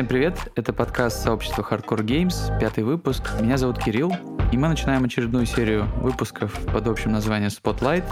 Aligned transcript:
Всем 0.00 0.08
привет, 0.08 0.38
это 0.56 0.72
подкаст 0.72 1.22
сообщества 1.22 1.60
Hardcore 1.60 2.02
Games, 2.02 2.58
пятый 2.58 2.84
выпуск. 2.84 3.22
Меня 3.38 3.58
зовут 3.58 3.78
Кирилл, 3.84 4.10
и 4.50 4.56
мы 4.56 4.68
начинаем 4.68 5.04
очередную 5.04 5.44
серию 5.44 5.84
выпусков 5.96 6.58
под 6.72 6.86
общим 6.86 7.12
названием 7.12 7.50
Spotlight, 7.50 8.04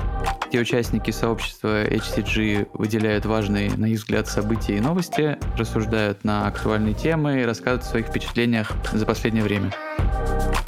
где 0.50 0.60
участники 0.60 1.10
сообщества 1.10 1.86
HCG 1.86 2.68
выделяют 2.74 3.24
важные, 3.24 3.70
на 3.70 3.86
их 3.86 4.00
взгляд, 4.00 4.28
события 4.28 4.76
и 4.76 4.80
новости, 4.80 5.38
рассуждают 5.56 6.24
на 6.24 6.46
актуальные 6.46 6.92
темы 6.92 7.40
и 7.40 7.44
рассказывают 7.46 7.84
о 7.84 7.86
своих 7.86 8.08
впечатлениях 8.08 8.70
за 8.92 9.06
последнее 9.06 9.42
время. 9.42 9.72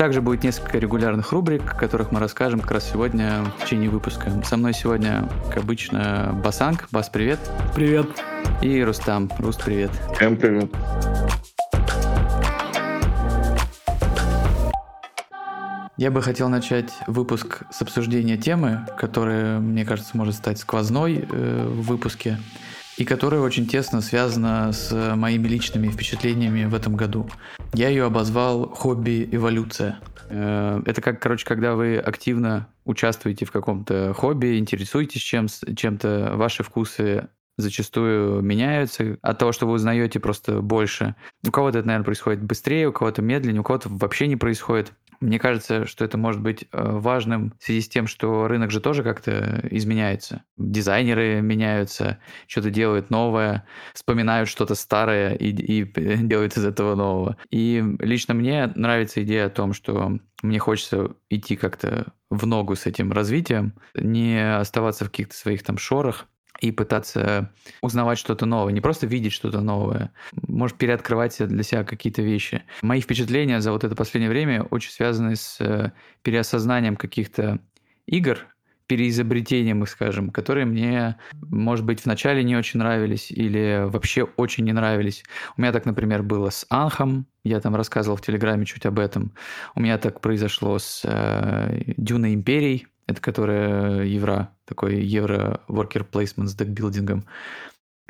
Также 0.00 0.22
будет 0.22 0.42
несколько 0.42 0.78
регулярных 0.78 1.30
рубрик, 1.30 1.74
о 1.74 1.76
которых 1.76 2.10
мы 2.10 2.20
расскажем 2.20 2.60
как 2.60 2.70
раз 2.70 2.90
сегодня 2.90 3.44
в 3.58 3.64
течение 3.66 3.90
выпуска. 3.90 4.32
Со 4.46 4.56
мной 4.56 4.72
сегодня, 4.72 5.28
как 5.48 5.58
обычно, 5.58 6.40
Басанг. 6.42 6.88
Бас, 6.90 7.10
привет. 7.10 7.38
Привет. 7.74 8.06
И 8.62 8.82
Рустам. 8.82 9.30
Руст, 9.38 9.62
привет. 9.62 9.90
Всем 10.16 10.38
привет. 10.38 10.70
Я 15.98 16.10
бы 16.10 16.22
хотел 16.22 16.48
начать 16.48 16.90
выпуск 17.06 17.64
с 17.70 17.82
обсуждения 17.82 18.38
темы, 18.38 18.86
которая, 18.96 19.58
мне 19.58 19.84
кажется, 19.84 20.16
может 20.16 20.34
стать 20.34 20.58
сквозной 20.58 21.28
э, 21.30 21.66
в 21.68 21.82
выпуске 21.82 22.38
и 23.00 23.04
которая 23.06 23.40
очень 23.40 23.66
тесно 23.66 24.02
связана 24.02 24.72
с 24.72 25.16
моими 25.16 25.48
личными 25.48 25.88
впечатлениями 25.88 26.66
в 26.66 26.74
этом 26.74 26.96
году. 26.96 27.30
Я 27.72 27.88
ее 27.88 28.04
обозвал 28.04 28.68
хобби 28.68 29.26
эволюция. 29.32 30.00
Э, 30.28 30.82
это 30.84 31.00
как, 31.00 31.18
короче, 31.18 31.46
когда 31.46 31.76
вы 31.76 31.96
активно 31.96 32.68
участвуете 32.84 33.46
в 33.46 33.52
каком-то 33.52 34.12
хобби, 34.12 34.58
интересуетесь 34.58 35.22
чем, 35.22 35.46
чем-то, 35.48 36.32
ваши 36.34 36.62
вкусы 36.62 37.28
зачастую 37.60 38.42
меняются 38.42 39.18
от 39.22 39.38
того, 39.38 39.52
что 39.52 39.66
вы 39.66 39.74
узнаете 39.74 40.20
просто 40.20 40.60
больше. 40.60 41.14
У 41.46 41.50
кого-то 41.50 41.78
это, 41.78 41.86
наверное, 41.86 42.04
происходит 42.04 42.42
быстрее, 42.42 42.88
у 42.88 42.92
кого-то 42.92 43.22
медленнее, 43.22 43.60
у 43.60 43.64
кого-то 43.64 43.88
вообще 43.90 44.26
не 44.26 44.36
происходит. 44.36 44.92
Мне 45.20 45.38
кажется, 45.38 45.84
что 45.84 46.02
это 46.02 46.16
может 46.16 46.40
быть 46.40 46.62
э, 46.62 46.66
важным 46.72 47.52
в 47.60 47.64
связи 47.64 47.82
с 47.82 47.88
тем, 47.88 48.06
что 48.06 48.48
рынок 48.48 48.70
же 48.70 48.80
тоже 48.80 49.02
как-то 49.02 49.60
изменяется. 49.70 50.44
Дизайнеры 50.56 51.42
меняются, 51.42 52.18
что-то 52.46 52.70
делают 52.70 53.10
новое, 53.10 53.66
вспоминают 53.92 54.48
что-то 54.48 54.74
старое 54.74 55.34
и, 55.34 55.50
и 55.50 55.84
делают 56.22 56.56
из 56.56 56.64
этого 56.64 56.94
нового. 56.94 57.36
И 57.50 57.84
лично 57.98 58.32
мне 58.32 58.72
нравится 58.74 59.22
идея 59.22 59.46
о 59.46 59.50
том, 59.50 59.74
что 59.74 60.18
мне 60.42 60.58
хочется 60.58 61.10
идти 61.28 61.54
как-то 61.54 62.14
в 62.30 62.46
ногу 62.46 62.74
с 62.74 62.86
этим 62.86 63.12
развитием, 63.12 63.74
не 63.94 64.56
оставаться 64.56 65.04
в 65.04 65.10
каких-то 65.10 65.34
своих 65.34 65.62
там 65.62 65.76
шорах, 65.76 66.28
и 66.60 66.72
пытаться 66.72 67.52
узнавать 67.80 68.18
что-то 68.18 68.46
новое, 68.46 68.72
не 68.72 68.80
просто 68.80 69.06
видеть 69.06 69.32
что-то 69.32 69.60
новое, 69.60 70.12
может 70.46 70.76
переоткрывать 70.76 71.36
для 71.38 71.62
себя 71.62 71.84
какие-то 71.84 72.22
вещи. 72.22 72.62
Мои 72.82 73.00
впечатления 73.00 73.60
за 73.60 73.72
вот 73.72 73.84
это 73.84 73.94
последнее 73.94 74.30
время 74.30 74.62
очень 74.64 74.90
связаны 74.90 75.36
с 75.36 75.60
э, 75.60 75.92
переосознанием 76.22 76.96
каких-то 76.96 77.60
игр, 78.06 78.46
переизобретением 78.90 79.84
их, 79.84 79.88
скажем, 79.88 80.30
которые 80.30 80.66
мне, 80.66 81.16
может 81.32 81.84
быть, 81.84 82.04
вначале 82.04 82.42
не 82.42 82.56
очень 82.56 82.80
нравились 82.80 83.30
или 83.30 83.84
вообще 83.86 84.24
очень 84.24 84.64
не 84.64 84.72
нравились. 84.72 85.22
У 85.56 85.60
меня 85.60 85.70
так, 85.72 85.84
например, 85.84 86.24
было 86.24 86.50
с 86.50 86.66
Анхом, 86.70 87.26
я 87.44 87.60
там 87.60 87.76
рассказывал 87.76 88.16
в 88.16 88.22
Телеграме 88.22 88.66
чуть 88.66 88.86
об 88.86 88.98
этом. 88.98 89.32
У 89.76 89.80
меня 89.80 89.96
так 89.96 90.20
произошло 90.20 90.78
с 90.80 91.02
э, 91.04 91.92
Дюной 91.96 92.34
Империей, 92.34 92.88
это 93.10 93.20
которая 93.20 94.04
евро, 94.04 94.50
такой 94.66 95.02
евро 95.02 95.60
worker 95.68 96.06
placement 96.10 96.46
с 96.46 96.54
декбилдингом. 96.54 97.24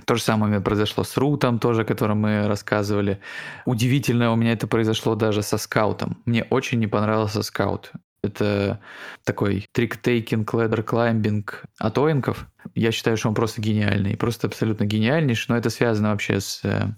То 0.06 0.14
же 0.14 0.22
самое 0.22 0.60
произошло 0.60 1.04
с 1.04 1.16
Рутом 1.16 1.58
тоже, 1.58 1.82
о 1.82 1.84
котором 1.84 2.20
мы 2.20 2.46
рассказывали. 2.46 3.20
Удивительно 3.66 4.32
у 4.32 4.36
меня 4.36 4.52
это 4.52 4.66
произошло 4.66 5.14
даже 5.14 5.42
со 5.42 5.58
скаутом. 5.58 6.22
Мне 6.24 6.44
очень 6.44 6.78
не 6.78 6.86
понравился 6.86 7.42
скаут. 7.42 7.92
Это 8.22 8.80
такой 9.24 9.66
трик-тейкинг, 9.72 10.52
ледер-клаймбинг 10.52 11.64
от 11.78 11.98
Оинков. 11.98 12.46
Я 12.74 12.92
считаю, 12.92 13.16
что 13.16 13.28
он 13.28 13.34
просто 13.34 13.62
гениальный. 13.62 14.16
Просто 14.16 14.46
абсолютно 14.46 14.84
гениальнейший, 14.84 15.46
но 15.48 15.56
это 15.56 15.70
связано 15.70 16.10
вообще 16.10 16.40
с 16.40 16.60
э, 16.62 16.88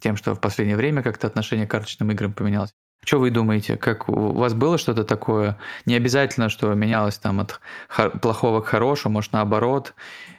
тем, 0.00 0.16
что 0.16 0.34
в 0.34 0.40
последнее 0.40 0.76
время 0.76 1.02
как-то 1.02 1.26
отношение 1.26 1.66
к 1.66 1.70
карточным 1.70 2.10
играм 2.10 2.32
поменялось. 2.32 2.72
Что 3.04 3.18
вы 3.18 3.30
думаете? 3.30 3.76
Как 3.76 4.08
у 4.08 4.32
вас 4.32 4.54
было 4.54 4.78
что-то 4.78 5.04
такое? 5.04 5.58
Не 5.86 5.96
обязательно, 5.96 6.48
что 6.48 6.72
менялось 6.74 7.18
там 7.18 7.40
от 7.40 7.60
плохого 8.20 8.60
к 8.60 8.66
хорошему, 8.66 9.14
может 9.14 9.32
наоборот. 9.32 9.94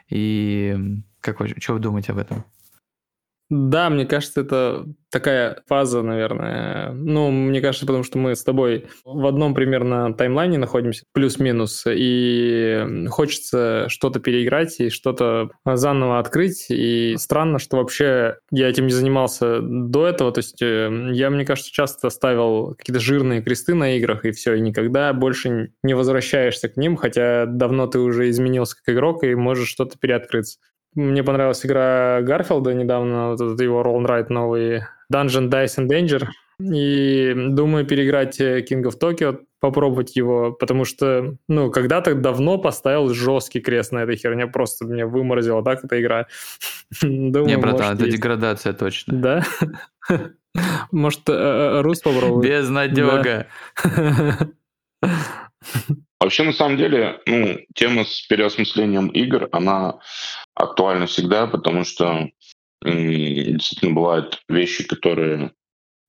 И 0.10 0.78
как 1.20 1.40
вы, 1.40 1.50
что 1.60 1.74
вы 1.74 1.80
думаете 1.80 2.14
об 2.14 2.20
этом? 2.20 2.46
Да, 3.56 3.92
мне 3.92 4.08
кажется, 4.08 4.42
это 4.42 4.84
такая 5.12 5.62
фаза, 5.68 6.02
наверное. 6.02 6.92
Ну, 6.92 7.30
мне 7.30 7.62
кажется, 7.62 7.86
потому 7.86 8.04
что 8.04 8.18
мы 8.18 8.36
с 8.36 8.44
тобой 8.44 8.88
в 9.06 9.28
одном 9.28 9.54
примерно 9.54 10.12
таймлайне 10.16 10.58
находимся, 10.58 11.06
плюс-минус, 11.14 11.86
и 11.88 13.06
хочется 13.10 13.86
что-то 13.90 14.20
переиграть 14.20 14.80
и 14.80 14.90
что-то 14.90 15.52
заново 15.66 16.18
открыть. 16.18 16.66
И 16.70 17.16
странно, 17.20 17.60
что 17.60 17.78
вообще 17.78 18.38
я 18.50 18.70
этим 18.70 18.88
не 18.88 18.92
занимался 18.92 19.60
до 19.62 20.08
этого. 20.08 20.32
То 20.32 20.40
есть 20.40 20.60
э, 20.64 21.12
я, 21.12 21.30
мне 21.30 21.46
кажется, 21.46 21.72
часто 21.72 22.10
ставил 22.10 22.74
какие-то 22.74 23.00
жирные 23.00 23.44
кресты 23.44 23.76
на 23.76 23.96
играх, 23.98 24.26
и 24.26 24.32
все, 24.32 24.56
и 24.56 24.62
никогда 24.62 25.14
больше 25.14 25.74
не 25.84 25.94
возвращаешься 25.94 26.70
к 26.70 26.78
ним, 26.78 26.96
хотя 26.96 27.46
давно 27.46 27.86
ты 27.86 28.00
уже 28.00 28.32
изменился 28.32 28.78
как 28.78 28.96
игрок 28.96 29.24
и 29.24 29.36
можешь 29.36 29.70
что-то 29.70 30.00
переоткрыться. 30.00 30.58
Мне 30.96 31.24
понравилась 31.24 31.66
игра 31.66 32.22
Гарфилда 32.22 32.74
недавно, 32.74 33.30
вот 33.30 33.42
этот 33.42 33.60
его 33.62 33.82
Roll 33.82 34.06
Ride 34.06 34.28
новый 34.30 34.84
Dungeon 35.12 35.50
Dice 35.50 35.80
and 35.80 35.88
Danger. 35.88 36.28
И 36.60 37.34
думаю 37.36 37.86
переиграть 37.86 38.40
э, 38.40 38.62
King 38.62 38.84
of 38.84 39.00
Tokyo, 39.02 39.40
попробовать 39.60 40.16
его, 40.16 40.52
потому 40.52 40.86
что, 40.86 41.36
ну, 41.48 41.72
когда-то 41.72 42.14
давно 42.14 42.58
поставил 42.58 43.10
жесткий 43.14 43.60
крест 43.60 43.92
на 43.92 44.00
этой 44.00 44.16
херне, 44.18 44.46
просто 44.46 44.86
меня 44.86 45.08
выморозила 45.08 45.64
так 45.64 45.84
эта 45.84 46.00
игра. 46.00 46.28
Думаю, 47.02 47.48
Не, 47.48 47.58
братан, 47.58 47.96
это 47.96 48.06
есть. 48.06 48.18
деградация 48.18 48.74
точно. 48.74 49.18
Да? 49.18 49.44
Может, 50.92 51.28
э, 51.28 51.34
э, 51.34 51.82
Рус 51.82 52.02
попробует? 52.02 52.50
Безнадега. 52.50 53.48
Вообще, 56.24 56.44
на 56.44 56.54
самом 56.54 56.78
деле, 56.78 57.20
ну, 57.26 57.60
тема 57.76 58.06
с 58.06 58.22
переосмыслением 58.22 59.10
игр, 59.10 59.50
она 59.52 60.00
актуальна 60.56 61.06
всегда, 61.06 61.48
потому 61.48 61.84
что 61.84 62.30
действительно 62.82 63.94
бывают 63.94 64.42
вещи, 64.48 64.88
которые, 64.88 65.52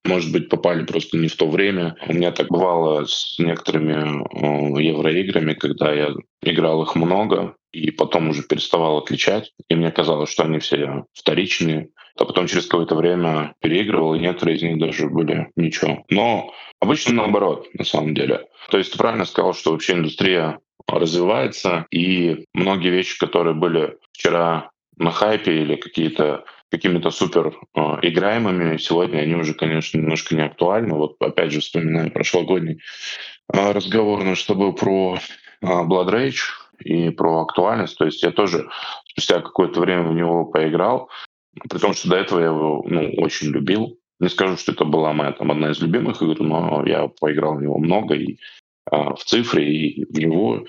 может 0.04 0.32
быть, 0.32 0.48
попали 0.48 0.84
просто 0.84 1.16
не 1.16 1.28
в 1.28 1.36
то 1.36 1.48
время. 1.48 1.96
У 2.06 2.12
меня 2.12 2.30
так 2.30 2.48
бывало 2.48 3.06
с 3.06 3.36
некоторыми 3.38 4.80
евроиграми, 4.80 5.54
когда 5.54 5.92
я 5.92 6.10
играл 6.42 6.82
их 6.82 6.94
много, 6.94 7.56
и 7.72 7.90
потом 7.90 8.28
уже 8.28 8.42
переставал 8.42 8.98
отличать. 8.98 9.52
И 9.68 9.74
мне 9.74 9.90
казалось, 9.90 10.30
что 10.30 10.44
они 10.44 10.58
все 10.58 11.04
вторичные. 11.14 11.88
А 12.18 12.26
потом 12.26 12.46
через 12.46 12.66
какое-то 12.66 12.94
время 12.94 13.54
переигрывал, 13.60 14.14
и 14.14 14.20
некоторые 14.20 14.56
из 14.56 14.62
них 14.62 14.78
даже 14.78 15.08
были 15.08 15.48
ничего. 15.56 16.04
Но 16.10 16.52
обычно 16.80 17.14
наоборот, 17.14 17.66
на 17.74 17.84
самом 17.84 18.14
деле. 18.14 18.46
То 18.70 18.78
есть 18.78 18.92
ты 18.92 18.98
правильно 18.98 19.24
сказал, 19.24 19.54
что 19.54 19.72
вообще 19.72 19.94
индустрия 19.94 20.60
развивается, 20.86 21.86
и 21.90 22.44
многие 22.52 22.90
вещи, 22.90 23.18
которые 23.18 23.54
были 23.54 23.96
вчера 24.12 24.70
на 24.96 25.10
хайпе 25.10 25.62
или 25.62 25.76
какие-то 25.76 26.44
какими-то 26.70 27.10
супер 27.10 27.56
э, 27.74 27.80
играемыми, 28.02 28.76
сегодня 28.78 29.18
они 29.18 29.34
уже, 29.34 29.54
конечно, 29.54 29.98
немножко 29.98 30.34
не 30.34 30.42
актуальны. 30.42 30.94
Вот 30.94 31.16
опять 31.20 31.52
же 31.52 31.60
вспоминаю 31.60 32.10
прошлогодний 32.10 32.80
э, 33.52 33.72
разговор 33.72 34.24
наш 34.24 34.42
с 34.42 34.46
тобой 34.46 34.74
про 34.74 35.16
э, 35.16 35.66
Blood 35.66 36.10
Rage 36.10 36.40
и 36.80 37.10
про 37.10 37.42
актуальность. 37.42 37.96
То 37.98 38.04
есть 38.04 38.22
я 38.22 38.30
тоже 38.30 38.68
спустя 39.08 39.40
какое-то 39.40 39.80
время 39.80 40.02
в 40.02 40.14
него 40.14 40.46
поиграл, 40.46 41.10
при 41.68 41.78
том, 41.78 41.94
что 41.94 42.08
до 42.08 42.16
этого 42.16 42.40
я 42.40 42.46
его 42.46 42.84
ну, 42.86 43.12
очень 43.18 43.48
любил. 43.48 43.98
Не 44.20 44.28
скажу, 44.28 44.56
что 44.56 44.72
это 44.72 44.84
была 44.84 45.12
моя 45.12 45.32
там 45.32 45.50
одна 45.50 45.70
из 45.70 45.80
любимых 45.80 46.22
игр, 46.22 46.40
но 46.40 46.84
я 46.86 47.08
поиграл 47.08 47.56
в 47.56 47.62
него 47.62 47.78
много 47.78 48.14
и 48.14 48.38
э, 48.90 48.96
в 48.96 49.18
цифре, 49.24 49.64
и 49.64 50.04
в 50.04 50.18
него. 50.18 50.64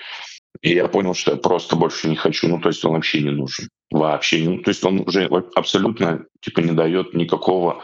И 0.66 0.74
я 0.74 0.88
понял, 0.88 1.14
что 1.14 1.32
я 1.34 1.38
просто 1.38 1.76
больше 1.76 2.10
не 2.10 2.16
хочу. 2.16 2.48
Ну, 2.48 2.60
то 2.60 2.70
есть 2.70 2.84
он 2.84 2.94
вообще 2.94 3.22
не 3.22 3.30
нужен. 3.30 3.70
Вообще. 3.92 4.40
Ну, 4.40 4.58
то 4.64 4.70
есть 4.72 4.84
он 4.84 5.02
уже 5.02 5.26
абсолютно 5.54 6.26
типа 6.42 6.62
не 6.62 6.72
дает 6.72 7.14
никакого, 7.14 7.84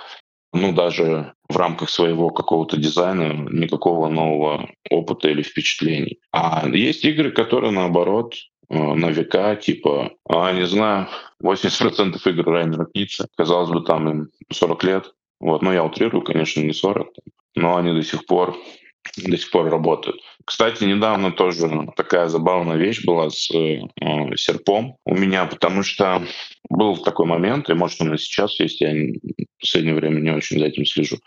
ну, 0.51 0.73
даже 0.73 1.33
в 1.47 1.57
рамках 1.57 1.91
своего 1.91 2.31
какого-то 2.31 2.77
дизайна, 2.77 3.33
никакого 3.51 4.09
нового 4.09 4.67
опыта 4.89 5.29
или 5.29 5.43
впечатлений. 5.43 6.17
А 6.31 6.67
есть 6.67 7.05
игры, 7.05 7.31
которые, 7.31 7.71
наоборот, 7.71 8.33
э, 8.69 8.75
на 8.75 9.11
века, 9.11 9.55
типа, 9.57 10.13
а, 10.27 10.51
не 10.51 10.65
знаю, 10.65 11.07
80% 11.39 12.25
игр 12.25 12.45
Райнера 12.49 12.87
Китца, 12.91 13.27
казалось 13.37 13.69
бы, 13.69 13.83
там 13.83 14.09
им 14.09 14.29
40 14.51 14.83
лет, 14.85 15.13
вот, 15.39 15.61
но 15.61 15.71
я 15.71 15.83
утрирую, 15.83 16.23
конечно, 16.23 16.61
не 16.61 16.73
40, 16.73 17.09
но 17.55 17.77
они 17.77 17.93
до 17.93 18.01
сих 18.01 18.25
пор 18.25 18.57
до 19.17 19.37
сих 19.37 19.51
пор 19.51 19.69
работают. 19.69 20.21
Кстати, 20.45 20.83
недавно 20.83 21.31
тоже 21.31 21.69
такая 21.95 22.27
забавная 22.27 22.77
вещь 22.77 23.03
была 23.05 23.29
с 23.29 23.49
э, 23.51 23.81
серпом 24.35 24.97
у 25.05 25.15
меня, 25.15 25.45
потому 25.45 25.83
что 25.83 26.23
был 26.69 26.97
такой 26.97 27.25
момент, 27.25 27.69
и 27.69 27.73
может 27.73 28.01
он 28.01 28.13
и 28.13 28.17
сейчас 28.17 28.59
есть, 28.59 28.81
я 28.81 28.91
в 28.91 29.59
последнее 29.59 29.95
время 29.95 30.19
не 30.19 30.31
очень 30.31 30.59
за 30.59 30.65
этим 30.65 30.85
слежу, 30.85 31.17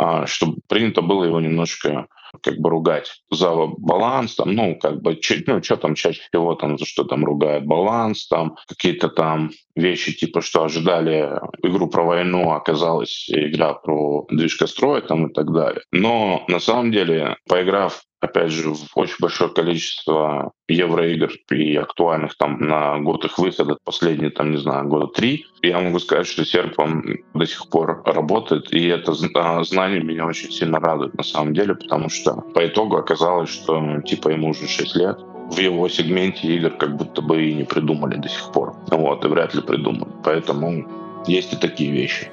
а, 0.00 0.26
что 0.26 0.54
принято 0.66 1.02
было 1.02 1.24
его 1.24 1.40
немножко 1.40 2.06
как 2.42 2.56
бы 2.58 2.70
ругать 2.70 3.22
за 3.30 3.50
баланс, 3.76 4.34
там, 4.34 4.54
ну, 4.54 4.78
как 4.78 5.02
бы, 5.02 5.18
ну, 5.46 5.62
что 5.62 5.76
там 5.76 5.94
чаще 5.94 6.22
всего, 6.22 6.54
там, 6.54 6.78
за 6.78 6.86
что 6.86 7.04
там 7.04 7.24
ругают 7.24 7.66
баланс, 7.66 8.26
там, 8.26 8.56
какие-то 8.66 9.08
там 9.08 9.50
вещи, 9.76 10.16
типа, 10.16 10.40
что 10.40 10.64
ожидали 10.64 11.38
игру 11.62 11.88
про 11.88 12.04
войну, 12.04 12.50
а 12.50 12.56
оказалась 12.56 13.28
игра 13.28 13.74
про 13.74 14.26
движкострой, 14.30 15.02
там, 15.02 15.26
и 15.26 15.32
так 15.34 15.52
далее. 15.52 15.82
Но, 15.92 16.44
на 16.48 16.60
самом 16.60 16.92
деле, 16.92 17.36
поиграв 17.46 18.00
опять 18.20 18.50
же, 18.50 18.72
очень 18.94 19.16
большое 19.18 19.50
количество 19.50 20.52
евроигр 20.68 21.32
и 21.50 21.76
актуальных 21.76 22.36
там 22.36 22.60
на 22.60 22.98
год 22.98 23.24
их 23.24 23.38
выхода, 23.38 23.76
последние 23.84 24.30
там, 24.30 24.52
не 24.52 24.58
знаю, 24.58 24.88
года 24.88 25.06
три. 25.06 25.46
Я 25.62 25.80
могу 25.80 25.98
сказать, 25.98 26.26
что 26.26 26.44
серп 26.44 26.78
он 26.78 27.02
до 27.34 27.46
сих 27.46 27.68
пор 27.68 28.02
работает, 28.04 28.72
и 28.72 28.86
это 28.86 29.14
а, 29.34 29.64
знание 29.64 30.02
меня 30.02 30.26
очень 30.26 30.50
сильно 30.50 30.78
радует 30.78 31.14
на 31.14 31.24
самом 31.24 31.54
деле, 31.54 31.74
потому 31.74 32.08
что 32.08 32.34
по 32.54 32.66
итогу 32.66 32.96
оказалось, 32.96 33.50
что 33.50 33.80
ну, 33.80 34.02
типа 34.02 34.28
ему 34.28 34.50
уже 34.50 34.68
6 34.68 34.96
лет, 34.96 35.18
в 35.50 35.58
его 35.58 35.88
сегменте 35.88 36.46
игр 36.56 36.70
как 36.70 36.96
будто 36.96 37.22
бы 37.22 37.42
и 37.42 37.54
не 37.54 37.64
придумали 37.64 38.16
до 38.16 38.28
сих 38.28 38.52
пор. 38.52 38.76
Вот, 38.90 39.24
и 39.24 39.28
вряд 39.28 39.54
ли 39.54 39.62
придумают. 39.62 40.14
Поэтому 40.22 40.86
есть 41.26 41.52
и 41.52 41.56
такие 41.56 41.90
вещи. 41.90 42.30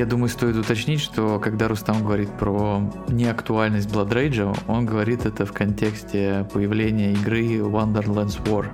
Я 0.00 0.06
думаю, 0.06 0.30
стоит 0.30 0.56
уточнить, 0.56 1.02
что 1.02 1.38
когда 1.38 1.68
Рустам 1.68 2.02
говорит 2.02 2.30
про 2.38 2.80
неактуальность 3.08 3.90
Blood 3.90 4.08
Rage, 4.08 4.58
он 4.66 4.86
говорит 4.86 5.26
это 5.26 5.44
в 5.44 5.52
контексте 5.52 6.48
появления 6.54 7.12
игры 7.12 7.58
Wonderlands 7.58 8.42
War, 8.44 8.68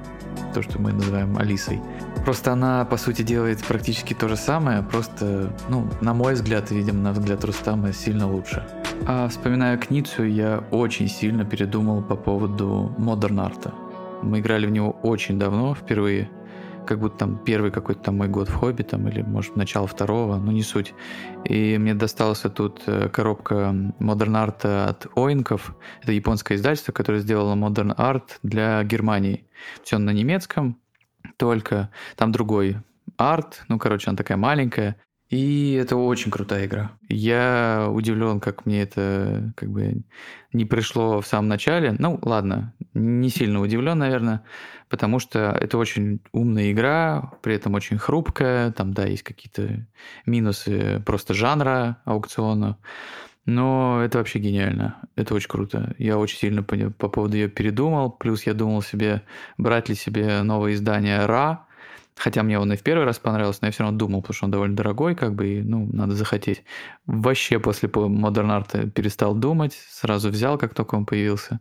то, 0.54 0.62
что 0.62 0.80
мы 0.80 0.92
называем 0.92 1.36
Алисой. 1.36 1.80
Просто 2.24 2.52
она, 2.52 2.84
по 2.84 2.96
сути, 2.96 3.22
делает 3.22 3.58
практически 3.64 4.14
то 4.14 4.28
же 4.28 4.36
самое, 4.36 4.84
просто, 4.84 5.52
ну, 5.68 5.88
на 6.00 6.14
мой 6.14 6.34
взгляд, 6.34 6.70
видимо, 6.70 7.00
на 7.00 7.10
взгляд 7.10 7.44
Рустама, 7.44 7.92
сильно 7.92 8.30
лучше. 8.30 8.64
А 9.08 9.26
вспоминая 9.26 9.76
Кницу, 9.78 10.22
я 10.22 10.62
очень 10.70 11.08
сильно 11.08 11.44
передумал 11.44 12.02
по 12.02 12.14
поводу 12.14 12.94
модерн 12.98 13.40
арта. 13.40 13.74
Мы 14.22 14.38
играли 14.38 14.66
в 14.66 14.70
него 14.70 14.92
очень 15.02 15.40
давно, 15.40 15.74
впервые, 15.74 16.30
как 16.86 17.00
будто 17.00 17.18
там 17.18 17.38
первый 17.44 17.70
какой-то 17.70 18.02
там 18.04 18.16
мой 18.16 18.28
год 18.28 18.48
в 18.48 18.54
хобби, 18.54 18.82
там, 18.82 19.08
или, 19.08 19.22
может, 19.22 19.56
начало 19.56 19.86
второго, 19.86 20.36
но 20.36 20.52
не 20.52 20.62
суть. 20.62 20.94
И 21.44 21.76
мне 21.78 21.94
досталась 21.94 22.40
тут 22.40 22.82
э, 22.86 23.08
коробка 23.08 23.74
Modern 24.00 24.34
Art 24.34 24.88
от 24.88 25.06
Оинков. 25.14 25.74
Это 26.02 26.12
японское 26.12 26.54
издательство, 26.54 26.92
которое 26.92 27.20
сделало 27.20 27.54
Modern 27.54 27.94
Art 27.96 28.38
для 28.42 28.82
Германии. 28.84 29.46
Все 29.82 29.98
на 29.98 30.10
немецком, 30.10 30.78
только 31.36 31.90
там 32.16 32.32
другой 32.32 32.78
арт, 33.16 33.64
ну, 33.68 33.78
короче, 33.78 34.10
она 34.10 34.16
такая 34.16 34.38
маленькая, 34.38 34.96
и 35.28 35.72
это 35.72 35.96
очень 35.96 36.30
крутая 36.30 36.66
игра. 36.66 36.92
Я 37.08 37.88
удивлен, 37.90 38.38
как 38.38 38.64
мне 38.64 38.82
это 38.82 39.52
как 39.56 39.70
бы 39.70 40.02
не 40.52 40.64
пришло 40.64 41.20
в 41.20 41.26
самом 41.26 41.48
начале. 41.48 41.96
Ну, 41.98 42.18
ладно, 42.22 42.74
не 42.94 43.28
сильно 43.28 43.60
удивлен, 43.60 43.98
наверное, 43.98 44.42
потому 44.88 45.18
что 45.18 45.50
это 45.60 45.78
очень 45.78 46.20
умная 46.32 46.70
игра, 46.70 47.32
при 47.42 47.54
этом 47.54 47.74
очень 47.74 47.98
хрупкая. 47.98 48.70
Там, 48.70 48.94
да, 48.94 49.04
есть 49.06 49.24
какие-то 49.24 49.84
минусы 50.26 51.02
просто 51.04 51.34
жанра 51.34 51.98
аукциона. 52.04 52.78
Но 53.46 54.02
это 54.04 54.18
вообще 54.18 54.40
гениально. 54.40 54.96
Это 55.14 55.34
очень 55.34 55.48
круто. 55.48 55.94
Я 55.98 56.18
очень 56.18 56.38
сильно 56.38 56.62
по, 56.62 56.76
по 56.90 57.08
поводу 57.08 57.36
ее 57.36 57.48
передумал. 57.48 58.10
Плюс 58.10 58.44
я 58.44 58.54
думал 58.54 58.82
себе, 58.82 59.22
брать 59.56 59.88
ли 59.88 59.94
себе 59.94 60.42
новое 60.42 60.74
издание 60.74 61.24
Ра, 61.26 61.65
Хотя 62.16 62.42
мне 62.42 62.58
он 62.58 62.72
и 62.72 62.76
в 62.76 62.82
первый 62.82 63.04
раз 63.04 63.18
понравился, 63.18 63.60
но 63.62 63.68
я 63.68 63.72
все 63.72 63.82
равно 63.82 63.98
думал, 63.98 64.22
потому 64.22 64.34
что 64.34 64.44
он 64.46 64.50
довольно 64.50 64.74
дорогой, 64.76 65.14
как 65.14 65.34
бы, 65.34 65.48
и, 65.48 65.62
ну, 65.62 65.88
надо 65.92 66.14
захотеть. 66.14 66.64
Вообще 67.06 67.58
после 67.58 67.88
Modern 67.88 68.64
Art 68.64 68.90
перестал 68.90 69.34
думать, 69.34 69.74
сразу 69.90 70.30
взял, 70.30 70.56
как 70.56 70.74
только 70.74 70.94
он 70.94 71.04
появился. 71.04 71.60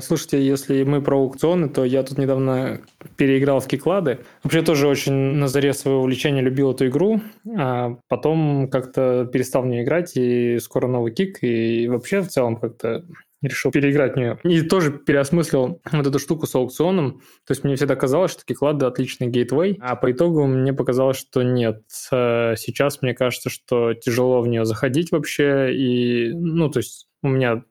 Слушайте, 0.00 0.44
если 0.44 0.82
мы 0.82 1.00
про 1.00 1.18
аукционы, 1.18 1.68
то 1.68 1.84
я 1.84 2.02
тут 2.02 2.18
недавно 2.18 2.80
переиграл 3.16 3.60
в 3.60 3.68
киклады. 3.68 4.18
Вообще 4.42 4.62
тоже 4.62 4.88
очень 4.88 5.12
на 5.12 5.46
заре 5.46 5.72
своего 5.72 6.00
увлечения 6.00 6.40
любил 6.40 6.72
эту 6.72 6.88
игру, 6.88 7.20
а 7.56 7.98
потом 8.08 8.68
как-то 8.68 9.28
перестал 9.32 9.62
в 9.62 9.66
нее 9.66 9.84
играть, 9.84 10.16
и 10.16 10.58
скоро 10.58 10.88
новый 10.88 11.12
кик, 11.12 11.38
и 11.42 11.86
вообще 11.86 12.22
в 12.22 12.28
целом 12.28 12.56
как-то 12.56 13.04
решил 13.48 13.70
переиграть 13.70 14.14
в 14.14 14.16
нее. 14.16 14.38
И 14.44 14.62
тоже 14.62 14.92
переосмыслил 14.92 15.80
вот 15.90 16.06
эту 16.06 16.18
штуку 16.18 16.46
с 16.46 16.54
аукционом. 16.54 17.20
То 17.46 17.52
есть 17.52 17.64
мне 17.64 17.76
всегда 17.76 17.96
казалось, 17.96 18.32
что 18.32 18.44
Киклады 18.44 18.86
отличный 18.86 19.28
гейтвей, 19.28 19.78
а 19.80 19.96
по 19.96 20.10
итогу 20.12 20.46
мне 20.46 20.72
показалось, 20.72 21.16
что 21.16 21.42
нет. 21.42 21.82
Э, 22.12 22.54
сейчас 22.56 23.02
мне 23.02 23.14
кажется, 23.14 23.50
что 23.50 23.94
тяжело 23.94 24.40
в 24.40 24.48
нее 24.48 24.64
заходить 24.64 25.12
вообще. 25.12 25.74
И, 25.74 26.32
ну, 26.32 26.68
то 26.68 26.78
есть 26.78 27.08
у 27.22 27.28
меня 27.28 27.62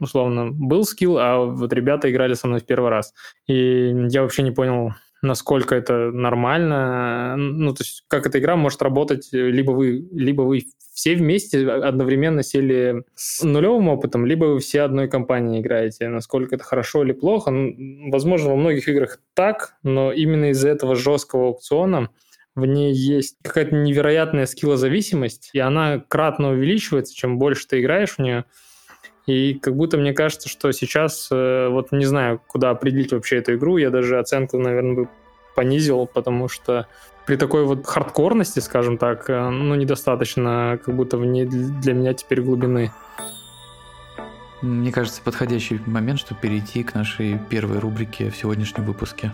условно 0.00 0.50
был 0.52 0.84
скилл, 0.84 1.18
а 1.18 1.44
вот 1.44 1.72
ребята 1.72 2.10
играли 2.10 2.34
со 2.34 2.46
мной 2.46 2.60
в 2.60 2.66
первый 2.66 2.90
раз. 2.90 3.12
И 3.46 3.92
я 4.08 4.22
вообще 4.22 4.42
не 4.42 4.52
понял, 4.52 4.92
насколько 5.22 5.74
это 5.74 6.10
нормально, 6.10 7.36
ну, 7.36 7.72
то 7.74 7.82
есть 7.82 8.04
как 8.08 8.26
эта 8.26 8.38
игра 8.38 8.56
может 8.56 8.82
работать, 8.82 9.28
либо 9.32 9.72
вы, 9.72 10.08
либо 10.12 10.42
вы 10.42 10.64
все 10.92 11.14
вместе 11.14 11.68
одновременно 11.68 12.42
сели 12.42 13.04
с 13.14 13.42
нулевым 13.44 13.88
опытом, 13.88 14.26
либо 14.26 14.46
вы 14.46 14.58
все 14.58 14.82
одной 14.82 15.08
компанией 15.08 15.60
играете. 15.60 16.08
Насколько 16.08 16.56
это 16.56 16.64
хорошо 16.64 17.04
или 17.04 17.12
плохо, 17.12 17.50
ну, 17.50 18.10
возможно, 18.10 18.50
во 18.50 18.56
многих 18.56 18.88
играх 18.88 19.20
так, 19.34 19.74
но 19.82 20.12
именно 20.12 20.50
из-за 20.50 20.70
этого 20.70 20.96
жесткого 20.96 21.48
аукциона 21.48 22.10
в 22.56 22.66
ней 22.66 22.92
есть 22.92 23.36
какая-то 23.42 23.76
невероятная 23.76 24.46
скиллозависимость, 24.46 25.50
и 25.52 25.60
она 25.60 26.02
кратно 26.08 26.50
увеличивается, 26.50 27.14
чем 27.14 27.38
больше 27.38 27.68
ты 27.68 27.80
играешь 27.80 28.14
в 28.14 28.18
нее. 28.18 28.44
И 29.28 29.58
как 29.58 29.76
будто 29.76 29.98
мне 29.98 30.14
кажется, 30.14 30.48
что 30.48 30.72
сейчас, 30.72 31.28
э, 31.30 31.68
вот 31.68 31.92
не 31.92 32.06
знаю, 32.06 32.40
куда 32.46 32.70
определить 32.70 33.12
вообще 33.12 33.36
эту 33.36 33.56
игру, 33.56 33.76
я 33.76 33.90
даже 33.90 34.18
оценку, 34.18 34.56
наверное, 34.58 34.94
бы 34.94 35.08
понизил, 35.54 36.06
потому 36.06 36.48
что 36.48 36.86
при 37.26 37.36
такой 37.36 37.64
вот 37.64 37.86
хардкорности, 37.86 38.60
скажем 38.60 38.96
так, 38.96 39.28
э, 39.28 39.50
ну, 39.50 39.74
недостаточно 39.74 40.80
как 40.82 40.96
будто 40.96 41.18
в 41.18 41.26
ней 41.26 41.44
для 41.44 41.92
меня 41.92 42.14
теперь 42.14 42.40
глубины. 42.40 42.90
Мне 44.62 44.92
кажется, 44.92 45.20
подходящий 45.22 45.78
момент, 45.84 46.20
чтобы 46.20 46.40
перейти 46.40 46.82
к 46.82 46.94
нашей 46.94 47.38
первой 47.50 47.80
рубрике 47.80 48.30
в 48.30 48.36
сегодняшнем 48.36 48.86
выпуске. 48.86 49.30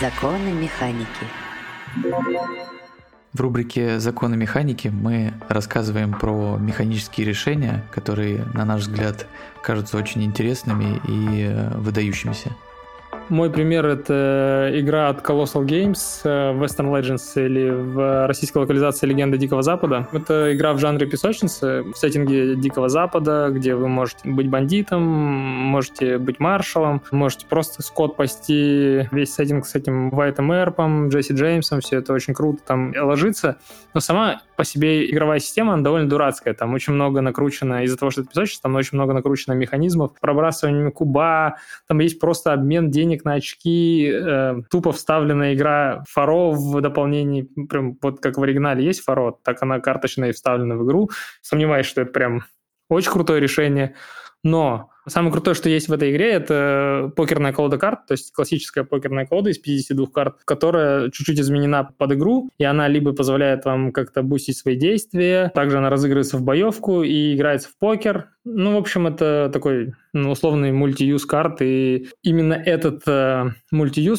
Законы 0.00 0.52
механики. 0.52 1.08
В 3.32 3.40
рубрике 3.40 3.98
«Законы 3.98 4.36
механики» 4.36 4.86
мы 4.86 5.34
рассказываем 5.48 6.12
про 6.12 6.56
механические 6.56 7.26
решения, 7.26 7.84
которые, 7.90 8.44
на 8.54 8.64
наш 8.64 8.82
взгляд, 8.82 9.26
кажутся 9.60 9.96
очень 9.96 10.22
интересными 10.22 11.00
и 11.08 11.52
выдающимися. 11.76 12.54
Мой 13.28 13.50
пример— 13.50 13.84
это 13.86 14.70
игра 14.72 15.10
от 15.10 15.20
Colossal 15.20 15.66
Games, 15.66 16.20
э, 16.24 16.52
Western 16.54 16.90
Legends 16.90 17.44
или 17.44 17.68
в 17.68 18.26
российской 18.26 18.58
локализации 18.58 19.06
«Легенда 19.06 19.36
Дикого 19.36 19.62
Запада». 19.62 20.08
Это 20.12 20.54
игра 20.54 20.72
в 20.72 20.78
жанре 20.78 21.06
песочницы, 21.06 21.82
в 21.82 21.94
сеттинге 21.94 22.56
Дикого 22.56 22.88
Запада, 22.88 23.50
где 23.50 23.74
вы 23.74 23.88
можете 23.88 24.30
быть 24.30 24.48
бандитом, 24.48 25.02
можете 25.02 26.16
быть 26.16 26.40
маршалом, 26.40 27.02
можете 27.10 27.44
просто 27.46 27.82
скот 27.82 28.16
пасти, 28.16 29.06
весь 29.12 29.34
сеттинг 29.34 29.66
с 29.66 29.74
этим 29.74 30.08
Вайтом 30.08 30.50
Эрпом, 30.50 31.10
Джесси 31.10 31.34
Джеймсом, 31.34 31.80
все 31.80 31.98
это 31.98 32.14
очень 32.14 32.32
круто 32.32 32.60
там 32.66 32.94
ложится. 32.96 33.58
Но 33.92 34.00
сама 34.00 34.40
по 34.56 34.64
себе 34.64 35.08
игровая 35.08 35.38
система, 35.38 35.74
она 35.74 35.82
довольно 35.82 36.08
дурацкая. 36.08 36.52
Там 36.52 36.74
очень 36.74 36.92
много 36.92 37.20
накручено, 37.20 37.84
из-за 37.84 37.96
того, 37.96 38.10
что 38.10 38.22
это 38.22 38.30
песочница, 38.30 38.62
там 38.62 38.74
очень 38.74 38.96
много 38.96 39.12
накручено 39.12 39.52
механизмов, 39.52 40.12
пробрасывание 40.18 40.90
куба, 40.90 41.58
там 41.86 42.00
есть 42.00 42.18
просто 42.18 42.52
обмен 42.52 42.90
денег 42.90 43.17
на 43.24 43.34
очки, 43.34 44.10
э, 44.12 44.54
тупо 44.70 44.92
вставленная 44.92 45.54
игра 45.54 46.02
фаро 46.08 46.52
в 46.52 46.80
дополнении, 46.80 47.48
прям 47.68 47.96
вот 48.02 48.20
как 48.20 48.38
в 48.38 48.42
оригинале 48.42 48.84
есть 48.84 49.02
фаро, 49.02 49.38
так 49.44 49.62
она 49.62 49.80
карточная 49.80 50.30
и 50.30 50.32
вставлена 50.32 50.76
в 50.76 50.84
игру. 50.84 51.10
Сомневаюсь, 51.42 51.86
что 51.86 52.02
это 52.02 52.12
прям 52.12 52.44
очень 52.88 53.10
крутое 53.10 53.40
решение. 53.40 53.94
Но 54.44 54.90
самое 55.06 55.32
крутое, 55.32 55.54
что 55.54 55.68
есть 55.68 55.88
в 55.88 55.92
этой 55.92 56.12
игре, 56.12 56.32
это 56.32 57.12
покерная 57.16 57.52
колода 57.52 57.78
карт, 57.78 58.06
то 58.06 58.12
есть 58.12 58.32
классическая 58.32 58.84
покерная 58.84 59.26
колода 59.26 59.50
из 59.50 59.58
52 59.58 60.06
карт, 60.06 60.36
которая 60.44 61.10
чуть-чуть 61.10 61.40
изменена 61.40 61.84
под 61.84 62.12
игру, 62.12 62.50
и 62.58 62.64
она 62.64 62.88
либо 62.88 63.12
позволяет 63.12 63.64
вам 63.64 63.92
как-то 63.92 64.22
бустить 64.22 64.58
свои 64.58 64.76
действия, 64.76 65.50
также 65.54 65.78
она 65.78 65.90
разыгрывается 65.90 66.36
в 66.36 66.42
боевку 66.42 67.02
и 67.02 67.34
играется 67.34 67.68
в 67.68 67.78
покер. 67.78 68.30
Ну, 68.44 68.74
в 68.74 68.78
общем, 68.78 69.06
это 69.06 69.50
такой 69.52 69.92
ну, 70.12 70.30
условный 70.30 70.72
мультиюз 70.72 71.26
карт, 71.26 71.60
и 71.60 72.08
именно 72.22 72.54
этот 72.54 73.02
э, 73.06 73.50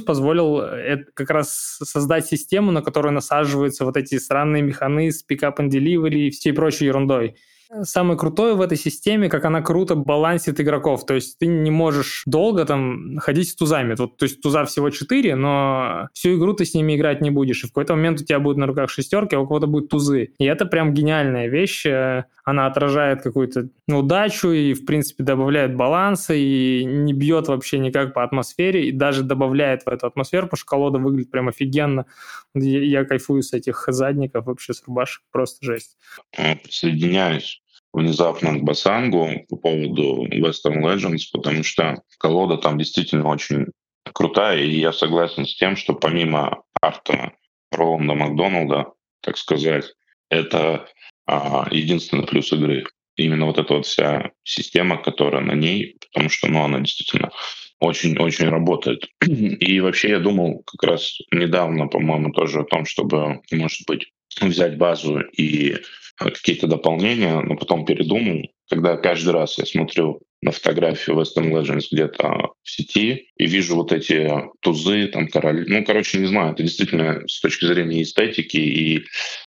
позволил 0.06 0.62
э, 0.62 1.06
как 1.14 1.30
раз 1.32 1.80
создать 1.84 2.28
систему, 2.28 2.72
на 2.72 2.82
которую 2.82 3.14
насаживаются 3.14 3.86
вот 3.86 3.98
эти 3.98 4.20
странные 4.20 4.62
механы 4.62 5.12
с 5.12 5.24
пикап 5.24 5.60
and 5.60 5.70
delivery 5.70 6.28
и 6.28 6.30
всей 6.30 6.54
прочей 6.54 6.86
ерундой. 6.86 7.38
Самое 7.84 8.18
крутое 8.18 8.56
в 8.56 8.62
этой 8.62 8.78
системе, 8.78 9.30
как 9.30 9.46
она 9.46 9.62
круто 9.62 9.94
балансит 9.94 10.60
игроков. 10.60 11.06
То 11.06 11.14
есть 11.14 11.38
ты 11.38 11.46
не 11.46 11.70
можешь 11.70 12.24
долго 12.26 12.66
там 12.66 13.18
ходить 13.20 13.50
с 13.50 13.56
тузами. 13.56 13.96
Вот, 13.96 14.18
то 14.18 14.24
есть 14.24 14.42
туза 14.42 14.66
всего 14.66 14.90
4, 14.90 15.36
но 15.36 16.10
всю 16.14 16.36
игру 16.36 16.54
ты 16.54 16.66
с 16.66 16.74
ними 16.74 16.96
играть 16.96 17.22
не 17.22 17.30
будешь. 17.30 17.64
И 17.64 17.68
в 17.68 17.70
какой-то 17.70 17.96
момент 17.96 18.22
у 18.22 18.26
тебя 18.26 18.40
будет 18.40 18.58
на 18.58 18.66
руках 18.66 18.90
шестерки, 18.90 19.36
а 19.36 19.40
у 19.40 19.48
кого-то 19.48 19.68
будут 19.68 19.90
тузы. 19.90 20.34
И 20.40 20.46
это 20.46 20.66
прям 20.66 20.96
гениальная 20.96 21.48
вещь. 21.48 21.86
Она 22.44 22.66
отражает 22.66 23.22
какую-то 23.22 23.70
удачу 23.88 24.50
и, 24.50 24.74
в 24.74 24.86
принципе, 24.86 25.24
добавляет 25.24 25.76
баланса 25.76 26.34
и 26.34 26.84
не 26.84 27.14
бьет 27.14 27.48
вообще 27.48 27.78
никак 27.78 28.16
по 28.16 28.24
атмосфере 28.24 28.88
и 28.88 28.92
даже 28.92 29.22
добавляет 29.22 29.84
в 29.84 29.90
эту 29.90 30.08
атмосферу, 30.08 30.48
потому 30.48 30.58
что 30.58 30.66
колода 30.66 30.98
выглядит 30.98 31.30
прям 31.30 31.50
офигенно. 31.50 32.08
Я, 32.56 32.84
я 32.84 33.06
кайфую 33.06 33.44
с 33.44 33.54
этих 33.54 33.84
задников 33.90 34.48
вообще 34.48 34.74
с 34.74 34.84
рубашек. 34.88 35.22
Просто 35.32 35.64
жесть. 35.64 35.98
Присоединяюсь 36.36 37.59
внезапно 37.94 38.58
к 38.58 38.64
Басангу 38.64 39.46
по 39.50 39.56
поводу 39.58 40.26
Western 40.28 40.82
Legends, 40.84 41.24
потому 41.32 41.64
что 41.64 42.02
колода 42.18 42.58
там 42.58 42.78
действительно 42.78 43.28
очень 43.30 43.68
крутая, 44.14 44.64
и 44.64 44.80
я 44.80 44.94
согласен 44.94 45.46
с 45.46 45.56
тем, 45.56 45.76
что 45.76 45.94
помимо 45.94 46.64
арта 46.82 47.34
Роланда 47.72 48.16
Макдоналда, 48.16 48.92
так 49.22 49.38
сказать, 49.38 49.86
это 50.30 50.88
а, 51.28 51.68
единственный 51.72 52.26
плюс 52.26 52.52
игры. 52.54 52.86
Именно 53.16 53.48
вот 53.48 53.58
эта 53.58 53.74
вот 53.74 53.86
вся 53.86 54.32
система, 54.44 54.98
которая 54.98 55.42
на 55.42 55.54
ней, 55.54 55.98
потому 56.00 56.30
что 56.30 56.48
ну, 56.48 56.64
она 56.64 56.80
действительно 56.80 57.32
очень-очень 57.80 58.50
работает. 58.50 59.10
И 59.22 59.80
вообще 59.80 60.10
я 60.10 60.20
думал 60.20 60.64
как 60.66 60.84
раз 60.84 61.18
недавно, 61.32 61.88
по-моему, 61.88 62.32
тоже 62.32 62.62
о 62.62 62.66
том, 62.66 62.86
чтобы, 62.86 63.42
может 63.52 63.82
быть, 63.88 64.12
взять 64.42 64.78
базу 64.78 65.20
и 65.38 65.78
какие-то 66.20 66.68
дополнения, 66.68 67.40
но 67.40 67.56
потом 67.56 67.86
передумал, 67.86 68.42
когда 68.70 68.98
каждый 68.98 69.34
раз 69.34 69.58
я 69.58 69.66
смотрю 69.66 70.22
на 70.42 70.52
фотографию 70.52 71.18
Western 71.18 71.52
Legends 71.52 71.86
где-то 71.92 72.52
в 72.64 72.70
сети 72.70 73.30
и 73.38 73.46
вижу 73.46 73.76
вот 73.76 73.92
эти 73.92 74.32
тузы, 74.62 75.08
там 75.08 75.28
короли. 75.28 75.66
Ну, 75.68 75.84
короче, 75.84 76.20
не 76.20 76.28
знаю, 76.28 76.54
это 76.54 76.64
действительно 76.64 77.22
с 77.28 77.42
точки 77.42 77.66
зрения 77.66 78.04
эстетики 78.04 78.58
и 78.58 79.06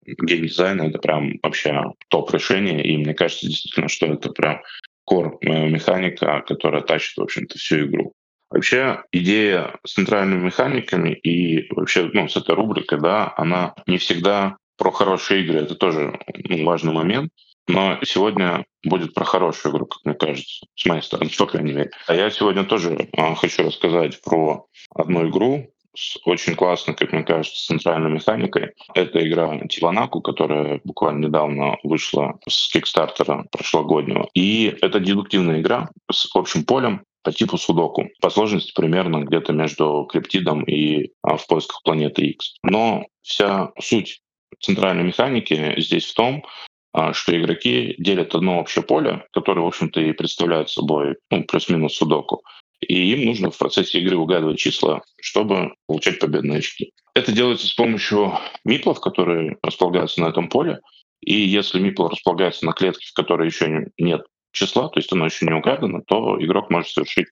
геймдизайна 0.06 0.84
это 0.84 1.00
прям 1.00 1.40
вообще 1.42 1.82
топ 2.10 2.32
решение. 2.34 2.86
И 2.86 2.98
мне 2.98 3.14
кажется 3.14 3.48
действительно, 3.48 3.88
что 3.88 4.08
это 4.08 4.30
прям 4.30 4.62
кор 5.06 5.38
э, 5.42 5.70
механика, 5.70 6.44
которая 6.48 6.82
тащит, 6.82 7.18
в 7.18 7.22
общем-то, 7.22 7.58
всю 7.58 7.88
игру. 7.88 8.14
Вообще 8.52 9.04
идея 9.12 9.76
с 9.86 9.94
центральными 9.94 10.46
механиками 10.46 11.14
и 11.14 11.68
вообще 11.74 12.10
ну, 12.14 12.28
с 12.28 12.38
этой 12.38 12.54
рубрикой, 12.56 13.00
да, 13.02 13.34
она 13.38 13.74
не 13.88 13.98
всегда 13.98 14.58
про 14.77 14.91
хорошие 14.91 15.44
игры. 15.44 15.60
Это 15.60 15.75
тоже 15.75 16.20
важный 16.63 16.94
момент. 16.94 17.32
Но 17.67 17.98
сегодня 18.03 18.65
будет 18.84 19.13
про 19.13 19.25
хорошую 19.25 19.74
игру, 19.74 19.88
как 19.88 20.05
мне 20.05 20.13
кажется, 20.13 20.67
с 20.75 20.86
моей 20.86 21.01
стороны, 21.01 21.32
по 21.36 21.48
крайней 21.48 21.74
мере. 21.74 21.91
А 22.08 22.13
я 22.13 22.29
сегодня 22.29 22.63
тоже 22.63 23.10
а, 23.17 23.34
хочу 23.34 23.63
рассказать 23.63 24.22
про 24.22 24.67
одну 24.94 25.27
игру 25.29 25.72
с 25.98 26.17
очень 26.25 26.55
классной, 26.55 26.94
как 26.94 27.12
мне 27.12 27.24
кажется, 27.24 27.65
центральной 27.65 28.12
механикой. 28.12 28.74
Это 28.94 29.27
игра 29.27 29.60
Тиванаку, 29.67 30.22
которая 30.22 30.82
буквально 30.84 31.25
недавно 31.25 31.77
вышла 31.84 32.38
с 32.48 32.70
Кикстартера 32.72 33.46
прошлогоднего. 33.51 34.29
И 34.36 34.77
это 34.82 35.00
дедуктивная 35.00 35.62
игра 35.62 35.89
с 36.12 36.29
общим 36.36 36.65
полем, 36.65 37.01
по 37.24 37.32
типу 37.32 37.58
судоку. 37.58 38.08
По 38.22 38.29
сложности 38.29 38.72
примерно 38.75 39.24
где-то 39.24 39.51
между 39.51 40.08
криптидом 40.12 40.63
и 40.63 41.12
а, 41.24 41.38
в 41.38 41.48
поисках 41.48 41.82
планеты 41.84 42.27
X. 42.27 42.58
Но 42.62 43.05
вся 43.24 43.72
суть 43.82 44.22
центральной 44.60 45.04
механики 45.04 45.74
здесь 45.78 46.06
в 46.06 46.14
том, 46.14 46.46
а, 46.94 47.14
что 47.14 47.38
игроки 47.38 47.96
делят 47.98 48.34
одно 48.36 48.60
общее 48.60 48.84
поле, 48.84 49.26
которое, 49.34 49.62
в 49.62 49.68
общем-то, 49.68 50.00
и 50.00 50.14
представляет 50.14 50.70
собой 50.70 51.18
ну, 51.30 51.44
плюс-минус 51.44 51.96
судоку. 51.96 52.42
И 52.80 53.12
им 53.14 53.26
нужно 53.26 53.52
в 53.52 53.58
процессе 53.58 54.00
игры 54.00 54.16
угадывать 54.16 54.60
числа, 54.60 55.02
чтобы 55.20 55.74
получать 55.88 56.20
победные 56.20 56.60
очки. 56.60 56.92
Это 57.14 57.32
делается 57.32 57.68
с 57.68 57.74
помощью 57.74 58.34
миплов, 58.64 59.00
которые 59.00 59.58
располагаются 59.62 60.22
на 60.22 60.28
этом 60.28 60.48
поле. 60.48 60.80
И 61.22 61.34
если 61.34 61.80
мипл 61.80 62.08
располагается 62.08 62.66
на 62.66 62.74
клетке, 62.74 63.08
в 63.08 63.14
которой 63.14 63.48
еще 63.48 63.88
нет 63.98 64.22
числа, 64.52 64.90
то 64.90 65.00
есть 65.00 65.12
оно 65.12 65.26
еще 65.26 65.46
не 65.46 65.54
угадано, 65.54 66.02
то 66.08 66.38
игрок 66.42 66.70
может 66.70 66.92
совершить, 66.92 67.28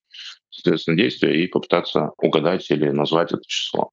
соответственно, 0.49 0.97
действие 0.97 1.43
и 1.43 1.47
попытаться 1.47 2.11
угадать 2.17 2.69
или 2.69 2.89
назвать 2.89 3.31
это 3.31 3.43
число. 3.47 3.91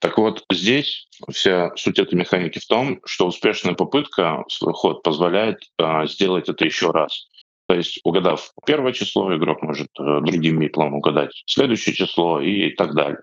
Так 0.00 0.16
вот, 0.16 0.44
здесь 0.50 1.08
вся 1.30 1.72
суть 1.76 1.98
этой 1.98 2.14
механики 2.14 2.58
в 2.58 2.66
том, 2.66 3.00
что 3.04 3.26
успешная 3.26 3.74
попытка 3.74 4.44
свой 4.48 4.72
ход 4.72 5.02
позволяет 5.02 5.58
э, 5.78 6.06
сделать 6.06 6.48
это 6.48 6.64
еще 6.64 6.90
раз. 6.90 7.28
То 7.68 7.74
есть, 7.74 8.00
угадав 8.02 8.50
первое 8.66 8.92
число, 8.92 9.36
игрок 9.36 9.62
может 9.62 9.88
э, 9.98 10.20
другим 10.22 10.58
миплом 10.58 10.94
угадать 10.94 11.42
следующее 11.46 11.94
число 11.94 12.40
и 12.40 12.70
так 12.70 12.94
далее. 12.94 13.20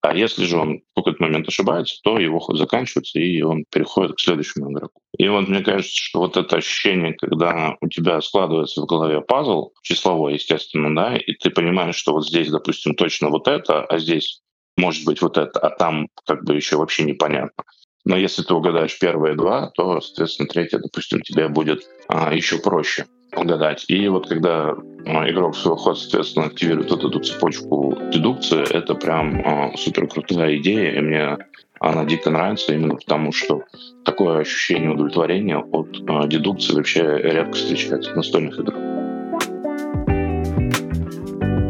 А 0.00 0.14
если 0.14 0.44
же 0.44 0.56
он 0.56 0.78
в 0.78 0.94
какой-то 0.94 1.22
момент 1.22 1.48
ошибается, 1.48 1.96
то 2.02 2.18
его 2.18 2.38
ход 2.38 2.56
заканчивается, 2.56 3.18
и 3.18 3.42
он 3.42 3.64
переходит 3.70 4.16
к 4.16 4.20
следующему 4.20 4.72
игроку. 4.72 5.00
И 5.18 5.28
вот 5.28 5.48
мне 5.48 5.62
кажется, 5.62 5.94
что 5.94 6.20
вот 6.20 6.36
это 6.36 6.56
ощущение, 6.56 7.12
когда 7.14 7.76
у 7.80 7.88
тебя 7.88 8.20
складывается 8.22 8.80
в 8.82 8.86
голове 8.86 9.20
пазл, 9.20 9.72
числовой, 9.82 10.34
естественно, 10.34 10.94
да, 10.94 11.16
и 11.16 11.32
ты 11.34 11.50
понимаешь, 11.50 11.96
что 11.96 12.12
вот 12.12 12.26
здесь, 12.26 12.50
допустим, 12.50 12.94
точно 12.94 13.30
вот 13.30 13.48
это, 13.48 13.84
а 13.84 13.98
здесь 13.98 14.42
может 14.76 15.04
быть 15.04 15.22
вот 15.22 15.38
это, 15.38 15.58
а 15.58 15.70
там 15.70 16.08
как 16.26 16.44
бы 16.44 16.54
еще 16.54 16.76
вообще 16.76 17.04
непонятно. 17.04 17.64
Но 18.04 18.16
если 18.16 18.42
ты 18.42 18.54
угадаешь 18.54 18.98
первые 18.98 19.34
два, 19.34 19.70
то, 19.74 20.00
соответственно, 20.00 20.48
третье, 20.48 20.78
допустим, 20.78 21.20
тебе 21.22 21.48
будет 21.48 21.82
а, 22.08 22.32
еще 22.32 22.58
проще 22.58 23.06
угадать. 23.34 23.84
И 23.88 24.06
вот 24.08 24.28
когда 24.28 24.76
а, 25.06 25.28
игрок 25.28 25.56
свой 25.56 25.76
ход, 25.76 25.98
соответственно, 25.98 26.46
активирует 26.46 26.90
вот 26.90 27.04
эту 27.04 27.18
цепочку 27.18 27.98
дедукции, 28.12 28.62
это 28.72 28.94
прям 28.94 29.42
а, 29.44 29.76
супер 29.76 30.06
крутая 30.06 30.56
идея, 30.58 30.92
и 30.92 31.00
мне 31.00 31.38
она 31.80 32.04
дико 32.04 32.30
нравится 32.30 32.72
именно 32.74 32.94
потому, 32.94 33.32
что 33.32 33.62
такое 34.04 34.40
ощущение 34.40 34.90
удовлетворения 34.90 35.58
от 35.58 35.88
а, 36.08 36.26
дедукции 36.26 36.74
вообще 36.74 37.02
редко 37.02 37.54
встречается 37.54 38.12
в 38.12 38.16
настольных 38.16 38.58
играх. 38.58 38.95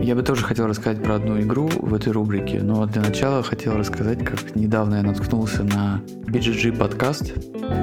Я 0.06 0.14
бы 0.14 0.22
тоже 0.22 0.44
хотел 0.44 0.68
рассказать 0.68 1.02
про 1.02 1.16
одну 1.16 1.40
игру 1.40 1.66
в 1.66 1.92
этой 1.92 2.12
рубрике, 2.12 2.62
но 2.62 2.86
для 2.86 3.02
начала 3.02 3.42
хотел 3.42 3.76
рассказать, 3.76 4.25
как 4.25 4.54
недавно 4.54 4.94
я 4.94 5.02
наткнулся 5.02 5.64
на 5.64 6.00
BGG 6.28 6.78
подкаст, 6.78 7.34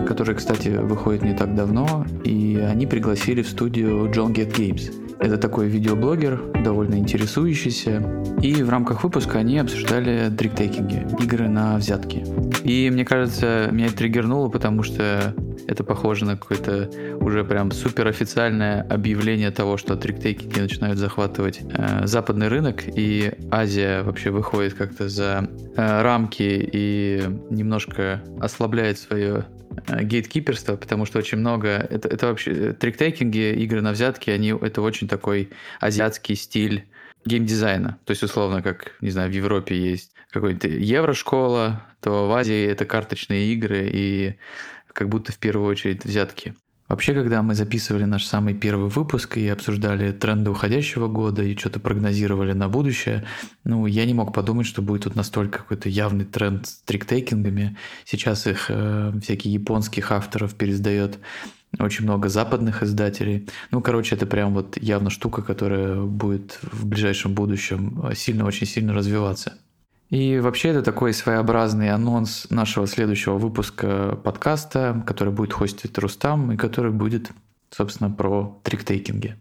который, 0.08 0.34
кстати, 0.34 0.70
выходит 0.70 1.24
не 1.24 1.34
так 1.34 1.54
давно, 1.54 2.06
и 2.24 2.66
они 2.66 2.88
пригласили 2.88 3.42
в 3.42 3.50
студию 3.50 4.06
John 4.06 4.34
Get 4.34 4.56
Games. 4.56 5.18
Это 5.20 5.38
такой 5.38 5.68
видеоблогер, 5.68 6.42
довольно 6.64 6.96
интересующийся. 6.96 8.02
И 8.42 8.64
в 8.64 8.70
рамках 8.70 9.04
выпуска 9.04 9.40
они 9.40 9.60
обсуждали 9.60 10.34
триктейкинги, 10.34 11.06
игры 11.22 11.50
на 11.50 11.76
взятки. 11.76 12.24
И 12.64 12.90
мне 12.90 13.04
кажется, 13.04 13.68
меня 13.70 13.88
это 13.88 13.98
триггернуло, 13.98 14.48
потому 14.48 14.84
что 14.84 15.36
это 15.68 15.84
похоже 15.84 16.26
на 16.26 16.38
какое-то 16.38 16.90
уже 17.20 17.44
прям 17.44 17.72
супер 17.72 18.08
официальное 18.08 18.82
объявление 18.84 19.52
того, 19.52 19.78
что 19.78 19.96
триктейкинги 19.96 20.60
начинают 20.60 20.98
захватывать 20.98 21.62
э, 21.64 22.06
западный 22.06 22.48
рынок, 22.48 22.84
и 22.86 23.32
Азия 23.52 24.04
вообще 24.04 24.30
выходит 24.30 24.74
как-то 24.74 25.10
за 25.10 25.50
э, 25.76 26.02
рамки 26.02 26.70
и 26.72 27.24
немножко 27.50 28.24
ослабляет 28.40 28.98
свое 29.00 29.46
э, 29.88 30.04
гейткиперство, 30.04 30.76
потому 30.76 31.06
что 31.06 31.20
очень 31.20 31.38
много... 31.38 31.70
Это, 31.70 32.08
это 32.08 32.28
вообще... 32.28 32.52
Э, 32.52 32.74
триктейкинги, 32.74 33.54
игры 33.64 33.82
на 33.82 33.92
взятки, 33.92 34.30
они... 34.30 34.50
Это 34.50 34.82
очень 34.82 35.08
такой 35.08 35.50
азиатский 35.80 36.36
стиль 36.36 36.86
геймдизайна. 37.26 37.98
То 38.06 38.12
есть, 38.12 38.24
условно, 38.24 38.62
как, 38.62 38.94
не 39.02 39.10
знаю, 39.10 39.30
в 39.30 39.34
Европе 39.34 39.78
есть 39.78 40.14
какой-то 40.30 40.68
еврошкола, 40.68 41.84
то 42.02 42.28
в 42.28 42.32
Азии 42.34 42.66
это 42.66 42.86
карточные 42.86 43.54
игры 43.54 43.90
и 43.92 44.36
как 44.94 45.10
будто 45.10 45.32
в 45.32 45.38
первую 45.38 45.70
очередь 45.70 46.06
взятки. 46.06 46.54
Вообще, 46.90 47.14
когда 47.14 47.42
мы 47.42 47.56
записывали 47.56 48.04
наш 48.04 48.26
самый 48.26 48.54
первый 48.54 48.90
выпуск 48.90 49.38
и 49.38 49.48
обсуждали 49.48 50.12
тренды 50.12 50.52
уходящего 50.52 51.08
года 51.08 51.42
и 51.42 51.58
что-то 51.58 51.80
прогнозировали 51.80 52.52
на 52.54 52.68
будущее, 52.68 53.26
ну, 53.64 53.86
я 53.86 54.06
не 54.06 54.14
мог 54.14 54.34
подумать, 54.34 54.68
что 54.68 54.82
будет 54.82 55.04
тут 55.04 55.16
настолько 55.16 55.60
какой-то 55.60 55.88
явный 55.88 56.26
тренд 56.26 56.68
с 56.68 56.82
триктейкингами. 56.86 57.78
Сейчас 58.06 58.46
их 58.48 58.66
э, 58.70 59.14
всякие 59.24 59.54
японских 59.54 60.12
авторов 60.12 60.56
пересдает 60.56 61.20
очень 61.80 62.04
много 62.04 62.30
западных 62.30 62.84
издателей. 62.84 63.48
Ну, 63.72 63.82
короче, 63.82 64.16
это 64.16 64.26
прям 64.26 64.54
вот 64.54 64.78
явно 64.80 65.10
штука, 65.10 65.42
которая 65.42 66.02
будет 66.02 66.60
в 66.62 66.86
ближайшем 66.86 67.34
будущем 67.34 68.12
сильно, 68.14 68.46
очень 68.46 68.68
сильно 68.68 68.94
развиваться. 68.94 69.54
И 70.14 70.38
вообще 70.38 70.70
это 70.70 70.84
такой 70.84 71.12
своеобразный 71.12 71.90
анонс 71.90 72.46
нашего 72.52 72.86
следующего 72.86 73.40
выпуска 73.40 74.16
подкаста, 74.24 75.04
который 75.08 75.34
будет 75.34 75.54
хостить 75.54 75.98
Рустам 75.98 76.52
и 76.52 76.56
который 76.56 76.92
будет, 76.92 77.32
собственно, 77.72 78.12
про 78.12 78.62
триктейкинги. 78.62 79.38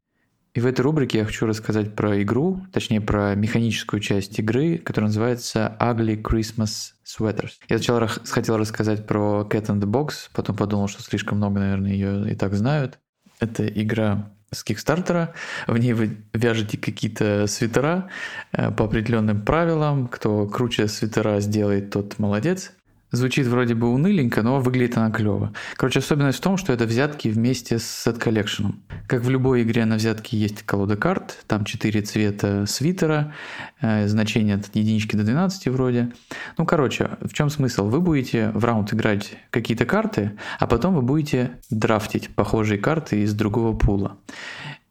И 0.54 0.60
в 0.60 0.66
этой 0.66 0.80
рубрике 0.80 1.18
я 1.18 1.24
хочу 1.26 1.44
рассказать 1.44 1.94
про 1.94 2.22
игру, 2.22 2.62
точнее 2.72 3.02
про 3.02 3.34
механическую 3.34 4.00
часть 4.00 4.38
игры, 4.38 4.78
которая 4.78 5.08
называется 5.08 5.76
Ugly 5.78 6.22
Christmas 6.22 6.92
Sweaters. 7.04 7.50
Я 7.68 7.76
сначала 7.76 8.06
хотел 8.06 8.56
рассказать 8.56 9.06
про 9.06 9.46
Cat 9.50 9.66
in 9.66 9.78
the 9.78 9.84
Box, 9.84 10.30
потом 10.32 10.56
подумал, 10.56 10.88
что 10.88 11.02
слишком 11.02 11.36
много, 11.36 11.60
наверное, 11.60 11.92
ее 11.92 12.32
и 12.32 12.34
так 12.34 12.54
знают. 12.54 12.98
Это 13.40 13.68
игра 13.68 14.32
с 14.52 14.62
Кикстартера. 14.62 15.34
В 15.66 15.76
ней 15.78 15.94
вы 15.94 16.18
вяжете 16.32 16.78
какие-то 16.78 17.46
свитера 17.46 18.08
э, 18.52 18.70
по 18.70 18.84
определенным 18.84 19.42
правилам. 19.42 20.08
Кто 20.08 20.46
круче 20.46 20.88
свитера 20.88 21.40
сделает, 21.40 21.90
тот 21.90 22.18
молодец. 22.18 22.72
Звучит 23.12 23.46
вроде 23.46 23.74
бы 23.74 23.92
уныленько, 23.92 24.42
но 24.42 24.58
выглядит 24.58 24.96
она 24.96 25.10
клево. 25.10 25.52
Короче, 25.76 25.98
особенность 25.98 26.38
в 26.38 26.40
том, 26.40 26.56
что 26.56 26.72
это 26.72 26.86
взятки 26.86 27.28
вместе 27.28 27.78
с 27.78 27.84
сет 27.84 28.16
коллекшеном. 28.16 28.82
Как 29.06 29.22
в 29.22 29.28
любой 29.28 29.64
игре 29.64 29.84
на 29.84 29.96
взятки 29.96 30.34
есть 30.34 30.62
колода 30.62 30.96
карт, 30.96 31.44
там 31.46 31.66
4 31.66 32.00
цвета 32.00 32.64
свитера, 32.64 33.34
э, 33.82 34.08
значение 34.08 34.54
от 34.54 34.74
единички 34.74 35.14
до 35.14 35.24
12 35.24 35.68
вроде. 35.68 36.10
Ну, 36.56 36.64
короче, 36.64 37.18
в 37.20 37.34
чем 37.34 37.50
смысл? 37.50 37.86
Вы 37.88 38.00
будете 38.00 38.48
в 38.54 38.64
раунд 38.64 38.94
играть 38.94 39.36
какие-то 39.50 39.84
карты, 39.84 40.32
а 40.58 40.66
потом 40.66 40.94
вы 40.94 41.02
будете 41.02 41.60
драфтить 41.68 42.34
похожие 42.34 42.78
карты 42.78 43.24
из 43.24 43.34
другого 43.34 43.76
пула. 43.76 44.16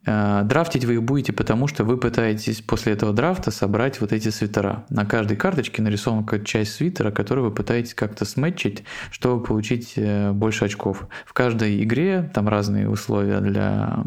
Э, 0.06 0.42
драфтить 0.44 0.86
вы 0.86 0.96
их 0.96 1.04
будете, 1.04 1.32
потому 1.32 1.68
что 1.68 1.84
вы 1.84 1.98
пытаетесь 1.98 2.62
после 2.62 2.94
этого 2.94 3.14
драфта 3.14 3.52
собрать 3.52 4.02
вот 4.02 4.12
эти 4.12 4.30
свитера. 4.30 4.86
На 4.90 5.06
каждой 5.06 5.38
карточке 5.38 5.82
нарисована 5.82 6.24
какая-то 6.24 6.46
часть 6.46 6.74
свитера, 6.74 7.12
которую 7.12 7.46
вы 7.46 7.52
пытаетесь 7.52 7.94
как-то 7.94 8.26
сметчить, 8.26 8.84
чтобы 9.12 9.44
получить 9.44 9.94
э, 9.98 10.32
больше 10.32 10.66
очков. 10.66 11.08
В 11.26 11.34
каждой 11.34 11.84
игре 11.84 12.30
там 12.34 12.48
разные 12.48 12.90
условия 12.90 13.40
для 13.42 14.04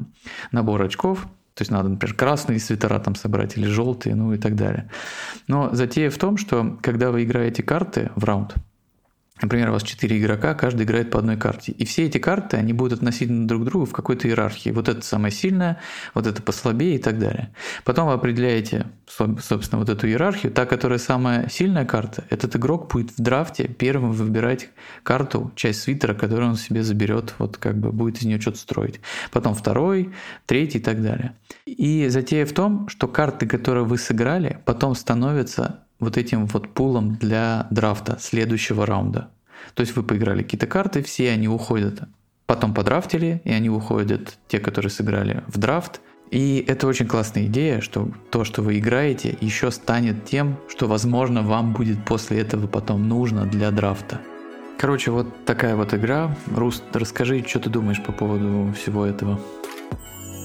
набора 0.50 0.86
очков. 0.86 1.26
То 1.54 1.62
есть 1.62 1.70
надо, 1.70 1.88
например, 1.88 2.16
красные 2.16 2.58
свитера 2.58 2.98
там 2.98 3.14
собрать 3.14 3.56
или 3.56 3.66
желтые, 3.66 4.16
ну 4.16 4.32
и 4.32 4.38
так 4.38 4.56
далее. 4.56 4.90
Но 5.46 5.72
затея 5.72 6.10
в 6.10 6.18
том, 6.18 6.36
что 6.36 6.76
когда 6.82 7.12
вы 7.12 7.22
играете 7.22 7.62
карты 7.62 8.10
в 8.16 8.24
раунд, 8.24 8.56
Например, 9.42 9.70
у 9.70 9.72
вас 9.72 9.82
4 9.82 10.20
игрока, 10.20 10.54
каждый 10.54 10.84
играет 10.84 11.10
по 11.10 11.18
одной 11.18 11.36
карте. 11.36 11.72
И 11.72 11.84
все 11.84 12.04
эти 12.04 12.18
карты, 12.18 12.56
они 12.56 12.72
будут 12.72 13.00
относительно 13.00 13.48
друг 13.48 13.62
к 13.62 13.64
другу 13.64 13.84
в 13.84 13.92
какой-то 13.92 14.28
иерархии. 14.28 14.70
Вот 14.70 14.88
это 14.88 15.02
самое 15.02 15.32
сильное, 15.32 15.80
вот 16.14 16.28
это 16.28 16.40
послабее 16.40 16.94
и 16.94 16.98
так 16.98 17.18
далее. 17.18 17.52
Потом 17.82 18.06
вы 18.06 18.12
определяете, 18.14 18.86
собственно, 19.08 19.80
вот 19.80 19.88
эту 19.88 20.06
иерархию. 20.06 20.52
Та, 20.52 20.66
которая 20.66 21.00
самая 21.00 21.48
сильная 21.48 21.84
карта, 21.84 22.24
этот 22.30 22.54
игрок 22.54 22.92
будет 22.92 23.10
в 23.10 23.20
драфте 23.20 23.66
первым 23.66 24.12
выбирать 24.12 24.68
карту, 25.02 25.50
часть 25.56 25.82
свитера, 25.82 26.14
которую 26.14 26.50
он 26.50 26.56
себе 26.56 26.84
заберет, 26.84 27.34
вот 27.38 27.56
как 27.56 27.76
бы 27.76 27.90
будет 27.90 28.18
из 28.18 28.26
нее 28.26 28.40
что-то 28.40 28.58
строить. 28.58 29.00
Потом 29.32 29.56
второй, 29.56 30.12
третий 30.46 30.78
и 30.78 30.82
так 30.82 31.02
далее. 31.02 31.34
И 31.66 32.06
затея 32.06 32.46
в 32.46 32.52
том, 32.52 32.88
что 32.88 33.08
карты, 33.08 33.48
которые 33.48 33.84
вы 33.84 33.98
сыграли, 33.98 34.60
потом 34.64 34.94
становятся 34.94 35.80
вот 35.98 36.16
этим 36.16 36.46
вот 36.46 36.68
пулом 36.74 37.14
для 37.14 37.66
драфта 37.70 38.18
следующего 38.20 38.86
раунда. 38.86 39.30
То 39.74 39.80
есть 39.80 39.96
вы 39.96 40.02
поиграли 40.02 40.42
какие-то 40.42 40.66
карты, 40.66 41.02
все 41.02 41.30
они 41.30 41.48
уходят, 41.48 42.02
потом 42.46 42.74
подрафтили, 42.74 43.40
и 43.44 43.52
они 43.52 43.70
уходят, 43.70 44.36
те, 44.48 44.58
которые 44.58 44.90
сыграли 44.90 45.42
в 45.46 45.58
драфт. 45.58 46.00
И 46.30 46.64
это 46.66 46.86
очень 46.86 47.06
классная 47.06 47.46
идея, 47.46 47.80
что 47.80 48.10
то, 48.30 48.44
что 48.44 48.62
вы 48.62 48.78
играете, 48.78 49.36
еще 49.40 49.70
станет 49.70 50.24
тем, 50.24 50.58
что, 50.68 50.88
возможно, 50.88 51.42
вам 51.42 51.72
будет 51.72 52.04
после 52.04 52.40
этого 52.40 52.66
потом 52.66 53.08
нужно 53.08 53.46
для 53.46 53.70
драфта. 53.70 54.20
Короче, 54.78 55.12
вот 55.12 55.44
такая 55.44 55.76
вот 55.76 55.94
игра. 55.94 56.36
Руст, 56.54 56.82
расскажи, 56.92 57.44
что 57.46 57.60
ты 57.60 57.70
думаешь 57.70 58.02
по 58.02 58.12
поводу 58.12 58.72
всего 58.72 59.06
этого. 59.06 59.40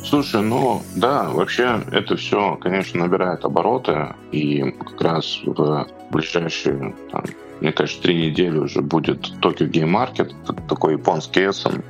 Слушай, 0.04 0.42
ну 0.42 0.82
да, 0.96 1.30
вообще 1.30 1.82
это 1.92 2.16
все, 2.16 2.56
конечно, 2.56 3.02
набирает 3.02 3.46
обороты, 3.46 4.16
и 4.32 4.72
как 4.72 5.02
раз 5.02 5.40
в 5.46 5.88
ближайшие, 6.10 6.96
там, 7.12 7.24
мне 7.62 7.72
кажется, 7.72 8.02
три 8.02 8.30
недели 8.30 8.58
уже 8.58 8.82
будет 8.82 9.30
Game 9.42 9.92
Market, 9.92 10.34
такой 10.68 10.94
японский 10.94 11.50
эссен, 11.50 11.84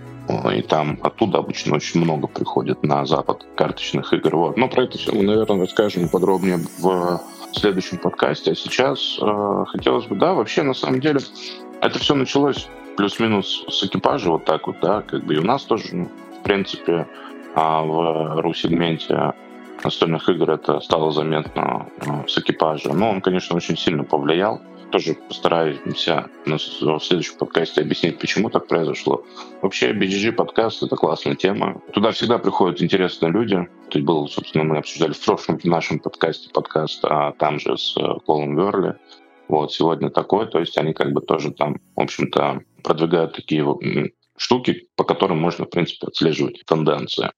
и 0.54 0.62
там 0.62 1.00
оттуда 1.02 1.40
обычно 1.40 1.76
очень 1.76 2.02
много 2.02 2.28
приходит 2.28 2.84
на 2.84 3.06
запад 3.06 3.46
карточных 3.56 4.14
игр. 4.14 4.36
Вот. 4.36 4.58
Но 4.58 4.68
про 4.68 4.84
это 4.84 4.98
все 4.98 5.12
мы, 5.12 5.24
наверное, 5.24 5.62
расскажем 5.62 6.08
подробнее 6.10 6.60
в 6.78 7.20
следующем 7.54 7.98
подкасте. 7.98 8.52
А 8.52 8.56
сейчас 8.56 9.18
э, 9.20 9.66
хотелось 9.68 10.06
бы, 10.06 10.16
да, 10.16 10.34
вообще 10.34 10.62
на 10.62 10.74
самом 10.74 11.00
деле 11.00 11.20
это 11.82 11.98
все 11.98 12.14
началось 12.14 12.68
плюс-минус 12.96 13.66
с 13.70 13.84
экипажа 13.84 14.30
вот 14.30 14.46
так 14.46 14.68
вот, 14.68 14.78
да, 14.82 15.02
как 15.02 15.24
бы 15.24 15.34
и 15.34 15.38
у 15.38 15.44
нас 15.44 15.64
тоже, 15.64 15.86
ну, 15.94 16.10
в 16.40 16.44
принципе, 16.44 17.08
а 17.56 17.84
в 17.84 18.42
ру-сегменте 18.42 19.34
настольных 19.84 20.30
игр 20.30 20.50
это 20.52 20.80
стало 20.82 21.12
заметно 21.12 21.90
а, 22.06 22.28
с 22.28 22.38
экипажа. 22.38 22.94
Но 22.94 23.12
он, 23.12 23.22
конечно, 23.22 23.56
очень 23.56 23.78
сильно 23.78 24.04
повлиял. 24.04 24.62
Тоже 24.92 25.14
постараемся 25.14 26.30
в 26.46 27.00
следующем 27.00 27.38
подкасте 27.38 27.82
объяснить, 27.82 28.18
почему 28.18 28.50
так 28.50 28.68
произошло. 28.68 29.24
Вообще, 29.62 29.92
BGG 29.92 30.32
подкаст— 30.32 30.82
это 30.84 30.96
классная 30.96 31.36
тема. 31.36 31.80
Туда 31.94 32.12
всегда 32.12 32.40
приходят 32.40 32.82
интересные 32.82 33.32
люди. 33.32 33.68
Тут 33.90 34.02
был, 34.02 34.28
собственно, 34.28 34.64
мы 34.64 34.78
обсуждали 34.78 35.14
в 35.14 35.24
прошлом 35.24 35.60
нашем 35.64 36.00
подкасте 36.00 36.50
подкаст, 36.52 37.06
а 37.06 37.34
там 37.34 37.60
же 37.60 37.78
с 37.78 37.96
Колом 38.26 38.58
Верли. 38.58 38.96
Вот, 39.48 39.72
сегодня 39.72 40.10
такой, 40.10 40.48
то 40.48 40.60
есть 40.60 40.78
они 40.78 40.94
как 40.94 41.12
бы 41.12 41.22
тоже 41.22 41.52
там, 41.52 41.78
в 41.96 42.02
общем-то, 42.02 42.62
продвигают 42.84 43.36
такие 43.36 43.64
штуки, 44.38 44.88
по 44.96 45.04
которым 45.04 45.40
можно, 45.40 45.66
в 45.66 45.70
принципе, 45.70 46.08
отслеживать 46.08 46.64
тенденции. 46.66 47.32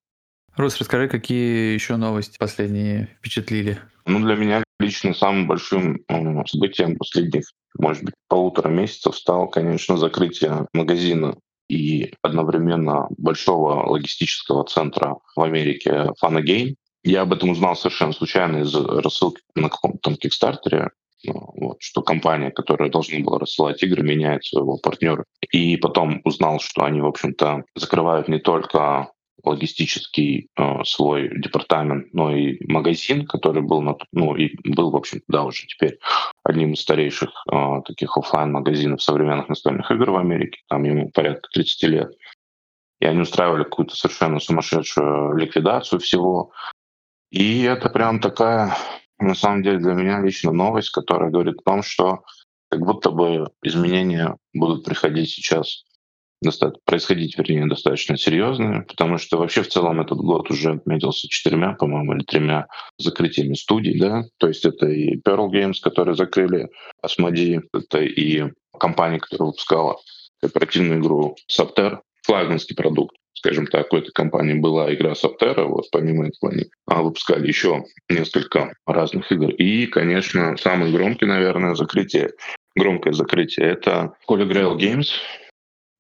Рус, 0.56 0.78
расскажи, 0.80 1.08
какие 1.08 1.74
еще 1.74 1.96
новости 1.96 2.38
последние 2.38 3.10
впечатлили? 3.20 3.80
Ну, 4.06 4.20
для 4.20 4.36
меня 4.36 4.64
лично 4.80 5.14
самым 5.14 5.48
большим 5.48 6.02
э, 6.08 6.46
событием 6.46 6.98
последних, 6.98 7.46
может 7.78 8.04
быть, 8.04 8.16
полутора 8.28 8.70
месяцев 8.70 9.16
стало, 9.16 9.48
конечно, 9.48 9.96
закрытие 9.98 10.68
магазина 10.74 11.38
и 11.70 12.14
одновременно 12.22 13.08
большого 13.18 13.90
логистического 13.90 14.66
центра 14.66 15.16
в 15.36 15.42
Америке 15.42 16.10
Fanagain. 16.22 16.76
Я 17.04 17.22
об 17.22 17.32
этом 17.32 17.52
узнал 17.52 17.76
совершенно 17.76 18.12
случайно 18.12 18.58
из 18.58 18.76
рассылки 18.76 19.42
на 19.56 19.70
каком-то 19.70 20.16
Кикстартере. 20.16 20.90
Ну, 21.24 21.54
вот, 21.56 21.78
что 21.80 22.02
компания, 22.02 22.52
которая 22.52 22.90
должна 22.90 23.20
была 23.20 23.40
рассылать 23.40 23.82
игры, 23.84 24.04
меняет 24.04 24.44
своего 24.44 24.78
партнера. 24.78 25.24
И 25.52 25.78
потом 25.78 26.20
узнал, 26.26 26.60
что 26.60 26.84
они, 26.84 27.00
в 27.00 27.06
общем-то, 27.06 27.64
закрывают 27.76 28.28
не 28.28 28.40
только 28.40 29.10
логистический 29.44 30.50
э, 30.58 30.84
свой 30.84 31.30
департамент, 31.40 32.14
но 32.14 32.36
и 32.36 32.58
магазин, 32.68 33.26
который 33.26 33.62
был, 33.62 33.82
на, 33.82 33.96
ну, 34.12 34.36
и 34.36 34.56
был, 34.70 34.92
в 34.92 34.96
общем 34.96 35.22
да, 35.28 35.44
уже 35.44 35.68
теперь 35.68 36.00
одним 36.44 36.74
из 36.74 36.82
старейших 36.82 37.30
э, 37.52 37.82
таких 37.86 38.18
офлайн 38.18 38.52
магазинов 38.52 39.02
современных 39.02 39.50
настольных 39.50 39.90
игр 39.92 40.12
в 40.12 40.18
Америке. 40.18 40.62
Там 40.70 40.84
ему 40.84 41.10
порядка 41.10 41.50
30 41.54 41.84
лет. 41.90 42.12
И 43.00 43.06
они 43.06 43.22
устраивали 43.22 43.64
какую-то 43.64 43.96
совершенно 43.96 44.40
сумасшедшую 44.40 45.36
ликвидацию 45.36 46.00
всего. 46.00 46.52
И 47.32 47.64
это 47.64 47.90
прям 47.90 48.20
такая 48.20 48.78
на 49.18 49.36
самом 49.36 49.64
деле 49.64 49.80
для 49.80 49.94
меня 49.94 50.20
лично 50.20 50.52
новость, 50.52 50.92
которая 50.92 51.30
говорит 51.30 51.60
о 51.60 51.64
том, 51.64 51.84
что 51.84 52.24
как 52.70 52.82
будто 52.82 53.12
бы 53.12 53.48
изменения 53.64 54.38
будут 54.54 54.86
приходить 54.86 55.30
сейчас 55.30 55.84
происходить, 56.86 57.38
вернее, 57.38 57.68
достаточно 57.68 58.18
серьезные, 58.18 58.84
потому 58.84 59.18
что 59.18 59.38
вообще 59.38 59.62
в 59.62 59.70
целом 59.70 60.02
этот 60.02 60.18
год 60.18 60.50
уже 60.50 60.72
отметился 60.72 61.28
четырьмя, 61.28 61.74
по-моему, 61.74 62.14
или 62.14 62.24
тремя 62.24 62.68
закрытиями 62.98 63.54
студий, 63.54 64.00
да, 64.00 64.24
то 64.38 64.48
есть 64.48 64.66
это 64.66 64.88
и 64.88 65.18
Pearl 65.18 65.50
Games, 65.52 65.76
которые 65.82 66.16
закрыли 66.16 66.70
Asmodee, 67.06 67.62
это 67.74 68.02
и 68.02 68.52
компания, 68.80 69.20
которая 69.20 69.48
выпускала 69.48 69.98
кооперативную 70.42 71.00
игру 71.00 71.36
Subter, 71.50 72.00
флагманский 72.24 72.76
продукт, 72.76 73.16
скажем 73.34 73.68
так, 73.68 73.92
у 73.92 73.98
этой 73.98 74.12
компании 74.12 74.54
была 74.54 74.94
игра 74.94 75.16
Саптера, 75.16 75.66
вот 75.66 75.86
помимо 75.92 76.28
этого 76.28 76.52
они 76.52 76.66
а, 76.86 77.02
выпускали 77.02 77.48
еще 77.48 77.84
несколько 78.10 78.74
разных 78.86 79.32
игр. 79.32 79.50
И, 79.50 79.88
конечно, 79.88 80.56
самый 80.58 80.92
громкий, 80.92 81.26
наверное, 81.26 81.74
закрытие, 81.76 82.32
громкое 82.76 83.14
закрытие— 83.14 83.68
это 83.68 84.14
Holy 84.30 84.48
Grail 84.48 84.78
Games, 84.78 85.08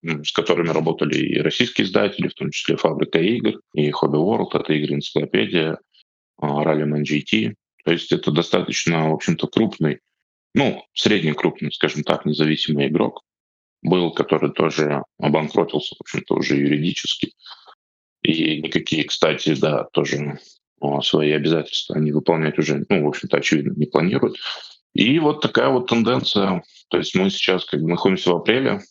с 0.03 0.31
которыми 0.31 0.69
работали 0.69 1.17
и 1.17 1.39
российские 1.39 1.85
издатели, 1.85 2.27
в 2.27 2.33
том 2.33 2.51
числе 2.51 2.75
«Фабрика 2.75 3.19
игр», 3.19 3.59
и 3.73 3.89
«Хобби 3.91 4.17
World», 4.17 4.49
это 4.53 4.73
игры-энциклопедия, 4.73 5.77
Rallyman 6.41 7.03
GT. 7.03 7.53
То 7.85 7.91
есть 7.91 8.11
это 8.11 8.31
достаточно, 8.31 9.09
в 9.09 9.13
общем-то, 9.13 9.47
крупный, 9.47 9.99
ну, 10.53 10.83
средний 10.93 11.33
крупный, 11.33 11.71
скажем 11.71 12.03
так, 12.03 12.25
независимый 12.25 12.87
игрок 12.87 13.21
был, 13.83 14.11
который 14.11 14.51
тоже 14.51 15.03
обанкротился, 15.19 15.95
в 15.95 16.01
общем-то, 16.01 16.35
уже 16.35 16.57
юридически. 16.57 17.33
И 18.21 18.61
никакие, 18.61 19.03
кстати, 19.03 19.55
да, 19.55 19.85
тоже 19.93 20.39
свои 21.03 21.31
обязательства 21.31 21.95
они 21.95 22.11
выполнять 22.11 22.57
уже, 22.59 22.85
ну, 22.89 23.05
в 23.05 23.07
общем-то, 23.07 23.37
очевидно, 23.37 23.73
не 23.75 23.85
планируют. 23.85 24.37
И 24.93 25.19
вот 25.19 25.41
такая 25.41 25.69
вот 25.69 25.87
тенденция. 25.87 26.63
То 26.89 26.97
есть 26.97 27.15
мы 27.15 27.29
сейчас 27.29 27.65
как 27.65 27.81
бы 27.81 27.87
находимся 27.87 28.31
в 28.31 28.35
апреле, 28.35 28.81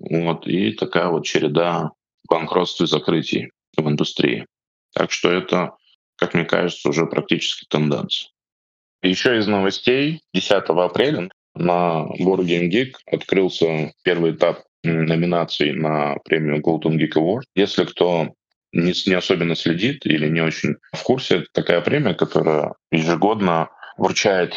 вот, 0.00 0.46
и 0.46 0.72
такая 0.72 1.08
вот 1.08 1.24
череда 1.24 1.90
банкротств 2.28 2.80
и 2.80 2.86
закрытий 2.86 3.50
в 3.76 3.86
индустрии. 3.88 4.46
Так 4.94 5.12
что 5.12 5.30
это, 5.30 5.76
как 6.16 6.34
мне 6.34 6.44
кажется, 6.44 6.88
уже 6.88 7.06
практически 7.06 7.66
тенденция. 7.68 8.30
Еще 9.02 9.38
из 9.38 9.46
новостей 9.46 10.20
10 10.34 10.50
апреля 10.50 11.30
на 11.54 12.06
Board 12.18 12.44
Game 12.44 12.68
Geek 12.70 12.94
открылся 13.06 13.92
первый 14.02 14.32
этап 14.32 14.62
номинаций 14.82 15.72
на 15.72 16.16
премию 16.24 16.60
Golden 16.60 16.96
Geek 16.96 17.12
Award. 17.14 17.42
Если 17.54 17.84
кто 17.84 18.34
не, 18.72 18.92
не 19.06 19.14
особенно 19.14 19.54
следит 19.54 20.06
или 20.06 20.28
не 20.28 20.40
очень 20.40 20.76
в 20.92 21.02
курсе, 21.02 21.38
это 21.38 21.46
такая 21.52 21.80
премия, 21.80 22.14
которая 22.14 22.74
ежегодно 22.90 23.70
вручает 23.96 24.54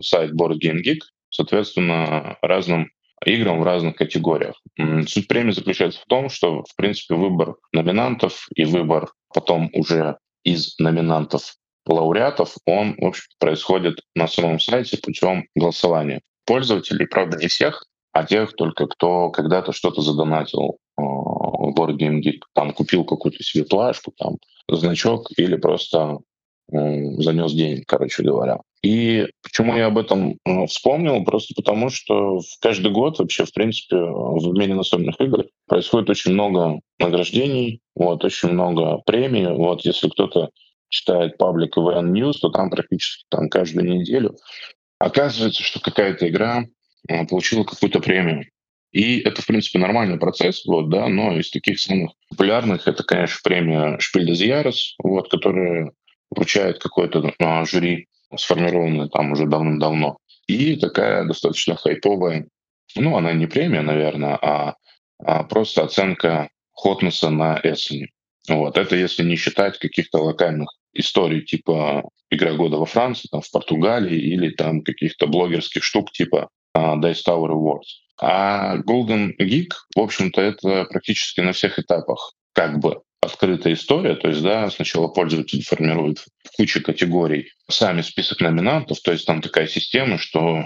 сайт 0.00 0.32
Board 0.32 0.58
Game 0.62 0.82
Geek, 0.84 1.00
соответственно, 1.30 2.36
разным 2.42 2.90
играм 3.24 3.60
в 3.60 3.64
разных 3.64 3.96
категориях. 3.96 4.60
Суть 5.06 5.28
премии 5.28 5.52
заключается 5.52 6.00
в 6.00 6.06
том, 6.06 6.28
что, 6.28 6.62
в 6.62 6.76
принципе, 6.76 7.14
выбор 7.14 7.56
номинантов 7.72 8.46
и 8.54 8.64
выбор 8.64 9.10
потом 9.32 9.70
уже 9.72 10.18
из 10.44 10.78
номинантов 10.78 11.54
лауреатов, 11.86 12.54
он, 12.66 12.96
в 12.98 13.06
общем 13.06 13.24
происходит 13.38 14.00
на 14.14 14.28
самом 14.28 14.60
сайте 14.60 14.98
путем 14.98 15.46
голосования 15.54 16.20
пользователей, 16.44 17.06
правда, 17.06 17.38
не 17.38 17.48
всех, 17.48 17.84
а 18.12 18.24
тех 18.24 18.54
только, 18.54 18.86
кто 18.86 19.30
когда-то 19.30 19.72
что-то 19.72 20.00
задонатил 20.00 20.78
э, 20.98 21.02
в 21.02 21.74
Board 21.76 21.96
Game 21.96 22.20
Geek, 22.20 22.40
там 22.54 22.72
купил 22.72 23.04
какую-то 23.04 23.42
себе 23.42 23.64
плашку, 23.64 24.12
там 24.16 24.36
значок 24.68 25.28
или 25.36 25.56
просто 25.56 26.18
занес 26.70 27.52
денег, 27.52 27.84
короче 27.86 28.22
говоря. 28.22 28.58
И 28.82 29.26
почему 29.42 29.76
я 29.76 29.86
об 29.86 29.98
этом 29.98 30.38
э, 30.44 30.66
вспомнил? 30.66 31.24
Просто 31.24 31.54
потому, 31.54 31.90
что 31.90 32.40
каждый 32.60 32.92
год 32.92 33.18
вообще, 33.18 33.44
в 33.44 33.52
принципе, 33.52 33.96
в 33.96 34.52
мире 34.56 34.74
настольных 34.74 35.20
игр 35.20 35.46
происходит 35.66 36.10
очень 36.10 36.32
много 36.32 36.80
награждений, 37.00 37.80
вот, 37.96 38.24
очень 38.24 38.50
много 38.50 38.98
премий. 39.04 39.46
Вот, 39.48 39.84
если 39.84 40.08
кто-то 40.08 40.50
читает 40.90 41.38
паблик 41.38 41.76
ИВН 41.76 42.14
News, 42.14 42.34
то 42.40 42.50
там 42.50 42.70
практически 42.70 43.24
там 43.30 43.48
каждую 43.48 43.98
неделю 43.98 44.36
оказывается, 44.98 45.62
что 45.62 45.80
какая-то 45.80 46.28
игра 46.28 46.64
э, 47.08 47.26
получила 47.26 47.64
какую-то 47.64 48.00
премию. 48.00 48.46
И 48.90 49.20
это, 49.20 49.42
в 49.42 49.46
принципе, 49.46 49.78
нормальный 49.78 50.18
процесс, 50.18 50.64
вот, 50.64 50.88
да, 50.88 51.08
но 51.08 51.38
из 51.38 51.50
таких 51.50 51.78
самых 51.78 52.12
популярных 52.30 52.88
это, 52.88 53.02
конечно, 53.04 53.38
премия 53.44 53.98
Шпиль 53.98 54.74
вот, 55.02 55.30
которая 55.30 55.92
вручает 56.30 56.78
какое-то 56.78 57.32
а, 57.38 57.64
жюри, 57.64 58.06
сформированное 58.36 59.08
там 59.08 59.32
уже 59.32 59.46
давным-давно. 59.46 60.18
И 60.46 60.76
такая 60.76 61.24
достаточно 61.24 61.76
хайповая, 61.76 62.46
ну, 62.96 63.16
она 63.16 63.32
не 63.32 63.46
премия, 63.46 63.82
наверное, 63.82 64.36
а, 64.36 64.74
а 65.18 65.44
просто 65.44 65.84
оценка 65.84 66.48
Хотнеса 66.72 67.30
на 67.30 67.60
Эссене. 67.62 68.08
Вот. 68.48 68.78
Это 68.78 68.96
если 68.96 69.24
не 69.24 69.36
считать 69.36 69.78
каких-то 69.78 70.18
локальных 70.18 70.68
историй 70.94 71.42
типа 71.42 72.08
«Игра 72.30 72.54
года 72.54 72.76
во 72.76 72.86
Франции», 72.86 73.28
там, 73.30 73.42
в 73.42 73.50
Португалии 73.50 74.16
или 74.16 74.50
там 74.50 74.82
каких-то 74.82 75.26
блогерских 75.26 75.82
штук 75.84 76.12
типа 76.12 76.48
uh, 76.76 76.96
Dice 76.96 77.24
Tower 77.26 77.50
Awards. 77.50 77.88
А 78.20 78.78
Golden 78.78 79.32
Geek, 79.38 79.70
в 79.94 80.00
общем-то, 80.00 80.40
это 80.40 80.84
практически 80.84 81.40
на 81.40 81.52
всех 81.52 81.78
этапах 81.78 82.34
как 82.52 82.78
бы 82.80 83.02
открытая 83.28 83.74
история, 83.74 84.14
то 84.14 84.28
есть, 84.28 84.42
да, 84.42 84.68
сначала 84.70 85.08
пользователь 85.08 85.64
формирует 85.64 86.18
в 86.18 86.56
куче 86.56 86.80
категорий 86.80 87.52
сами 87.70 88.02
список 88.02 88.40
номинантов, 88.40 89.00
то 89.00 89.12
есть 89.12 89.26
там 89.26 89.40
такая 89.40 89.66
система, 89.66 90.18
что, 90.18 90.64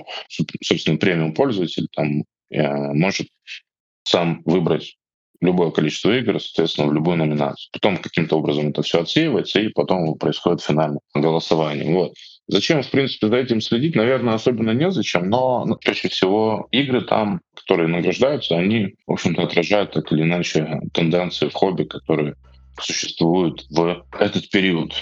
собственно, 0.63 0.99
премиум 0.99 1.35
пользователь 1.35 1.89
там 1.95 2.25
э, 2.51 2.69
может 2.95 3.29
сам 4.05 4.43
выбрать 4.45 4.97
любое 5.41 5.71
количество 5.71 6.17
игр, 6.17 6.41
соответственно, 6.41 6.89
в 6.89 6.95
любую 6.95 7.19
номинацию. 7.19 7.69
Потом 7.73 7.97
каким-то 7.99 8.37
образом 8.37 8.69
это 8.69 8.83
все 8.83 9.03
отсеивается, 9.03 9.61
и 9.61 9.69
потом 9.69 10.17
происходит 10.17 10.63
финальное 10.63 11.01
голосование. 11.15 11.93
Вот. 11.93 12.15
Зачем, 12.49 12.83
в 12.83 12.91
принципе, 12.91 13.29
за 13.29 13.37
этим 13.37 13.61
следить? 13.61 13.97
Наверное, 13.97 14.35
особенно 14.35 14.71
незачем, 14.71 15.29
но 15.29 15.65
ну, 15.65 15.77
чаще 15.81 16.09
всего 16.09 16.69
игры 16.71 17.03
там, 17.03 17.41
которые 17.55 17.89
награждаются, 17.89 18.57
они, 18.57 18.95
в 19.07 19.13
общем-то, 19.13 19.43
отражают 19.43 19.93
так 19.93 20.11
или 20.13 20.23
иначе 20.23 20.81
тенденции 20.93 21.49
в 21.49 21.55
хобби, 21.55 21.85
которые 21.85 22.35
существуют 22.83 23.65
в 23.71 24.05
этот 24.19 24.49
период. 24.51 24.95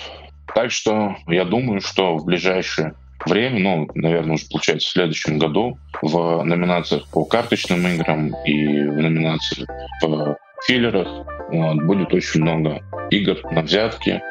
Так 0.54 0.70
что 0.70 1.16
я 1.26 1.44
думаю, 1.44 1.80
что 1.80 2.16
в 2.16 2.24
ближайшее 2.24 2.94
время, 3.24 3.60
ну, 3.60 3.88
наверное, 3.94 4.34
уже 4.34 4.46
получается 4.50 4.88
в 4.88 4.92
следующем 4.92 5.38
году, 5.38 5.78
в 6.02 6.42
номинациях 6.42 7.06
по 7.12 7.24
карточным 7.24 7.86
играм 7.86 8.34
и 8.44 8.66
в 8.66 9.00
номинациях 9.00 9.68
в 10.02 10.36
филлерах 10.66 11.08
вот, 11.50 11.82
будет 11.84 12.12
очень 12.12 12.40
много 12.42 12.80
игр 13.10 13.38
на 13.50 13.62
взятки, 13.62 14.22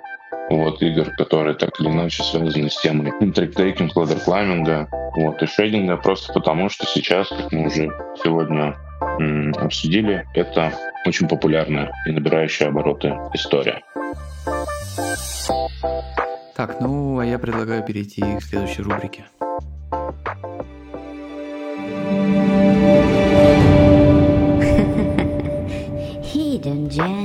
вот, 0.50 0.82
игр, 0.82 1.12
которые 1.18 1.56
так 1.56 1.80
или 1.80 1.90
иначе 1.90 2.24
связаны 2.24 2.70
с 2.70 2.82
темой 2.82 3.12
трик-тейкинг, 3.12 3.92
ладерклайминга, 3.96 4.88
вот, 5.16 5.42
и 5.42 5.46
шейдинга, 5.46 5.98
просто 5.98 6.34
потому 6.34 6.70
что 6.70 6.86
сейчас, 6.86 7.30
как 7.30 7.52
мы 7.52 7.68
уже 7.68 7.90
сегодня 8.24 8.76
обсудили, 9.58 10.26
это 10.34 10.74
очень 11.06 11.28
популярная 11.28 11.92
и 12.06 12.12
набирающая 12.12 12.68
обороты 12.68 13.16
история. 13.34 13.82
Так, 16.56 16.80
ну, 16.82 17.20
а 17.20 17.26
я 17.26 17.40
предлагаю 17.40 17.84
перейти 17.86 18.22
к 18.22 18.44
следующей 18.44 18.82
рубрике. 18.82 19.26
Hidden 26.34 26.90
Gem. 26.90 27.19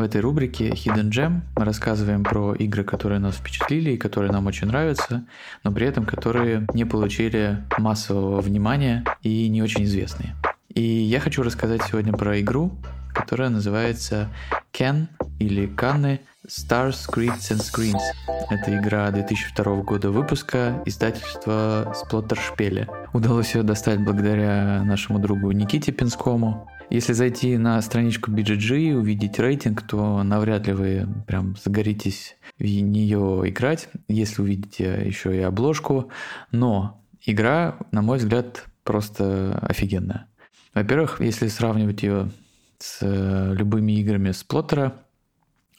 В 0.00 0.02
этой 0.02 0.22
рубрике 0.22 0.70
Hidden 0.70 1.10
Gem 1.10 1.40
мы 1.56 1.66
рассказываем 1.66 2.24
про 2.24 2.54
игры, 2.54 2.84
которые 2.84 3.18
нас 3.18 3.34
впечатлили 3.34 3.90
и 3.90 3.96
которые 3.98 4.32
нам 4.32 4.46
очень 4.46 4.68
нравятся, 4.68 5.26
но 5.62 5.72
при 5.72 5.86
этом 5.86 6.06
которые 6.06 6.66
не 6.72 6.86
получили 6.86 7.62
массового 7.76 8.40
внимания 8.40 9.04
и 9.20 9.46
не 9.50 9.62
очень 9.62 9.84
известные. 9.84 10.36
И 10.72 10.80
я 10.80 11.20
хочу 11.20 11.42
рассказать 11.42 11.82
сегодня 11.82 12.14
про 12.14 12.40
игру, 12.40 12.72
которая 13.12 13.50
называется 13.50 14.30
Ken 14.72 15.08
или 15.38 15.66
Канны 15.66 16.22
Stars, 16.48 16.96
Scripts 17.06 17.50
and 17.50 17.60
Screens. 17.60 18.00
Это 18.48 18.74
игра 18.78 19.10
2002 19.10 19.82
года 19.82 20.10
выпуска 20.10 20.82
издательства 20.86 21.94
Splatter 21.94 22.38
Шпеля. 22.40 22.88
Удалось 23.12 23.54
ее 23.54 23.64
достать 23.64 24.02
благодаря 24.02 24.82
нашему 24.82 25.18
другу 25.18 25.50
Никите 25.50 25.92
Пинскому. 25.92 26.66
Если 26.90 27.12
зайти 27.12 27.56
на 27.56 27.80
страничку 27.82 28.32
BGG 28.32 28.78
и 28.78 28.92
увидеть 28.92 29.38
рейтинг, 29.38 29.82
то 29.82 30.24
навряд 30.24 30.66
ли 30.66 30.72
вы 30.72 31.08
прям 31.24 31.54
загоритесь 31.56 32.36
в 32.58 32.64
нее 32.64 33.42
играть, 33.46 33.88
если 34.08 34.42
увидите 34.42 35.00
еще 35.06 35.36
и 35.36 35.40
обложку. 35.40 36.10
Но 36.50 37.00
игра, 37.24 37.76
на 37.92 38.02
мой 38.02 38.18
взгляд, 38.18 38.64
просто 38.82 39.56
офигенная. 39.62 40.26
Во-первых, 40.74 41.20
если 41.20 41.46
сравнивать 41.46 42.02
ее 42.02 42.32
с 42.78 42.98
э, 43.02 43.54
любыми 43.54 43.92
играми 43.92 44.32
с 44.32 44.42
Плоттера, 44.42 44.94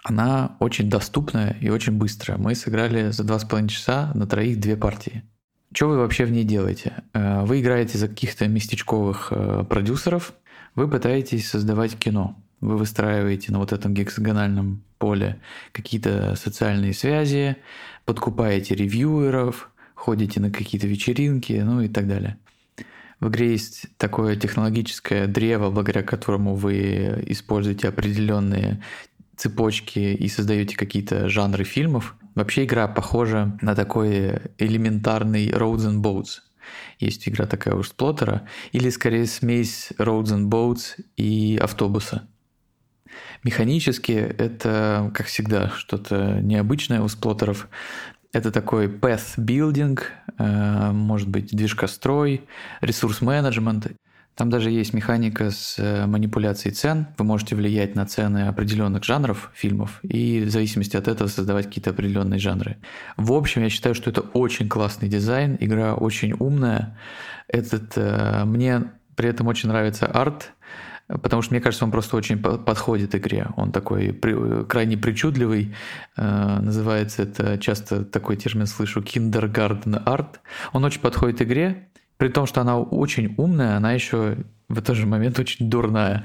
она 0.06 0.56
очень 0.60 0.90
доступная 0.90 1.58
и 1.60 1.70
очень 1.70 1.94
быстрая. 1.94 2.38
Мы 2.38 2.56
сыграли 2.56 3.12
за 3.12 3.26
два 3.26 3.38
с 3.38 3.44
половиной 3.44 3.70
часа 3.70 4.12
на 4.16 4.28
троих 4.28 4.62
две 4.62 4.78
партии. 4.78 5.24
Что 5.74 5.90
вы 5.90 5.98
вообще 5.98 6.24
в 6.24 6.32
ней 6.32 6.46
делаете? 6.46 7.04
Э, 7.14 7.44
вы 7.44 7.60
играете 7.60 7.98
за 7.98 8.08
каких-то 8.08 8.48
местечковых 8.48 9.28
э, 9.32 9.66
продюсеров, 9.70 10.34
вы 10.76 10.88
пытаетесь 10.88 11.50
создавать 11.50 11.98
кино. 11.98 12.36
Вы 12.62 12.78
выстраиваете 12.78 13.52
на 13.52 13.60
вот 13.60 13.74
этом 13.74 13.94
гексагональном 13.94 14.84
поле 15.00 15.40
какие-то 15.72 16.36
социальные 16.36 16.94
связи, 16.94 17.58
подкупаете 18.06 18.76
ревьюеров, 18.76 19.72
ходите 19.96 20.40
на 20.40 20.52
какие-то 20.52 20.88
вечеринки, 20.88 21.54
ну 21.54 21.82
и 21.82 21.88
так 21.88 22.08
далее. 22.08 22.38
В 23.20 23.30
игре 23.30 23.52
есть 23.52 23.88
такое 23.98 24.36
технологическое 24.36 25.28
древо, 25.28 25.70
благодаря 25.70 26.04
которому 26.04 26.56
вы 26.56 27.24
используете 27.28 27.88
определенные 27.88 28.82
цепочки 29.36 30.00
и 30.00 30.28
создаете 30.28 30.78
какие-то 30.78 31.30
жанры 31.30 31.64
фильмов. 31.64 32.16
Вообще 32.36 32.66
игра 32.66 32.88
похожа 32.88 33.58
на 33.62 33.76
такой 33.76 34.40
элементарный 34.58 35.50
Roads 35.50 35.88
and 35.88 36.02
Boats– 36.02 36.42
Есть 37.02 37.28
игра 37.28 37.48
такая 37.48 37.74
у 37.76 37.84
сплоттера, 37.84 38.48
или 38.72 38.90
скорее 38.90 39.26
смесь 39.26 39.92
Roads 39.98 40.28
and 40.28 40.50
Boats 40.50 41.04
и 41.18 41.58
автобуса. 41.62 42.28
Механически 43.44 44.12
это, 44.12 45.12
как 45.14 45.26
всегда, 45.26 45.70
что-то 45.70 46.40
необычное 46.42 47.02
у 47.02 47.08
сплоттеров. 47.08 47.68
Это 48.34 48.52
такой 48.52 48.86
path 48.86 49.36
building, 49.38 50.00
э, 50.38 50.92
может 50.92 51.28
быть, 51.28 51.48
движкострой, 51.52 52.48
ресурс-менеджмент. 52.82 53.92
Там 54.36 54.50
даже 54.50 54.72
есть 54.72 54.94
механика 54.94 55.52
с 55.52 55.76
э, 55.78 56.06
манипуляцией 56.06 56.74
цен. 56.74 57.08
Вы 57.18 57.26
можете 57.26 57.56
влиять 57.56 57.96
на 57.96 58.06
цены 58.06 58.48
определенных 58.48 59.04
жанров 59.04 59.52
фильмов 59.54 60.00
и 60.04 60.42
в 60.42 60.50
зависимости 60.50 60.96
от 60.96 61.08
этого 61.08 61.28
создавать 61.28 61.68
какие-то 61.68 61.90
определенные 61.90 62.40
жанры. 62.40 62.78
В 63.18 63.34
общем, 63.34 63.64
я 63.64 63.70
считаю, 63.70 63.94
что 63.94 64.10
это 64.10 64.22
очень 64.22 64.70
классный 64.70 65.10
дизайн, 65.10 65.58
игра 65.60 65.96
очень 65.96 66.34
умная. 66.40 66.98
Этот, 67.48 67.94
э, 67.98 68.46
мне 68.46 68.92
при 69.16 69.30
этом 69.30 69.48
очень 69.48 69.70
нравится 69.70 70.08
арт, 70.08 70.54
потому 71.08 71.42
что 71.42 71.54
мне 71.54 71.62
кажется, 71.62 71.84
он 71.84 71.92
просто 71.92 72.16
очень 72.16 72.40
подходит 72.40 73.14
игре. 73.16 73.48
Он 73.58 73.72
такой 73.72 74.14
при, 74.14 74.64
крайне 74.66 74.98
причудливый, 74.98 75.76
э, 76.16 76.60
называется 76.62 77.24
это, 77.24 77.58
часто 77.58 78.06
такой 78.06 78.38
термин 78.38 78.66
слышу, 78.66 79.02
kindergarten 79.02 80.04
art. 80.06 80.38
Он 80.72 80.86
очень 80.86 81.02
подходит 81.02 81.42
игре, 81.42 81.90
при 82.22 82.30
том, 82.30 82.46
что 82.46 82.62
она 82.62 82.78
очень 82.78 83.34
умная, 83.38 83.78
она 83.78 83.94
еще 83.94 84.38
в 84.70 84.78
этот 84.78 84.96
же 84.96 85.08
момент 85.08 85.40
очень 85.40 85.72
дурная. 85.72 86.24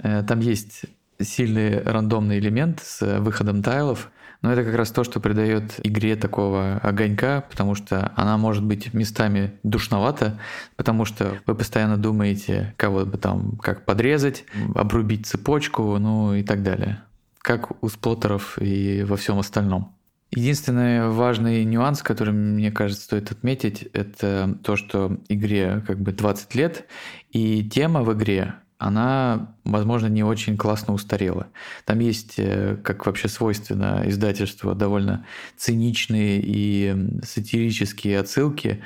Э, 0.00 0.22
там 0.22 0.38
есть 0.38 0.82
сильный 1.20 1.82
рандомный 1.82 2.38
элемент 2.38 2.78
с 2.84 3.18
выходом 3.18 3.60
тайлов, 3.60 4.12
но 4.42 4.52
это 4.52 4.62
как 4.62 4.76
раз 4.76 4.92
то, 4.92 5.02
что 5.02 5.18
придает 5.18 5.84
игре 5.84 6.14
такого 6.14 6.76
огонька, 6.76 7.44
потому 7.50 7.74
что 7.74 8.12
она 8.14 8.38
может 8.38 8.62
быть 8.62 8.94
местами 8.94 9.54
душновата, 9.64 10.38
потому 10.76 11.04
что 11.04 11.36
вы 11.46 11.56
постоянно 11.56 11.96
думаете, 11.96 12.72
кого 12.76 13.04
бы 13.04 13.18
там 13.18 13.56
как 13.56 13.84
подрезать, 13.84 14.44
обрубить 14.76 15.26
цепочку, 15.26 15.98
ну 15.98 16.34
и 16.34 16.44
так 16.44 16.62
далее. 16.62 17.02
Как 17.38 17.82
у 17.82 17.88
сплоттеров 17.88 18.56
и 18.60 19.02
во 19.02 19.16
всем 19.16 19.40
остальном. 19.40 19.96
Единственный 20.34 21.08
важный 21.10 21.64
нюанс, 21.64 22.02
который, 22.02 22.34
мне 22.34 22.72
кажется, 22.72 23.04
стоит 23.04 23.30
отметить, 23.30 23.88
это 23.92 24.58
то, 24.64 24.74
что 24.74 25.18
игре 25.28 25.82
как 25.86 26.00
бы 26.00 26.10
20 26.10 26.54
лет, 26.56 26.86
и 27.30 27.62
тема 27.62 28.02
в 28.02 28.12
игре, 28.12 28.56
она, 28.78 29.54
возможно, 29.64 30.08
не 30.08 30.24
очень 30.24 30.56
классно 30.56 30.92
устарела. 30.92 31.46
Там 31.84 32.00
есть, 32.00 32.34
э, 32.38 32.76
как 32.82 33.06
вообще 33.06 33.28
свойственно 33.28 34.02
издательству, 34.06 34.74
довольно 34.74 35.24
циничные 35.56 36.40
и 36.44 37.20
сатирические 37.22 38.18
отсылки, 38.18 38.82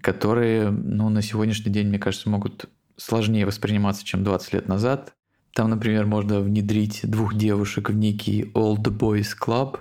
которые 0.00 0.70
ну, 0.70 1.10
на 1.10 1.20
сегодняшний 1.20 1.70
день, 1.70 1.88
мне 1.88 1.98
кажется, 1.98 2.30
могут 2.30 2.66
сложнее 2.96 3.44
восприниматься, 3.44 4.04
чем 4.04 4.24
20 4.24 4.54
лет 4.54 4.68
назад. 4.68 5.12
Там, 5.52 5.70
например, 5.70 6.06
можно 6.06 6.40
внедрить 6.40 7.00
двух 7.02 7.34
девушек 7.34 7.90
в 7.90 7.94
некий 7.94 8.50
Old 8.54 8.84
Boys 8.84 9.28
Club, 9.38 9.78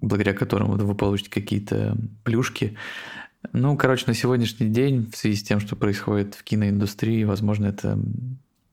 благодаря 0.00 0.34
которому 0.34 0.76
вы 0.76 0.94
получите 0.94 1.30
какие-то 1.30 1.96
плюшки. 2.22 2.76
Ну, 3.52 3.76
короче, 3.76 4.04
на 4.06 4.14
сегодняшний 4.14 4.68
день, 4.68 5.10
в 5.10 5.16
связи 5.16 5.36
с 5.36 5.42
тем, 5.42 5.60
что 5.60 5.76
происходит 5.76 6.34
в 6.34 6.44
киноиндустрии, 6.44 7.24
возможно, 7.24 7.66
это 7.66 7.98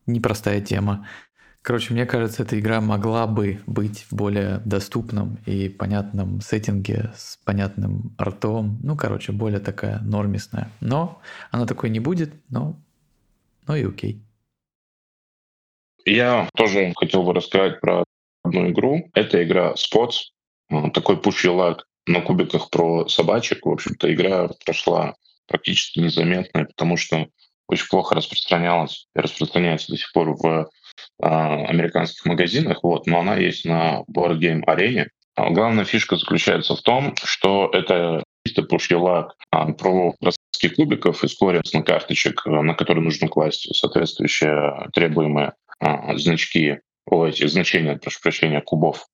непростая 0.05 0.62
тема. 0.62 1.07
Короче, 1.62 1.93
мне 1.93 2.07
кажется, 2.07 2.41
эта 2.41 2.60
игра 2.60 2.81
могла 2.81 3.27
бы 3.27 3.60
быть 3.67 4.05
в 4.10 4.13
более 4.13 4.62
доступном 4.65 5.38
и 5.45 5.69
понятном 5.69 6.41
сеттинге 6.41 7.12
с 7.15 7.38
понятным 7.45 8.15
артом. 8.17 8.79
Ну, 8.81 8.97
короче, 8.97 9.31
более 9.31 9.60
такая 9.60 9.99
нормисная. 9.99 10.71
Но 10.79 11.21
она 11.51 11.67
такой 11.67 11.91
не 11.91 11.99
будет, 11.99 12.34
но, 12.49 12.75
но 13.67 13.75
и 13.75 13.86
окей. 13.86 14.23
Я 16.03 16.49
тоже 16.55 16.93
хотел 16.95 17.21
бы 17.21 17.34
рассказать 17.34 17.79
про 17.79 18.03
одну 18.43 18.69
игру. 18.71 19.10
Это 19.13 19.43
игра 19.43 19.73
Spots. 19.73 20.31
Э, 20.71 20.89
такой 20.91 21.17
push 21.17 21.49
лаг 21.49 21.86
на 22.07 22.21
кубиках 22.21 22.69
про 22.69 23.07
собачек. 23.07 23.65
В 23.65 23.69
общем-то, 23.69 24.12
игра 24.13 24.49
прошла 24.65 25.15
практически 25.47 25.99
незаметно, 25.99 26.65
потому 26.65 26.97
что 26.97 27.27
очень 27.67 27.88
плохо 27.88 28.15
распространялась 28.15 29.07
и 29.15 29.19
распространяется 29.19 29.91
до 29.91 29.97
сих 29.97 30.12
пор 30.12 30.36
в 30.36 30.69
а, 31.21 31.65
американских 31.65 32.25
магазинах, 32.25 32.79
вот, 32.84 33.07
но 33.07 33.19
она 33.19 33.38
есть 33.38 33.65
на 33.65 34.03
Board 34.13 34.39
Game 34.39 34.63
арене. 34.65 35.10
А 35.36 35.49
главная 35.49 35.86
фишка 35.86 36.17
заключается 36.17 36.75
в 36.75 36.81
том, 36.81 37.15
что 37.23 37.69
это 37.71 38.23
чисто 38.45 38.65
лаг 38.97 39.36
а, 39.51 39.71
про 39.71 40.13
броски 40.19 40.69
кубиков 40.75 41.23
из 41.23 41.39
на 41.73 41.84
карточек, 41.84 42.45
на 42.45 42.73
которые 42.73 43.03
нужно 43.03 43.27
класть 43.27 43.73
соответствующие 43.75 44.89
требуемые 44.93 45.53
а, 45.79 46.17
значки, 46.17 46.79
о, 47.05 47.25
эти 47.25 47.47
значения, 47.47 47.97
прошу 47.97 48.19
прощения, 48.21 48.62
кубов. 48.62 49.05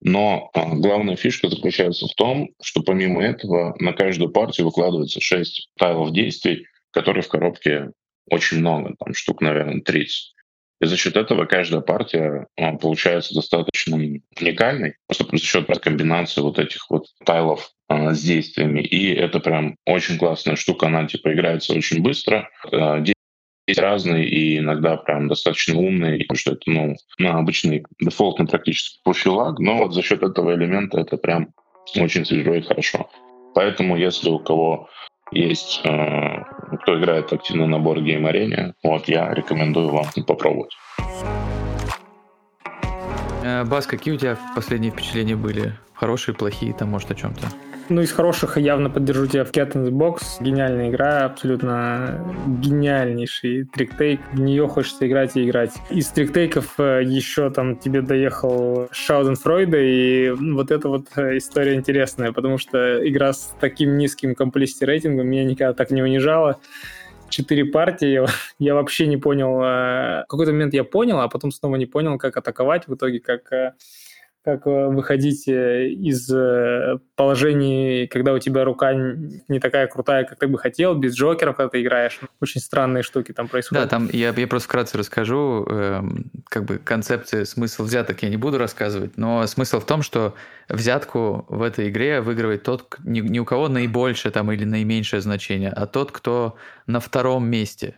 Но 0.00 0.50
а, 0.54 0.74
главная 0.74 1.16
фишка 1.16 1.48
заключается 1.48 2.06
в 2.06 2.14
том, 2.14 2.50
что 2.60 2.82
помимо 2.82 3.22
этого 3.22 3.74
на 3.78 3.92
каждую 3.92 4.30
партию 4.30 4.66
выкладывается 4.66 5.20
6 5.20 5.70
тайлов 5.78 6.12
действий, 6.12 6.66
которые 6.90 7.22
в 7.22 7.28
коробке 7.28 7.90
очень 8.28 8.58
много, 8.58 8.94
там 8.98 9.14
штук, 9.14 9.40
наверное, 9.40 9.80
30. 9.80 10.34
И 10.80 10.86
за 10.86 10.96
счет 10.96 11.16
этого 11.16 11.44
каждая 11.44 11.80
партия 11.80 12.48
а, 12.56 12.76
получается 12.76 13.34
достаточно 13.34 13.96
уникальной, 13.96 14.96
просто 15.06 15.24
за 15.30 15.38
счет 15.38 15.66
комбинации 15.80 16.40
вот 16.40 16.58
этих 16.58 16.90
вот 16.90 17.06
тайлов 17.24 17.70
а, 17.88 18.12
с 18.12 18.20
действиями. 18.20 18.80
И 18.80 19.14
это 19.14 19.38
прям 19.38 19.76
очень 19.86 20.18
классная 20.18 20.56
штука, 20.56 20.88
она 20.88 21.06
типа 21.06 21.32
играется 21.32 21.72
очень 21.72 22.02
быстро. 22.02 22.48
Есть 23.68 23.80
разные 23.80 24.28
и 24.28 24.58
иногда 24.58 24.96
прям 24.96 25.28
достаточно 25.28 25.78
умные, 25.78 26.24
потому 26.24 26.38
что 26.38 26.52
это, 26.52 26.62
ну, 26.66 26.96
на 27.18 27.38
обычный 27.38 27.84
дефолтный 28.00 28.48
практически 28.48 28.98
пуфилаг, 29.04 29.60
но 29.60 29.78
вот 29.78 29.94
за 29.94 30.02
счет 30.02 30.22
этого 30.22 30.54
элемента 30.54 30.98
это 30.98 31.16
прям 31.16 31.54
очень 31.96 32.24
свежо 32.24 32.54
и 32.54 32.62
хорошо. 32.62 33.08
Поэтому, 33.54 33.96
если 33.96 34.30
у 34.30 34.40
кого 34.40 34.88
есть, 35.30 35.80
э, 35.84 36.42
кто 36.82 36.98
играет 36.98 37.32
активно 37.32 37.66
на 37.66 37.76
Board 37.76 38.02
Game 38.02 38.28
Arena, 38.28 38.72
вот 38.82 39.06
я 39.08 39.32
рекомендую 39.32 39.90
вам 39.90 40.06
попробовать. 40.26 40.76
Э, 43.44 43.64
Бас, 43.64 43.86
какие 43.86 44.14
у 44.14 44.16
тебя 44.16 44.38
последние 44.54 44.90
впечатления 44.90 45.36
были? 45.36 45.72
Хорошие, 45.94 46.34
плохие, 46.34 46.72
там, 46.74 46.90
может, 46.90 47.10
о 47.12 47.14
чем-то? 47.14 47.46
Ну, 47.88 48.00
из 48.00 48.12
хороших 48.12 48.58
явно 48.58 48.90
поддержу 48.90 49.26
тебя 49.26 49.44
в 49.44 49.50
Cat 49.50 49.72
in 49.72 49.84
the 49.84 49.90
Box. 49.90 50.40
Гениальная 50.40 50.88
игра, 50.88 51.24
абсолютно 51.24 52.24
гениальнейший 52.46 53.64
триктейк. 53.64 54.20
В 54.32 54.40
нее 54.40 54.68
хочется 54.68 55.06
играть 55.06 55.36
и 55.36 55.44
играть. 55.44 55.72
Из 55.90 56.08
триктейков 56.08 56.78
э, 56.78 57.02
еще 57.04 57.50
там 57.50 57.76
тебе 57.76 58.02
доехал 58.02 58.88
Шауденфройда, 58.92 59.78
и 59.78 60.30
вот 60.30 60.70
эта 60.70 60.88
вот 60.88 61.06
э, 61.16 61.38
история 61.38 61.74
интересная, 61.74 62.32
потому 62.32 62.58
что 62.58 63.06
игра 63.08 63.32
с 63.32 63.54
таким 63.60 63.98
низким 63.98 64.34
комплексити 64.34 64.84
рейтингом 64.84 65.26
меня 65.26 65.44
никогда 65.44 65.74
так 65.74 65.90
не 65.90 66.02
унижала 66.02 66.60
четыре 67.28 67.64
партии, 67.64 68.20
я 68.58 68.74
вообще 68.74 69.06
не 69.06 69.16
понял. 69.16 69.60
Э, 69.60 70.22
в 70.22 70.26
какой-то 70.28 70.52
момент 70.52 70.72
я 70.74 70.84
понял, 70.84 71.18
а 71.20 71.28
потом 71.28 71.50
снова 71.50 71.76
не 71.76 71.86
понял, 71.86 72.16
как 72.18 72.36
атаковать 72.36 72.86
в 72.86 72.94
итоге, 72.94 73.20
как 73.20 73.50
как 74.44 74.66
э, 74.66 74.88
выходить 74.88 75.46
э, 75.46 75.88
из 75.88 76.28
э, 76.30 76.98
положений, 77.14 78.08
когда 78.08 78.32
у 78.32 78.38
тебя 78.38 78.64
рука 78.64 78.92
не 78.92 79.60
такая 79.60 79.86
крутая, 79.86 80.24
как 80.24 80.38
ты 80.38 80.48
бы 80.48 80.58
хотел, 80.58 80.94
без 80.94 81.14
джокеров, 81.14 81.56
когда 81.56 81.70
ты 81.70 81.82
играешь. 81.82 82.20
Очень 82.40 82.60
странные 82.60 83.04
штуки 83.04 83.32
там 83.32 83.46
происходят. 83.46 83.84
Да, 83.84 83.88
там 83.88 84.08
я, 84.12 84.30
я 84.30 84.46
просто 84.48 84.68
вкратце 84.68 84.98
расскажу, 84.98 85.64
э, 85.68 86.00
как 86.48 86.64
бы 86.64 86.78
концепция, 86.78 87.44
смысл 87.44 87.84
взяток 87.84 88.22
я 88.22 88.30
не 88.30 88.36
буду 88.36 88.58
рассказывать, 88.58 89.16
но 89.16 89.46
смысл 89.46 89.78
в 89.78 89.86
том, 89.86 90.02
что 90.02 90.34
взятку 90.68 91.46
в 91.48 91.62
этой 91.62 91.88
игре 91.88 92.20
выигрывает 92.20 92.64
тот, 92.64 92.96
не, 93.04 93.20
не 93.20 93.38
у 93.38 93.44
кого 93.44 93.68
наибольшее 93.68 94.32
там 94.32 94.50
или 94.50 94.64
наименьшее 94.64 95.20
значение, 95.20 95.70
а 95.70 95.86
тот, 95.86 96.10
кто 96.10 96.56
на 96.86 96.98
втором 96.98 97.48
месте 97.48 97.94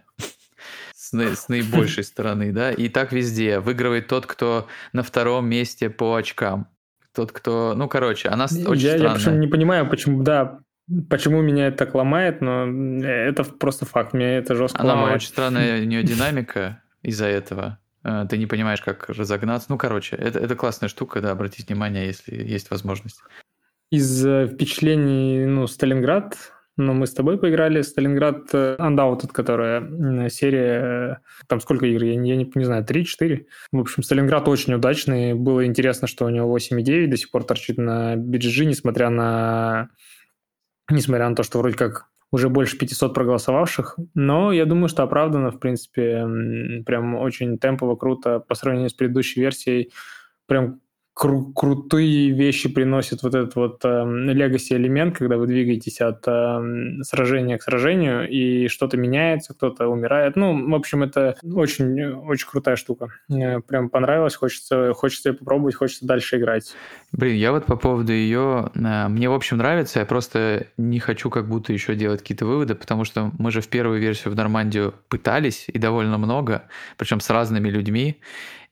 с, 1.04 1.12
с 1.12 1.48
наибольшей 1.48 2.04
стороны, 2.04 2.52
да, 2.52 2.72
и 2.72 2.88
так 2.88 3.12
везде. 3.12 3.60
Выигрывает 3.60 4.08
тот, 4.08 4.26
кто 4.26 4.66
на 4.92 5.02
втором 5.02 5.46
месте 5.48 5.90
по 5.90 6.14
очкам. 6.14 6.68
Тот, 7.14 7.32
кто... 7.32 7.74
Ну, 7.76 7.88
короче, 7.88 8.28
она 8.28 8.44
очень 8.44 8.86
я, 8.86 8.98
странная. 8.98 9.34
Я 9.34 9.40
не 9.40 9.46
понимаю, 9.46 9.88
почему, 9.88 10.22
да, 10.22 10.60
почему 11.08 11.42
меня 11.42 11.68
это 11.68 11.78
так 11.78 11.94
ломает, 11.94 12.40
но 12.40 12.66
это 13.04 13.44
просто 13.44 13.86
факт, 13.86 14.14
меня 14.14 14.38
это 14.38 14.54
жестко 14.56 14.80
она 14.80 14.94
ломает. 14.94 15.16
очень 15.16 15.28
странная 15.28 15.80
у 15.82 15.84
нее 15.84 16.02
динамика 16.02 16.82
из-за 17.02 17.26
этого. 17.26 17.78
Э, 18.02 18.26
ты 18.28 18.38
не 18.38 18.46
понимаешь, 18.46 18.80
как 18.80 19.08
разогнаться. 19.08 19.66
Ну, 19.70 19.78
короче, 19.78 20.16
это, 20.16 20.38
это 20.38 20.56
классная 20.56 20.88
штука, 20.88 21.20
да, 21.20 21.32
обратите 21.32 21.66
внимание, 21.66 22.06
если 22.06 22.34
есть 22.34 22.70
возможность. 22.70 23.20
Из 23.90 24.24
впечатлений, 24.24 25.44
ну, 25.44 25.66
Сталинград 25.66 26.53
но 26.76 26.92
мы 26.92 27.06
с 27.06 27.14
тобой 27.14 27.38
поиграли 27.38 27.82
Сталинград 27.82 28.48
э, 28.52 28.76
Undaunted, 28.78 29.28
которая 29.32 30.28
серия, 30.28 30.80
э, 30.80 31.16
там 31.46 31.60
сколько 31.60 31.86
игр, 31.86 32.02
я, 32.02 32.12
я 32.12 32.16
не, 32.16 32.50
не 32.54 32.64
знаю, 32.64 32.84
3-4. 32.84 33.46
В 33.72 33.80
общем, 33.80 34.02
Сталинград 34.02 34.48
очень 34.48 34.74
удачный. 34.74 35.34
Было 35.34 35.64
интересно, 35.66 36.08
что 36.08 36.24
у 36.24 36.30
него 36.30 36.56
8,9 36.56 37.06
до 37.06 37.16
сих 37.16 37.30
пор 37.30 37.44
торчит 37.44 37.78
на 37.78 38.16
BGG, 38.16 38.64
несмотря 38.64 39.10
на, 39.10 39.90
несмотря 40.90 41.28
на 41.28 41.36
то, 41.36 41.42
что 41.42 41.58
вроде 41.58 41.76
как 41.76 42.08
уже 42.32 42.48
больше 42.48 42.76
500 42.76 43.14
проголосовавших, 43.14 43.96
но 44.14 44.50
я 44.50 44.64
думаю, 44.64 44.88
что 44.88 45.04
оправдано, 45.04 45.52
в 45.52 45.60
принципе, 45.60 46.26
прям 46.84 47.14
очень 47.14 47.58
темпово, 47.58 47.94
круто 47.94 48.40
по 48.40 48.56
сравнению 48.56 48.90
с 48.90 48.94
предыдущей 48.94 49.40
версией, 49.40 49.92
прям 50.46 50.80
кру- 51.14 51.52
крутые 51.54 52.30
вещи 52.30 52.68
приносит 52.68 53.22
вот 53.22 53.34
этот 53.34 53.54
вот 53.54 53.84
легаси 53.84 54.74
э, 54.74 54.76
элемент, 54.76 55.16
когда 55.16 55.36
вы 55.36 55.46
двигаетесь 55.46 56.00
от 56.00 56.24
э, 56.26 57.02
сражения 57.02 57.58
к 57.58 57.62
сражению, 57.62 58.28
и 58.28 58.68
что-то 58.68 58.96
меняется, 58.96 59.54
кто-то 59.54 59.88
умирает. 59.88 60.36
Ну, 60.36 60.70
в 60.70 60.74
общем, 60.74 61.02
это 61.02 61.36
очень, 61.42 62.04
очень 62.04 62.48
крутая 62.48 62.76
штука. 62.76 63.08
Мне 63.28 63.60
прям 63.60 63.88
понравилось, 63.88 64.34
хочется, 64.34 64.92
хочется 64.94 65.30
ее 65.30 65.34
попробовать, 65.34 65.76
хочется 65.76 66.04
дальше 66.06 66.36
играть. 66.36 66.74
Блин, 67.12 67.36
я 67.36 67.52
вот 67.52 67.66
по 67.66 67.76
поводу 67.76 68.12
ее... 68.12 68.70
Э, 68.74 69.08
мне, 69.08 69.28
в 69.28 69.34
общем, 69.34 69.58
нравится, 69.58 70.00
я 70.00 70.06
просто 70.06 70.66
не 70.76 70.98
хочу 70.98 71.30
как 71.30 71.48
будто 71.48 71.72
еще 71.72 71.94
делать 71.94 72.20
какие-то 72.20 72.46
выводы, 72.46 72.74
потому 72.74 73.04
что 73.04 73.30
мы 73.38 73.50
же 73.50 73.60
в 73.60 73.68
первую 73.68 74.00
версию 74.00 74.32
в 74.32 74.36
Нормандию 74.36 74.94
пытались, 75.08 75.66
и 75.68 75.78
довольно 75.78 76.18
много, 76.18 76.64
причем 76.96 77.20
с 77.20 77.30
разными 77.30 77.68
людьми, 77.68 78.20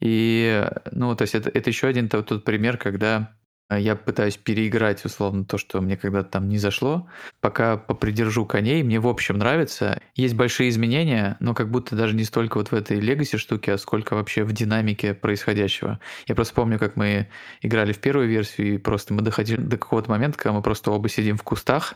и, 0.02 0.68
ну, 0.90 1.14
то 1.14 1.22
есть 1.22 1.36
это, 1.36 1.48
это 1.48 1.70
еще 1.70 1.86
один 1.86 2.08
тот, 2.08 2.26
тот 2.26 2.42
пример, 2.42 2.76
когда 2.76 3.34
я 3.70 3.96
пытаюсь 3.96 4.36
переиграть, 4.36 5.04
условно, 5.04 5.44
то, 5.44 5.58
что 5.58 5.80
мне 5.80 5.96
когда-то 5.96 6.28
там 6.28 6.48
не 6.48 6.58
зашло. 6.58 7.08
Пока 7.40 7.76
попридержу 7.76 8.44
коней, 8.44 8.82
мне 8.82 9.00
в 9.00 9.06
общем 9.06 9.38
нравится. 9.38 10.00
Есть 10.14 10.34
большие 10.34 10.68
изменения, 10.70 11.36
но 11.40 11.54
как 11.54 11.70
будто 11.70 11.96
даже 11.96 12.14
не 12.14 12.24
столько 12.24 12.58
вот 12.58 12.72
в 12.72 12.74
этой 12.74 13.00
легаси 13.00 13.38
штуке, 13.38 13.72
а 13.72 13.78
сколько 13.78 14.14
вообще 14.14 14.44
в 14.44 14.52
динамике 14.52 15.14
происходящего. 15.14 16.00
Я 16.26 16.34
просто 16.34 16.54
помню, 16.54 16.78
как 16.78 16.96
мы 16.96 17.28
играли 17.62 17.92
в 17.92 17.98
первую 17.98 18.28
версию, 18.28 18.74
и 18.74 18.78
просто 18.78 19.14
мы 19.14 19.22
доходили 19.22 19.60
до 19.60 19.78
какого-то 19.78 20.10
момента, 20.10 20.36
когда 20.36 20.52
мы 20.52 20.62
просто 20.62 20.90
оба 20.90 21.08
сидим 21.08 21.36
в 21.36 21.42
кустах, 21.42 21.94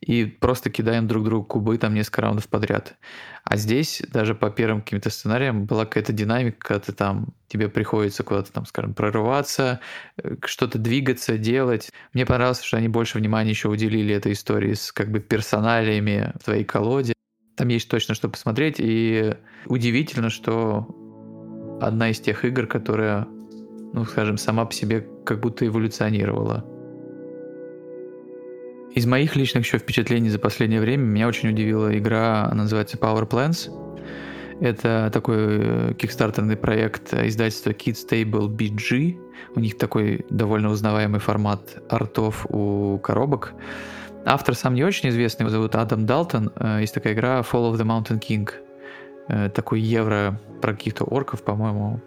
и 0.00 0.24
просто 0.24 0.70
кидаем 0.70 1.08
друг 1.08 1.24
другу 1.24 1.44
кубы 1.44 1.76
там 1.78 1.94
несколько 1.94 2.22
раундов 2.22 2.48
подряд. 2.48 2.96
А 3.44 3.56
здесь 3.56 4.02
даже 4.12 4.34
по 4.34 4.50
первым 4.50 4.82
каким-то 4.82 5.10
сценариям 5.10 5.64
была 5.64 5.86
какая-то 5.86 6.12
динамика, 6.12 6.58
когда 6.60 6.80
ты 6.80 6.92
там, 6.92 7.34
тебе 7.48 7.68
приходится 7.68 8.22
куда-то 8.22 8.52
там, 8.52 8.66
скажем, 8.66 8.94
прорываться, 8.94 9.80
э, 10.22 10.36
что-то 10.44 10.78
двигаться, 10.78 11.36
делать. 11.36 11.90
Мне 12.12 12.26
понравилось, 12.26 12.62
что 12.62 12.76
они 12.76 12.88
больше 12.88 13.18
внимания 13.18 13.50
еще 13.50 13.68
уделили 13.68 14.14
этой 14.14 14.32
истории 14.32 14.74
с 14.74 14.92
как 14.92 15.10
бы 15.10 15.20
персоналиями 15.20 16.32
в 16.40 16.44
твоей 16.44 16.64
колоде. 16.64 17.14
Там 17.56 17.68
есть 17.68 17.88
точно 17.88 18.14
что 18.14 18.28
посмотреть, 18.28 18.76
и 18.78 19.34
удивительно, 19.66 20.30
что 20.30 20.86
одна 21.80 22.10
из 22.10 22.20
тех 22.20 22.44
игр, 22.44 22.66
которая, 22.66 23.26
ну, 23.92 24.04
скажем, 24.04 24.36
сама 24.36 24.64
по 24.64 24.72
себе 24.72 25.06
как 25.24 25.40
будто 25.40 25.66
эволюционировала. 25.66 26.77
Из 28.94 29.06
моих 29.06 29.36
личных 29.36 29.64
еще 29.64 29.78
впечатлений 29.78 30.30
за 30.30 30.38
последнее 30.38 30.80
время 30.80 31.02
меня 31.02 31.28
очень 31.28 31.50
удивила 31.50 31.96
игра, 31.96 32.44
она 32.44 32.62
называется 32.62 32.96
Power 32.96 33.28
Plants. 33.28 33.70
Это 34.60 35.10
такой 35.12 35.36
э, 35.38 35.94
кикстартерный 35.96 36.56
проект 36.56 37.14
издательства 37.14 37.70
Kids 37.70 38.08
Table 38.10 38.48
BG. 38.48 39.16
У 39.54 39.60
них 39.60 39.78
такой 39.78 40.26
довольно 40.30 40.70
узнаваемый 40.70 41.20
формат 41.20 41.80
артов 41.88 42.44
у 42.48 42.98
коробок. 42.98 43.52
Автор 44.24 44.54
сам 44.56 44.74
не 44.74 44.82
очень 44.82 45.10
известный, 45.10 45.44
его 45.44 45.50
зовут 45.50 45.76
Адам 45.76 46.06
Далтон. 46.06 46.50
Э, 46.56 46.78
есть 46.80 46.94
такая 46.94 47.12
игра 47.12 47.40
Fall 47.40 47.72
of 47.72 47.76
the 47.76 47.84
Mountain 47.84 48.20
King. 48.20 48.50
Э, 49.28 49.48
такой 49.50 49.80
евро 49.80 50.40
про 50.60 50.72
каких-то 50.72 51.04
орков, 51.04 51.44
по-моему 51.44 52.00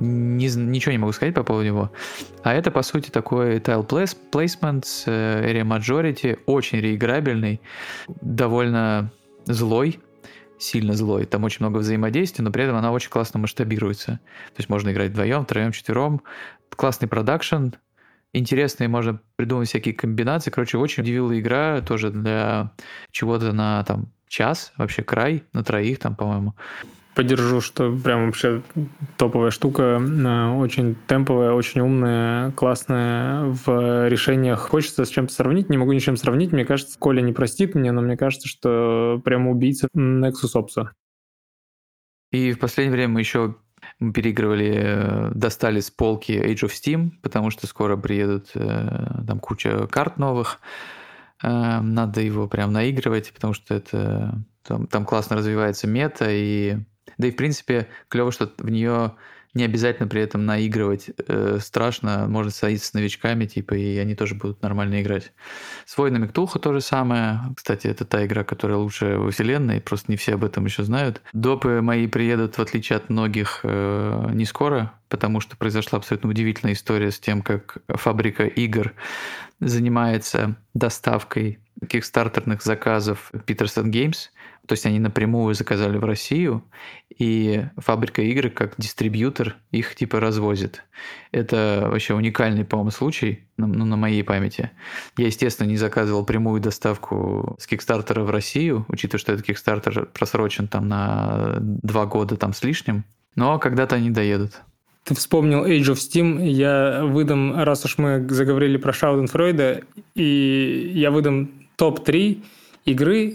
не, 0.00 0.46
ничего 0.46 0.92
не 0.92 0.98
могу 0.98 1.12
сказать 1.12 1.34
по 1.34 1.44
поводу 1.44 1.66
него. 1.66 1.92
А 2.42 2.54
это, 2.54 2.70
по 2.70 2.82
сути, 2.82 3.10
такой 3.10 3.58
tile 3.58 3.86
placement, 3.86 4.82
area 5.06 5.62
majority, 5.62 6.38
очень 6.46 6.80
реиграбельный, 6.80 7.60
довольно 8.20 9.12
злой, 9.44 10.00
сильно 10.58 10.94
злой. 10.94 11.26
Там 11.26 11.44
очень 11.44 11.58
много 11.60 11.78
взаимодействия, 11.78 12.42
но 12.42 12.50
при 12.50 12.64
этом 12.64 12.76
она 12.76 12.92
очень 12.92 13.10
классно 13.10 13.40
масштабируется. 13.40 14.20
То 14.48 14.58
есть 14.58 14.68
можно 14.68 14.90
играть 14.90 15.10
вдвоем, 15.10 15.44
втроем, 15.44 15.72
четвером. 15.72 16.22
Классный 16.70 17.08
продакшн, 17.08 17.68
интересные, 18.32 18.88
можно 18.88 19.20
придумать 19.36 19.68
всякие 19.68 19.94
комбинации. 19.94 20.50
Короче, 20.50 20.78
очень 20.78 21.02
удивила 21.02 21.38
игра 21.38 21.80
тоже 21.82 22.10
для 22.10 22.72
чего-то 23.10 23.52
на 23.52 23.84
там 23.84 24.12
час, 24.28 24.72
вообще 24.76 25.02
край, 25.02 25.44
на 25.52 25.64
троих 25.64 25.98
там, 25.98 26.14
по-моему 26.14 26.54
поддержу, 27.20 27.60
что 27.60 27.94
прям 28.02 28.24
вообще 28.24 28.62
топовая 29.18 29.50
штука, 29.50 30.00
э, 30.00 30.48
очень 30.54 30.96
темповая, 31.06 31.52
очень 31.52 31.82
умная, 31.82 32.50
классная 32.52 33.44
в 33.44 34.08
решениях. 34.08 34.60
Хочется 34.70 35.04
с 35.04 35.10
чем-то 35.10 35.30
сравнить, 35.30 35.68
не 35.68 35.76
могу 35.76 35.92
ничем 35.92 36.16
сравнить. 36.16 36.50
Мне 36.50 36.64
кажется, 36.64 36.98
Коля 36.98 37.20
не 37.20 37.34
простит 37.34 37.74
мне, 37.74 37.92
но 37.92 38.00
мне 38.00 38.16
кажется, 38.16 38.48
что 38.48 39.20
прям 39.22 39.48
убийца 39.48 39.88
Nexus 39.94 40.54
Ops. 40.54 40.86
И 42.32 42.52
в 42.52 42.58
последнее 42.58 42.96
время 42.96 43.12
мы 43.12 43.20
еще 43.20 43.56
мы 43.98 44.14
переигрывали, 44.14 44.72
э, 44.82 45.30
достали 45.34 45.80
с 45.80 45.90
полки 45.90 46.32
Age 46.32 46.64
of 46.64 46.70
Steam, 46.70 47.10
потому 47.20 47.50
что 47.50 47.66
скоро 47.66 47.98
приедут 47.98 48.52
э, 48.54 49.24
там 49.26 49.40
куча 49.40 49.86
карт 49.88 50.16
новых. 50.16 50.58
Надо 51.42 52.20
его 52.20 52.48
прям 52.48 52.70
наигрывать, 52.72 53.32
потому 53.32 53.54
что 53.54 53.74
это 53.74 54.42
там, 54.62 54.86
там 54.86 55.06
классно 55.06 55.36
развивается 55.36 55.86
мета, 55.86 56.26
и 56.28 56.78
да 57.18 57.28
и, 57.28 57.30
в 57.30 57.36
принципе, 57.36 57.88
клево, 58.08 58.32
что 58.32 58.52
в 58.58 58.70
нее 58.70 59.14
не 59.54 59.64
обязательно 59.64 60.08
при 60.08 60.22
этом 60.22 60.46
наигрывать 60.46 61.10
э, 61.26 61.58
страшно, 61.60 62.26
можно 62.28 62.50
садиться 62.50 62.86
с 62.86 62.94
новичками, 62.94 63.46
типа, 63.46 63.74
и 63.74 63.98
они 63.98 64.14
тоже 64.14 64.34
будут 64.34 64.62
нормально 64.62 65.02
играть. 65.02 65.32
С 65.86 65.98
воинами 65.98 66.28
Ктулху 66.28 66.58
то 66.60 66.72
же 66.72 66.80
самое. 66.80 67.40
Кстати, 67.56 67.88
это 67.88 68.04
та 68.04 68.24
игра, 68.24 68.44
которая 68.44 68.78
лучшая 68.78 69.18
во 69.18 69.30
вселенной, 69.30 69.80
просто 69.80 70.10
не 70.12 70.16
все 70.16 70.34
об 70.34 70.44
этом 70.44 70.66
еще 70.66 70.84
знают. 70.84 71.20
Допы 71.32 71.80
мои 71.82 72.06
приедут, 72.06 72.58
в 72.58 72.62
отличие 72.62 72.96
от 72.98 73.10
многих, 73.10 73.60
э, 73.64 74.30
не 74.32 74.44
скоро, 74.44 74.92
потому 75.08 75.40
что 75.40 75.56
произошла 75.56 75.98
абсолютно 75.98 76.30
удивительная 76.30 76.74
история 76.74 77.10
с 77.10 77.18
тем, 77.18 77.42
как 77.42 77.78
фабрика 77.88 78.44
игр 78.44 78.92
занимается 79.58 80.56
доставкой 80.74 81.58
кикстартерных 81.88 82.62
заказов 82.62 83.32
Peterson 83.46 83.90
Games– 83.90 84.28
то 84.70 84.74
есть 84.74 84.86
они 84.86 85.00
напрямую 85.00 85.52
заказали 85.56 85.98
в 85.98 86.04
Россию, 86.04 86.62
и 87.08 87.64
фабрика 87.76 88.22
игр 88.22 88.50
как 88.50 88.74
дистрибьютор 88.78 89.56
их 89.72 89.96
типа 89.96 90.20
развозит. 90.20 90.84
Это 91.32 91.88
вообще 91.90 92.14
уникальный, 92.14 92.64
по-моему, 92.64 92.92
случай 92.92 93.48
ну, 93.56 93.66
на 93.66 93.96
моей 93.96 94.22
памяти. 94.22 94.70
Я, 95.16 95.26
естественно, 95.26 95.66
не 95.66 95.76
заказывал 95.76 96.24
прямую 96.24 96.60
доставку 96.60 97.56
с 97.58 97.66
Кикстартера 97.66 98.22
в 98.22 98.30
Россию, 98.30 98.86
учитывая, 98.86 99.18
что 99.18 99.32
этот 99.32 99.44
Кикстартер 99.44 100.06
просрочен 100.06 100.68
там 100.68 100.86
на 100.86 101.56
два 101.58 102.06
года 102.06 102.36
там 102.36 102.52
с 102.52 102.62
лишним. 102.62 103.02
Но 103.34 103.58
когда-то 103.58 103.96
они 103.96 104.10
доедут. 104.10 104.52
Ты 105.02 105.16
вспомнил 105.16 105.66
Age 105.66 105.94
of 105.94 105.94
Steam. 105.94 106.46
Я 106.46 107.04
выдам, 107.04 107.60
раз 107.60 107.84
уж 107.84 107.98
мы 107.98 108.24
заговорили 108.28 108.76
про 108.76 108.92
Шауденфройда, 108.92 109.80
и 110.14 110.92
я 110.94 111.10
выдам 111.10 111.50
топ-3 111.74 112.44
игры, 112.84 113.34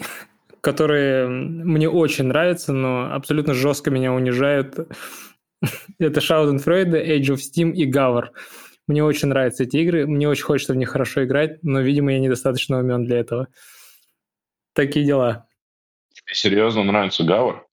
которые 0.65 1.27
мне 1.27 1.87
очень 1.87 2.25
нравятся, 2.25 2.73
но 2.73 3.13
абсолютно 3.13 3.53
жестко 3.53 3.91
меня 3.91 4.11
унижают. 4.11 4.75
Это 5.99 6.19
Schadenfreude, 6.21 7.05
Age 7.05 7.35
of 7.35 7.37
Steam 7.37 7.71
и 7.71 7.89
Gower. 7.89 8.29
Мне 8.87 9.03
очень 9.03 9.27
нравятся 9.27 9.63
эти 9.63 9.77
игры, 9.77 10.07
мне 10.07 10.27
очень 10.27 10.43
хочется 10.43 10.73
в 10.73 10.75
них 10.75 10.89
хорошо 10.89 11.23
играть, 11.23 11.63
но, 11.63 11.81
видимо, 11.81 12.13
я 12.13 12.19
недостаточно 12.19 12.79
умен 12.79 13.05
для 13.05 13.19
этого. 13.19 13.47
Такие 14.73 15.05
дела. 15.05 15.45
Тебе 16.13 16.33
серьезно 16.33 16.83
нравится 16.83 17.23
Гавр? 17.23 17.63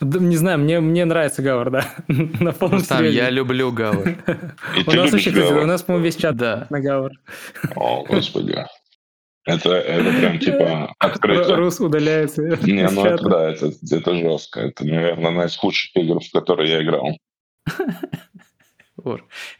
Да, 0.00 0.18
не 0.18 0.36
знаю, 0.36 0.58
мне, 0.58 0.80
мне 0.80 1.04
нравится 1.04 1.42
Гавр, 1.42 1.70
да. 1.70 1.94
На 2.08 2.52
полном 2.52 2.82
ну, 2.90 3.02
я 3.04 3.30
люблю 3.30 3.70
Гавр. 3.70 4.16
У 4.86 4.92
нас 4.92 5.12
вообще, 5.12 5.30
у 5.30 5.66
нас, 5.66 5.82
по-моему, 5.82 6.04
весь 6.04 6.16
чат 6.16 6.34
на 6.36 6.80
Гавр. 6.80 7.12
О, 7.76 8.04
господи. 8.04 8.66
Это, 9.46 9.74
это 9.74 10.10
прям 10.18 10.38
типа 10.38 10.94
открытие. 10.98 11.56
Рус 11.56 11.80
удаляется. 11.80 12.42
Не, 12.42 12.88
ну 12.88 13.04
это 13.04 13.28
да, 13.28 13.50
это, 13.50 13.70
это 13.90 14.14
жестко. 14.16 14.60
Это, 14.60 14.84
наверное, 14.84 15.28
одна 15.28 15.44
из 15.46 15.56
худших 15.56 15.96
игр, 15.96 16.20
в 16.20 16.30
которые 16.32 16.70
я 16.70 16.82
играл. 16.82 17.16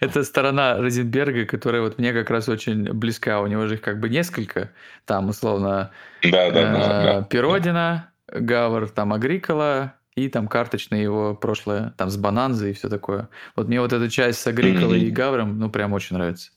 Это 0.01 0.25
сторона 0.25 0.79
Розенберга, 0.79 1.44
которая 1.44 1.83
вот 1.83 1.99
мне 1.99 2.12
как 2.12 2.31
раз 2.31 2.49
очень 2.49 2.92
близка. 2.92 3.40
У 3.40 3.46
него 3.46 3.66
же 3.68 3.75
их 3.75 3.81
как 3.81 4.01
бы 4.01 4.09
несколько. 4.09 4.72
Там, 5.05 5.29
условно, 5.29 5.92
да, 6.22 6.51
да, 6.51 6.72
да, 6.72 7.03
да. 7.03 7.22
Пиродина, 7.22 8.11
Гавр, 8.27 8.88
там 8.88 9.12
Агрикола, 9.12 9.94
и 10.16 10.29
там 10.29 10.49
карточное 10.49 11.01
его 11.01 11.35
прошлое, 11.35 11.94
там 11.96 12.09
с 12.09 12.16
Бананзой 12.16 12.70
и 12.70 12.72
все 12.72 12.88
такое. 12.88 13.29
Вот 13.55 13.68
мне 13.68 13.81
вот 13.81 13.92
эта 13.92 14.11
часть 14.11 14.40
с 14.40 14.46
Агриколой 14.46 15.01
mm-hmm. 15.01 15.09
и 15.09 15.11
Гавром, 15.11 15.59
ну, 15.59 15.70
прям 15.70 15.92
очень 15.92 16.16
нравится. 16.16 16.51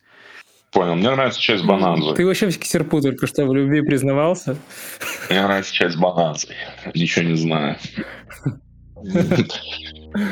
Понял. 0.72 0.96
Мне 0.96 1.10
нравится 1.10 1.42
часть 1.42 1.66
бананзы. 1.66 2.14
Ты 2.14 2.26
вообще 2.26 2.50
в 2.50 2.66
серпу 2.66 3.02
только 3.02 3.26
что 3.26 3.46
в 3.46 3.54
любви 3.54 3.82
признавался. 3.82 4.56
Мне 5.30 5.42
нравится 5.42 5.74
часть 5.74 5.98
бананзы. 5.98 6.50
Ничего 6.94 7.26
не 7.26 7.36
знаю. 7.36 7.78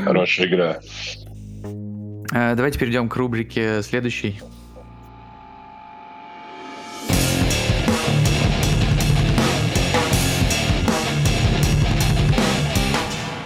Хорошая 0.04 0.47
игра. 0.47 0.80
А, 2.33 2.56
давайте 2.56 2.77
перейдем 2.77 3.10
к 3.10 3.15
рубрике 3.15 3.81
следующей. 3.81 4.40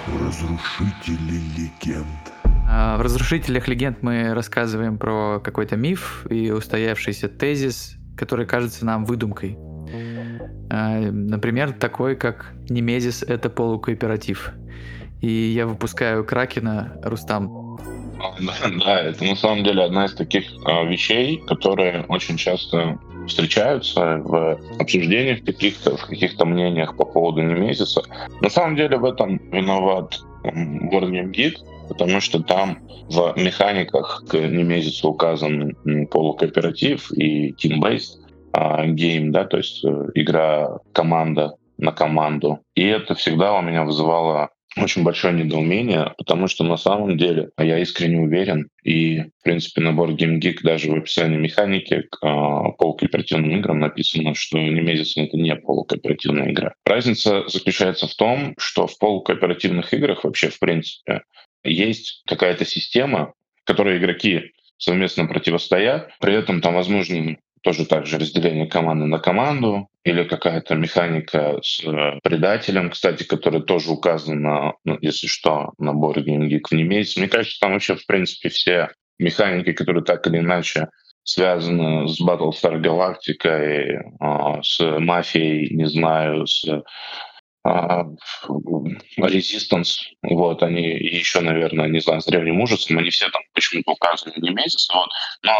Разрушители 0.08 1.40
легенд 1.58 2.41
в 2.72 3.02
«Разрушителях 3.02 3.68
легенд» 3.68 4.02
мы 4.02 4.34
рассказываем 4.34 4.98
про 4.98 5.42
какой-то 5.44 5.76
миф 5.76 6.26
и 6.30 6.52
устоявшийся 6.52 7.28
тезис, 7.28 7.98
который 8.16 8.46
кажется 8.46 8.86
нам 8.86 9.04
выдумкой. 9.04 9.58
А, 10.70 11.00
например, 11.00 11.74
такой, 11.74 12.16
как 12.16 12.54
«Немезис— 12.70 13.24
это 13.28 13.50
полукооператив». 13.50 14.54
И 15.20 15.30
я 15.30 15.68
выпускаю 15.68 16.24
Кракена, 16.24 16.98
Рустам. 17.04 17.78
Да, 18.86 19.02
это 19.02 19.24
на 19.26 19.36
самом 19.36 19.64
деле 19.64 19.84
одна 19.84 20.06
из 20.06 20.14
таких 20.14 20.46
а, 20.66 20.84
вещей, 20.84 21.44
которые 21.48 22.06
очень 22.08 22.38
часто 22.38 23.00
встречаются 23.28 24.18
в 24.24 24.60
обсуждениях 24.80 25.44
каких-то, 25.44 25.98
в 25.98 26.06
каких-то 26.06 26.46
мнениях 26.46 26.96
по 26.96 27.04
поводу 27.04 27.42
Немезиса. 27.42 28.02
На 28.42 28.50
самом 28.50 28.76
деле 28.76 28.98
в 28.98 29.06
этом 29.06 29.38
виноват 29.52 30.20
Wargame 30.44 31.32
Geek, 31.32 31.56
потому 31.92 32.22
что 32.22 32.42
там 32.42 32.80
в 33.10 33.34
механиках 33.36 34.24
к 34.26 34.36
Немезису 34.36 35.10
указан 35.10 35.76
полукооператив 36.10 37.12
и 37.12 37.52
team-based 37.52 38.22
а, 38.54 38.86
гейм, 38.86 39.34
да, 39.34 39.44
то 39.44 39.58
есть 39.58 39.84
э, 39.84 40.08
игра 40.16 40.78
команда 40.94 41.56
на 41.78 41.92
команду. 41.92 42.60
И 42.76 42.86
это 42.86 43.14
всегда 43.14 43.54
у 43.58 43.62
меня 43.62 43.84
вызывало 43.84 44.52
очень 44.78 45.04
большое 45.04 45.34
недоумение, 45.34 46.14
потому 46.18 46.48
что 46.48 46.64
на 46.64 46.78
самом 46.78 47.18
деле 47.18 47.50
я 47.58 47.80
искренне 47.80 48.22
уверен, 48.22 48.70
и, 48.84 49.20
в 49.20 49.44
принципе, 49.44 49.82
набор 49.82 50.12
Game 50.12 50.40
Geek 50.40 50.60
даже 50.64 50.90
в 50.92 50.96
описании 50.96 51.38
механики 51.38 52.04
к 52.10 52.26
э, 52.26 52.72
полукооперативным 52.78 53.52
играм 53.58 53.80
написано, 53.80 54.34
что 54.34 54.58
Немезис— 54.58 55.14
это 55.18 55.36
не 55.36 55.54
полукооперативная 55.56 56.52
игра. 56.52 56.74
Разница 56.86 57.44
заключается 57.48 58.08
в 58.08 58.16
том, 58.16 58.54
что 58.58 58.88
в 58.88 58.98
полукооперативных 58.98 59.94
играх 59.94 60.24
вообще, 60.24 60.48
в 60.48 60.60
принципе, 60.60 61.24
есть 61.64 62.24
какая-то 62.28 62.66
система, 62.66 63.34
в 63.64 63.66
которой 63.66 63.98
игроки 63.98 64.54
совместно 64.78 65.28
противостоят, 65.28 66.12
при 66.20 66.34
этом 66.34 66.62
там 66.62 66.74
возможны 66.74 67.40
тоже 67.62 67.86
также 67.86 68.18
разделение 68.18 68.66
команды 68.66 69.06
на 69.06 69.20
команду 69.20 69.88
или 70.04 70.24
какая-то 70.24 70.76
механика 70.76 71.60
с 71.62 71.84
э, 71.84 72.20
предателем, 72.24 72.90
кстати, 72.90 73.24
который 73.24 73.62
тоже 73.62 73.92
указан 73.92 74.42
на, 74.42 74.74
ну, 74.84 74.98
если 75.02 75.28
что, 75.28 75.74
набор 75.78 76.18
Game 76.20 76.48
Geek 76.50 76.62
в 76.70 76.74
Немесе. 76.74 77.20
Мне 77.20 77.30
кажется, 77.30 77.60
там 77.60 77.74
вообще, 77.74 77.96
в 77.96 78.06
принципе, 78.08 78.50
все 78.50 78.90
механики, 79.20 79.74
которые 79.74 80.04
так 80.04 80.26
или 80.26 80.40
иначе 80.40 80.88
связаны 81.24 82.08
с 82.08 82.20
Battlestar 82.20 82.82
Galactica, 82.82 83.50
э, 83.50 84.62
с 84.64 84.80
мафией, 85.00 85.76
не 85.76 85.86
знаю, 85.86 86.48
с 86.48 86.66
Resistance, 89.20 89.92
вот, 90.24 90.64
они 90.64 90.82
еще, 90.82 91.42
наверное, 91.42 91.88
не 91.88 92.00
знаю, 92.00 92.22
с 92.22 92.26
древним 92.26 92.62
ужасом, 92.62 92.98
они 92.98 93.10
все 93.12 93.30
там 93.30 93.42
почему-то 93.54 93.92
указаны 93.92 94.34
не 94.38 94.50
месяц, 94.50 94.90
вот. 94.94 95.10
Но 95.44 95.52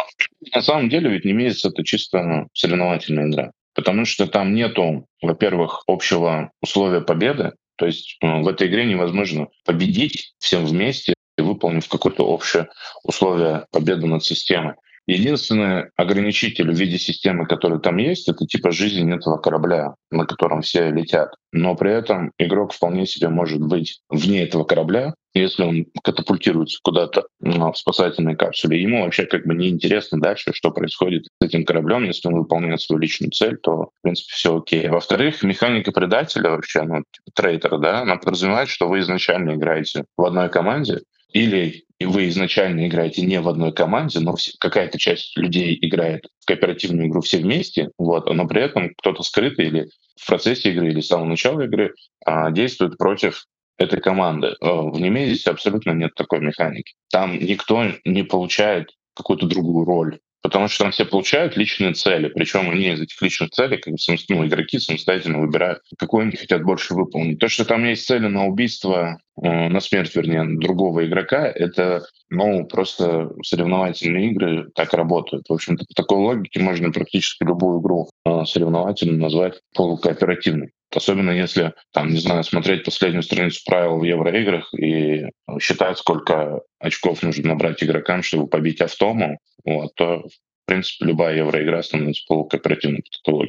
на 0.56 0.62
самом 0.62 0.90
деле 0.90 1.10
ведь 1.12 1.26
не 1.26 1.34
месяц 1.34 1.66
это 1.66 1.84
чисто 1.84 2.48
соревновательная 2.54 3.28
игра, 3.30 3.52
потому 3.76 4.06
что 4.06 4.26
там 4.26 4.56
нету, 4.56 5.06
во-первых, 5.22 5.84
общего 5.88 6.52
условия 6.62 7.02
победы, 7.02 7.54
то 7.76 7.86
есть 7.86 8.18
в 8.22 8.48
этой 8.48 8.68
игре 8.68 8.86
невозможно 8.86 9.48
победить 9.66 10.34
всем 10.40 10.66
вместе, 10.66 11.14
выполнив 11.38 11.88
какое-то 11.88 12.24
общее 12.26 12.68
условие 13.04 13.66
победы 13.72 14.08
над 14.08 14.24
системой. 14.24 14.76
Единственный 15.12 15.90
ограничитель 15.98 16.72
в 16.72 16.76
виде 16.76 16.98
системы, 16.98 17.46
который 17.46 17.82
там 17.82 17.98
есть, 17.98 18.30
это 18.30 18.46
типа 18.46 18.72
жизнь 18.72 19.12
этого 19.14 19.36
корабля, 19.38 19.96
на 20.10 20.26
котором 20.26 20.62
все 20.62 20.90
летят. 20.90 21.36
Но 21.52 21.76
при 21.76 21.92
этом 21.92 22.32
игрок 22.40 22.72
вполне 22.72 23.06
себе 23.06 23.28
может 23.28 23.60
быть 23.60 24.00
вне 24.10 24.44
этого 24.44 24.64
корабля, 24.64 25.14
если 25.34 25.64
он 25.64 25.86
катапультируется 26.02 26.80
куда-то 26.82 27.26
в 27.42 27.74
спасательной 27.76 28.38
капсуле. 28.38 28.82
Ему 28.82 29.04
вообще 29.04 29.26
как 29.26 29.46
бы 29.46 29.54
неинтересно 29.54 30.22
дальше, 30.22 30.54
что 30.54 30.72
происходит 30.72 31.26
с 31.26 31.46
этим 31.46 31.66
кораблем. 31.66 32.06
Если 32.06 32.30
он 32.30 32.36
выполняет 32.36 32.80
свою 32.80 33.02
личную 33.02 33.32
цель, 33.32 33.58
то, 33.58 33.88
в 33.88 34.02
принципе, 34.04 34.32
все 34.34 34.58
окей. 34.58 34.88
Во-вторых, 34.88 35.44
механика 35.44 35.92
предателя 35.92 36.52
вообще, 36.52 36.84
ну, 36.84 37.04
типа 37.12 37.32
трейтера, 37.36 37.78
да, 37.80 38.02
она 38.04 38.16
подразумевает, 38.16 38.70
что 38.70 38.88
вы 38.88 39.00
изначально 39.00 39.56
играете 39.56 40.06
в 40.16 40.24
одной 40.24 40.48
команде, 40.48 41.02
или 41.34 41.86
вы 42.00 42.30
изначально 42.30 42.88
играете 42.88 43.22
не 43.22 43.40
в 43.40 43.48
одной 43.48 43.74
команде, 43.74 44.20
но 44.20 44.36
какая-то 44.60 44.98
часть 44.98 45.38
людей 45.38 45.78
играет 45.82 46.26
в 46.40 46.46
кооперативную 46.46 47.08
игру 47.08 47.22
все 47.22 47.38
вместе, 47.38 47.92
вот, 47.98 48.32
но 48.32 48.48
при 48.48 48.62
этом 48.62 48.94
кто-то 48.96 49.24
скрытый 49.24 49.68
или 49.68 49.90
в 50.16 50.28
процессе 50.28 50.72
игры, 50.72 50.90
или 50.90 51.02
с 51.02 51.08
самого 51.08 51.28
начала 51.28 51.62
игры 51.62 51.94
а, 52.26 52.52
действует 52.52 52.98
против 52.98 53.46
этой 53.78 54.00
команды. 54.00 54.48
Э, 54.48 54.56
в 54.62 55.00
Немезисе 55.00 55.52
абсолютно 55.52 55.92
нет 55.92 56.14
такой 56.16 56.40
механики. 56.40 56.94
Там 57.10 57.38
никто 57.38 57.84
не 58.06 58.24
получает 58.24 58.92
какую-то 59.16 59.48
другую 59.48 59.86
роль. 59.86 60.20
Потому 60.42 60.68
что 60.68 60.84
там 60.84 60.92
все 60.92 61.06
получают 61.06 61.56
личные 61.56 61.94
цели, 61.94 62.30
причем 62.30 62.70
они 62.70 62.90
из 62.90 63.02
этих 63.02 63.22
личных 63.22 63.52
целей, 63.52 63.78
как 63.78 63.94
бы, 63.94 64.00
ну, 64.30 64.48
игроки 64.48 64.80
самостоятельно 64.80 65.40
выбирают, 65.40 65.82
какой 65.98 66.24
они 66.24 66.36
хотят 66.36 66.64
больше 66.64 66.96
выполнить. 66.96 67.40
То, 67.40 67.48
что 67.48 67.64
там 67.64 67.86
есть 67.86 68.06
цели 68.08 68.28
на 68.28 68.48
убийство, 68.48 69.20
э, 69.42 69.70
на 69.70 69.80
смерть, 69.80 70.16
вернее, 70.16 70.44
другого 70.60 71.06
игрока, 71.06 71.48
это, 71.48 72.04
ну, 72.30 72.66
просто 72.66 73.32
соревновательные 73.44 74.32
игры 74.32 74.70
так 74.74 74.94
работают. 74.94 75.46
В 75.48 75.54
общем-то, 75.54 75.86
по 75.86 75.94
такой 75.94 76.18
логике 76.18 76.60
можно 76.60 76.92
практически 76.92 77.44
любую 77.44 77.80
игру 77.82 78.10
э, 78.26 78.44
соревновательную 78.46 79.20
назвать 79.20 79.62
полукооперативной. 79.76 80.72
Особенно 80.94 81.32
если, 81.32 81.74
там, 81.94 82.10
не 82.10 82.20
знаю, 82.20 82.44
смотреть 82.44 82.84
последнюю 82.84 83.24
страницу 83.24 83.62
правил 83.66 83.98
в 83.98 84.04
евроиграх 84.04 84.74
и 84.74 85.26
считать, 85.60 85.98
сколько 85.98 86.62
очков 86.80 87.24
нужно 87.24 87.50
набрать 87.50 87.84
игрокам, 87.84 88.24
чтобы 88.24 88.48
побить 88.48 88.82
автому, 88.82 89.40
вот, 89.64 89.96
то, 89.96 90.20
в 90.28 90.66
принципе, 90.66 91.06
любая 91.06 91.38
евроигра 91.38 91.82
становится 91.82 92.24
полукооперативной 92.28 93.04
по 93.24 93.46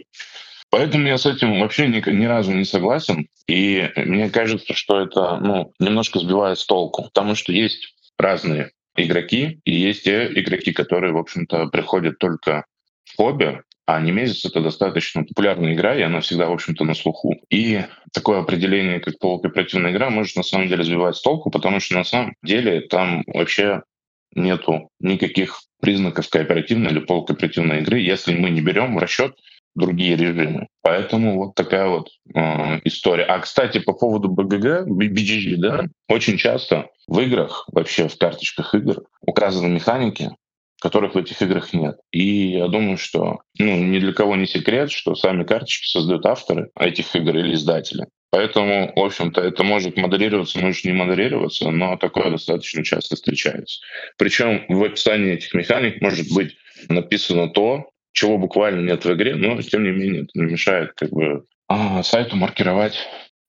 Поэтому 0.70 1.07
я 1.07 1.18
с 1.18 1.26
этим 1.26 1.61
вообще 1.61 1.86
ни, 1.86 2.11
ни 2.11 2.24
разу 2.24 2.53
не 2.53 2.64
согласен. 2.64 3.28
И 3.47 3.90
мне 3.95 4.30
кажется, 4.30 4.72
что 4.72 5.03
это 5.03 5.36
ну, 5.36 5.74
немножко 5.78 6.18
сбивает 6.18 6.59
с 6.59 6.64
толку. 6.64 7.05
Потому 7.05 7.34
что 7.34 7.53
есть 7.53 7.95
разные 8.18 8.70
игроки, 8.97 9.61
и 9.64 9.74
есть 9.74 10.05
те 10.05 10.26
игроки, 10.34 10.72
которые, 10.72 11.12
в 11.12 11.18
общем-то, 11.18 11.66
приходят 11.66 12.18
только 12.18 12.64
в 13.05 13.16
хобби, 13.16 13.61
а 13.87 14.01
Немезис— 14.01 14.45
это 14.47 14.61
достаточно 14.61 15.24
популярная 15.24 15.74
игра, 15.74 15.97
и 15.97 16.03
она 16.03 16.20
всегда, 16.20 16.47
в 16.47 16.53
общем-то, 16.53 16.85
на 16.85 16.95
слуху. 16.95 17.35
И 17.51 17.83
такое 18.12 18.41
определение, 18.41 19.01
как 19.01 19.18
полукооперативная 19.18 19.93
игра, 19.93 20.11
может 20.11 20.37
на 20.37 20.43
самом 20.43 20.68
деле 20.68 20.85
сбивать 20.85 21.16
с 21.16 21.22
толку, 21.22 21.51
потому 21.51 21.80
что 21.80 21.95
на 21.95 22.05
самом 22.05 22.35
деле 22.43 22.83
там 22.83 23.24
вообще 23.26 23.83
нету 24.35 24.89
никаких 25.01 25.61
признаков 25.80 26.28
кооперативной 26.28 26.91
или 26.91 27.01
полукооперативной 27.01 27.80
игры, 27.80 27.99
если 27.99 28.35
мы 28.35 28.51
не 28.51 28.61
берем 28.61 28.95
в 28.95 28.99
расчет 28.99 29.35
другие 29.74 30.16
режимы. 30.16 30.68
Поэтому 30.83 31.39
вот 31.39 31.55
такая 31.55 31.89
вот 31.89 32.09
э, 32.35 32.80
история. 32.85 33.24
А, 33.24 33.41
кстати, 33.41 33.78
по 33.78 33.93
поводу 33.95 34.28
БГГ, 34.28 34.87
BGG, 34.87 35.57
да, 35.57 35.85
очень 36.09 36.37
часто 36.37 36.89
в 37.09 37.18
играх, 37.20 37.66
вообще 37.72 38.09
в 38.09 38.16
карточках 38.16 38.74
игр 38.74 39.03
указаны 39.22 39.68
механики, 39.68 40.30
которых 40.83 41.14
в 41.14 41.18
этих 41.18 41.41
играх 41.41 41.72
нет. 41.72 41.97
И 42.11 42.49
я 42.57 42.66
думаю, 42.66 42.99
что 42.99 43.39
ну, 43.59 43.76
ни 43.85 44.01
для 44.01 44.12
кого 44.12 44.35
не 44.35 44.47
секрет, 44.47 44.91
что 44.91 45.14
сами 45.14 45.45
карточки 45.45 45.87
создают 45.87 46.26
авторы 46.26 46.70
этих 46.78 47.14
игр 47.14 47.37
или 47.37 47.55
издатели. 47.55 48.07
Поэтому, 48.30 48.93
в 48.97 49.05
общем-то, 49.05 49.41
это 49.41 49.62
может 49.62 49.97
модерироваться, 49.97 50.59
может 50.59 50.85
не 50.85 50.93
модерироваться, 50.93 51.70
но 51.70 51.97
такое 51.97 52.30
достаточно 52.30 52.83
часто 52.83 53.14
встречается. 53.14 53.80
Причем 54.18 54.64
в 54.68 54.83
описании 54.83 55.35
этих 55.35 55.55
механик 55.55 56.03
может 56.03 56.33
быть 56.35 56.57
написано 56.89 57.49
то, 57.49 57.91
чего 58.12 58.37
буквально 58.37 58.80
нет 58.80 59.05
в 59.05 59.12
игре, 59.12 59.37
но 59.37 59.62
тем 59.62 59.85
не 59.85 59.91
менее 59.91 60.22
это 60.22 60.30
не 60.35 60.51
мешает 60.51 60.93
как 60.95 61.11
бы 61.11 61.45
а, 61.68 62.03
сайту 62.03 62.37
маркировать 62.37 62.99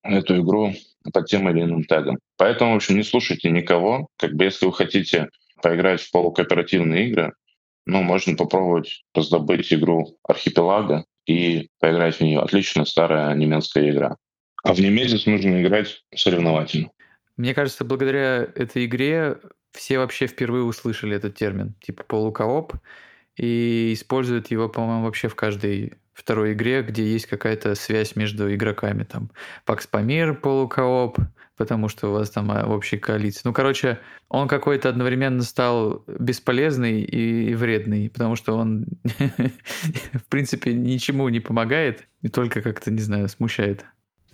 эту 0.04 0.42
игру 0.42 0.74
под 1.12 1.26
тем 1.26 1.50
или 1.50 1.62
иным 1.64 1.84
тегом. 1.84 2.20
Поэтому, 2.38 2.74
в 2.74 2.76
общем, 2.76 2.96
не 2.96 3.04
слушайте 3.04 3.50
никого. 3.50 4.08
Как 4.18 4.34
бы 4.34 4.44
если 4.44 4.66
вы 4.66 4.74
хотите 4.74 5.30
поиграть 5.64 6.02
в 6.02 6.12
полукооперативные 6.12 7.10
игры, 7.10 7.34
ну, 7.86 8.04
можно 8.04 8.36
попробовать 8.36 9.04
раздобыть 9.16 9.74
игру 9.74 10.18
Архипелага 10.24 11.06
и 11.26 11.70
поиграть 11.80 12.18
в 12.18 12.22
нее. 12.22 12.40
Отличная 12.40 12.86
старая 12.86 13.34
немецкая 13.34 13.90
игра. 13.90 14.18
А 14.64 14.74
в 14.74 14.80
Немезис 14.80 15.26
нужно 15.26 15.62
играть 15.62 16.04
соревновательно. 16.16 16.90
Мне 17.36 17.54
кажется, 17.54 17.84
благодаря 17.84 18.48
этой 18.56 18.86
игре 18.86 19.40
все 19.72 19.98
вообще 19.98 20.28
впервые 20.28 20.64
услышали 20.64 21.16
этот 21.16 21.36
термин, 21.36 21.74
типа 21.82 22.04
полукооп, 22.04 22.74
и 23.36 23.92
используют 23.94 24.52
его, 24.52 24.70
по-моему, 24.70 25.06
вообще 25.06 25.28
в 25.28 25.36
каждой 25.36 25.94
второй 26.14 26.54
игре, 26.54 26.82
где 26.82 27.04
есть 27.04 27.26
какая-то 27.26 27.76
связь 27.76 28.16
между 28.16 28.54
игроками. 28.54 29.04
Там 29.04 29.32
Пакс 29.66 29.88
Памир 29.88 30.36
полукооп, 30.36 31.18
потому 31.58 31.90
что 31.90 32.10
у 32.10 32.14
вас 32.14 32.30
там 32.30 32.52
а, 32.52 32.66
общая 32.66 32.98
коалиция. 32.98 33.42
Ну, 33.46 33.54
короче, 33.54 34.00
он 34.30 34.48
какой-то 34.48 34.90
одновременно 34.90 35.44
стал 35.44 36.04
бесполезный 36.08 37.02
и 37.02 37.54
вредный, 37.56 38.10
потому 38.10 38.36
что 38.36 38.56
он, 38.56 38.86
в 40.14 40.26
принципе, 40.30 40.74
ничему 40.74 41.30
не 41.30 41.40
помогает 41.40 42.08
и 42.22 42.30
только 42.30 42.62
как-то, 42.62 42.92
не 42.92 43.02
знаю, 43.02 43.28
смущает. 43.30 43.86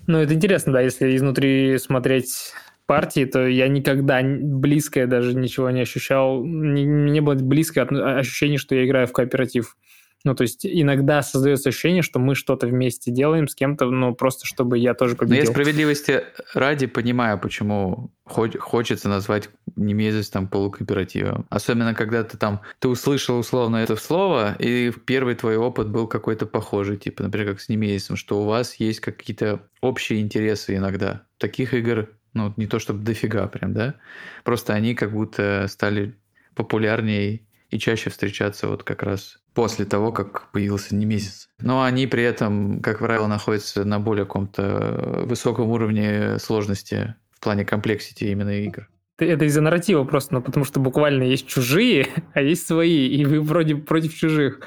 Ну, 0.08 0.18
это 0.18 0.34
интересно, 0.34 0.74
да, 0.74 0.82
если 0.82 1.16
изнутри 1.16 1.78
смотреть 1.78 2.54
партии, 2.90 3.26
то 3.26 3.46
я 3.46 3.68
никогда 3.68 4.22
близкое 4.24 5.06
даже 5.06 5.36
ничего 5.36 5.70
не 5.70 5.82
ощущал. 5.82 6.44
Не, 6.44 6.84
не 6.84 7.22
было 7.22 7.36
близкое 7.36 7.84
ощущение, 7.84 8.58
что 8.58 8.74
я 8.74 8.86
играю 8.86 9.06
в 9.06 9.12
кооператив. 9.12 9.78
Ну, 10.26 10.36
то 10.36 10.42
есть 10.42 10.66
иногда 10.66 11.22
создается 11.22 11.70
ощущение, 11.70 12.02
что 12.02 12.20
мы 12.20 12.36
что-то 12.36 12.68
вместе 12.68 13.10
делаем 13.10 13.48
с 13.48 13.56
кем-то, 13.56 13.86
ну, 13.86 14.14
просто 14.14 14.46
чтобы 14.46 14.78
я 14.78 14.94
тоже 14.94 15.16
победил. 15.16 15.38
Но 15.38 15.44
я 15.44 15.52
справедливости 15.52 16.24
ради 16.54 16.88
понимаю, 16.88 17.40
почему 17.40 18.12
хочется 18.26 19.08
назвать 19.08 19.50
Немезис 19.76 20.30
там 20.30 20.48
полукооперативом. 20.48 21.46
Особенно, 21.50 21.94
когда 21.94 22.24
ты 22.24 22.38
там, 22.38 22.62
ты 22.80 22.90
услышал 22.90 23.40
условно 23.40 23.78
это 23.78 23.96
слово, 23.96 24.56
и 24.60 24.92
первый 25.06 25.36
твой 25.36 25.56
опыт 25.56 25.90
был 25.90 26.08
какой-то 26.08 26.46
похожий, 26.46 26.98
типа, 26.98 27.24
например, 27.24 27.52
как 27.52 27.62
с 27.62 27.70
Немезисом, 27.70 28.18
что 28.18 28.42
у 28.42 28.46
вас 28.46 28.76
есть 28.76 29.00
какие-то 29.00 29.62
общие 29.82 30.20
интересы 30.20 30.76
иногда. 30.76 31.24
Таких 31.38 31.74
игр, 31.74 32.10
ну, 32.34 32.54
не 32.58 32.68
то 32.68 32.80
чтобы 32.80 33.04
дофига 33.04 33.48
прям, 33.48 33.74
да? 33.74 33.96
Просто 34.44 34.74
они 34.74 34.96
как 34.96 35.14
будто 35.14 35.66
стали 35.70 36.16
популярнее 36.56 37.42
и 37.70 37.80
чаще 37.80 38.10
встречаться 38.10 38.68
вот 38.68 38.84
как 38.84 39.04
раз 39.04 39.40
после 39.60 39.84
того, 39.84 40.14
как 40.14 40.50
появился 40.54 40.96
не 40.96 41.06
месяц. 41.06 41.50
Но 41.60 41.84
они 41.84 42.08
при 42.08 42.24
этом, 42.24 42.80
как 42.80 43.00
правило, 43.00 43.28
находятся 43.28 43.84
на 43.84 44.00
более 44.00 44.24
каком-то 44.24 45.26
высоком 45.26 45.68
уровне 45.68 46.40
сложности 46.40 47.16
в 47.32 47.44
плане 47.44 47.66
комплексити 47.66 48.24
именно 48.24 48.58
игр. 48.58 48.88
Это 49.18 49.44
из-за 49.44 49.60
нарратива 49.60 50.06
просто, 50.06 50.36
ну, 50.36 50.42
потому 50.42 50.64
что 50.64 50.80
буквально 50.80 51.24
есть 51.24 51.46
чужие, 51.46 52.08
а 52.34 52.42
есть 52.42 52.66
свои, 52.66 53.08
и 53.08 53.26
вы 53.26 53.42
вроде 53.42 53.76
против 53.76 54.16
чужих. 54.16 54.62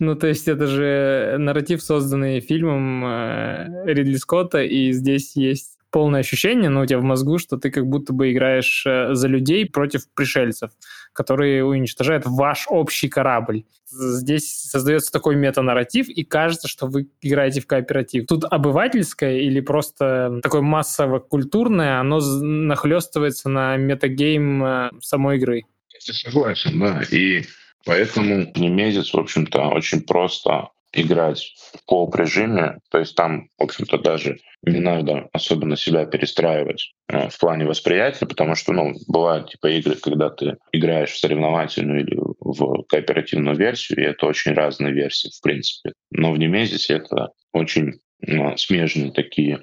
Ну, 0.00 0.16
то 0.16 0.26
есть 0.26 0.48
это 0.48 0.66
же 0.66 1.36
нарратив, 1.38 1.80
созданный 1.80 2.40
фильмом 2.40 3.04
э, 3.04 3.84
Ридли 3.84 4.16
Скотта, 4.16 4.64
и 4.64 4.90
здесь 4.90 5.36
есть 5.36 5.78
полное 5.92 6.20
ощущение, 6.20 6.68
ну, 6.68 6.80
у 6.80 6.86
тебя 6.86 6.98
в 6.98 7.04
мозгу, 7.04 7.38
что 7.38 7.58
ты 7.58 7.70
как 7.70 7.86
будто 7.86 8.12
бы 8.12 8.32
играешь 8.32 8.84
э, 8.86 9.14
за 9.14 9.28
людей 9.28 9.70
против 9.70 10.12
пришельцев, 10.16 10.72
которые 11.12 11.64
уничтожают 11.64 12.24
ваш 12.26 12.66
общий 12.68 13.08
корабль. 13.08 13.64
Здесь 13.86 14.62
создается 14.62 15.12
такой 15.12 15.36
метанарратив, 15.36 16.08
и 16.08 16.24
кажется, 16.24 16.68
что 16.68 16.86
вы 16.86 17.08
играете 17.20 17.60
в 17.60 17.66
кооператив. 17.66 18.26
Тут 18.26 18.44
обывательское 18.44 19.38
или 19.38 19.60
просто 19.60 20.40
такое 20.42 20.62
массово-культурное, 20.62 22.00
оно 22.00 22.20
нахлестывается 22.20 23.48
на 23.48 23.76
метагейм 23.76 24.64
э, 24.64 24.90
самой 25.00 25.36
игры. 25.36 25.62
Я 26.06 26.14
согласен, 26.14 26.80
да. 26.80 27.02
И 27.10 27.44
поэтому 27.84 28.50
Немезис, 28.56 29.12
в 29.12 29.18
общем-то, 29.18 29.68
очень 29.68 30.00
просто 30.02 30.68
играть 30.92 31.54
в 31.74 31.84
кооп 31.86 32.14
режиме, 32.16 32.78
то 32.90 32.98
есть 32.98 33.14
там, 33.14 33.48
в 33.58 33.62
общем-то, 33.62 33.98
даже 33.98 34.38
не 34.62 34.78
надо 34.78 35.28
особенно 35.32 35.76
себя 35.76 36.04
перестраивать 36.06 36.92
э, 37.08 37.28
в 37.28 37.38
плане 37.38 37.64
восприятия, 37.64 38.26
потому 38.26 38.54
что, 38.54 38.72
ну, 38.72 38.94
бывают 39.08 39.50
типа 39.50 39.68
игры, 39.70 39.96
когда 39.96 40.30
ты 40.30 40.58
играешь 40.72 41.10
в 41.10 41.18
соревновательную 41.18 42.02
или 42.02 42.16
в 42.16 42.84
кооперативную 42.88 43.56
версию, 43.56 44.00
и 44.00 44.06
это 44.06 44.26
очень 44.26 44.52
разные 44.52 44.92
версии, 44.92 45.30
в 45.34 45.40
принципе. 45.42 45.92
Но 46.10 46.32
в 46.32 46.38
Немезисе 46.38 46.94
это 46.94 47.30
очень 47.52 47.94
ну, 48.20 48.56
смежные 48.56 49.12
такие 49.12 49.62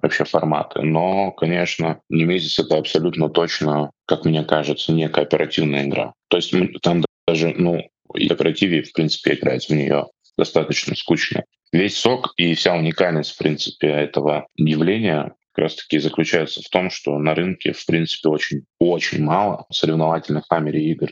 вообще 0.00 0.24
форматы. 0.24 0.82
Но, 0.82 1.32
конечно, 1.32 2.00
Немезис— 2.08 2.58
это 2.60 2.78
абсолютно 2.78 3.28
точно, 3.28 3.90
как 4.06 4.24
мне 4.24 4.44
кажется, 4.44 4.92
не 4.92 5.08
кооперативная 5.08 5.84
игра. 5.84 6.14
То 6.28 6.38
есть 6.38 6.54
там 6.82 7.04
даже, 7.26 7.54
ну, 7.56 7.82
и 8.14 8.28
кооперативе, 8.28 8.82
в 8.82 8.92
принципе, 8.92 9.34
играть 9.34 9.66
в 9.66 9.70
нее 9.70 10.06
достаточно 10.40 10.96
скучно. 10.96 11.44
Весь 11.72 11.96
сок 11.96 12.32
и 12.36 12.54
вся 12.54 12.74
уникальность, 12.74 13.32
в 13.32 13.38
принципе, 13.38 13.88
этого 13.88 14.46
явления 14.56 15.34
как 15.52 15.64
раз 15.64 15.74
таки 15.76 15.98
заключается 15.98 16.62
в 16.62 16.68
том, 16.70 16.90
что 16.90 17.18
на 17.18 17.34
рынке, 17.34 17.72
в 17.72 17.84
принципе, 17.84 18.28
очень-очень 18.30 19.22
мало 19.22 19.66
соревновательных 19.70 20.46
камере 20.48 20.82
игр. 20.92 21.08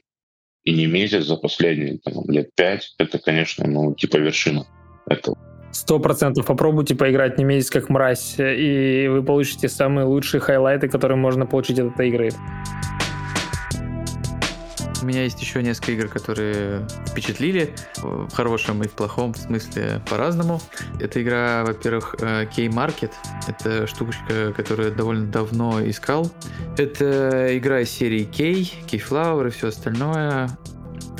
И 0.64 0.74
не 0.74 0.86
месяц 0.86 1.24
за 1.24 1.36
последние 1.36 1.98
там, 1.98 2.24
лет 2.28 2.48
пять, 2.56 2.94
это, 2.98 3.18
конечно, 3.18 3.66
ну, 3.66 3.94
типа 3.94 4.16
вершина 4.16 4.66
этого. 5.06 5.36
Сто 5.72 5.98
процентов 6.00 6.46
попробуйте 6.46 6.94
поиграть 6.94 7.36
не 7.38 7.44
месяц 7.44 7.70
как 7.70 7.90
мразь, 7.90 8.36
и 8.38 9.06
вы 9.10 9.22
получите 9.22 9.68
самые 9.68 10.06
лучшие 10.06 10.40
хайлайты, 10.40 10.88
которые 10.88 11.18
можно 11.18 11.46
получить 11.46 11.78
от 11.78 11.92
этой 11.92 12.08
игры. 12.08 12.30
У 15.00 15.06
меня 15.06 15.22
есть 15.22 15.40
еще 15.40 15.62
несколько 15.62 15.92
игр, 15.92 16.08
которые 16.08 16.86
впечатлили 17.06 17.74
в 17.96 18.30
хорошем 18.32 18.82
и 18.82 18.88
в 18.88 18.92
плохом 18.92 19.34
смысле 19.34 20.02
по-разному. 20.10 20.60
Это 20.98 21.22
игра, 21.22 21.64
во-первых. 21.64 22.16
Э, 22.20 22.46
Это 23.46 23.86
штучка, 23.86 24.52
которую 24.56 24.88
я 24.88 24.94
довольно 24.94 25.26
давно 25.26 25.80
искал. 25.88 26.30
Это 26.76 27.56
игра 27.56 27.80
из 27.80 27.90
серии 27.90 28.24
K, 28.24 28.42
Keyflower 28.88 29.48
и 29.48 29.50
все 29.50 29.68
остальное. 29.68 30.50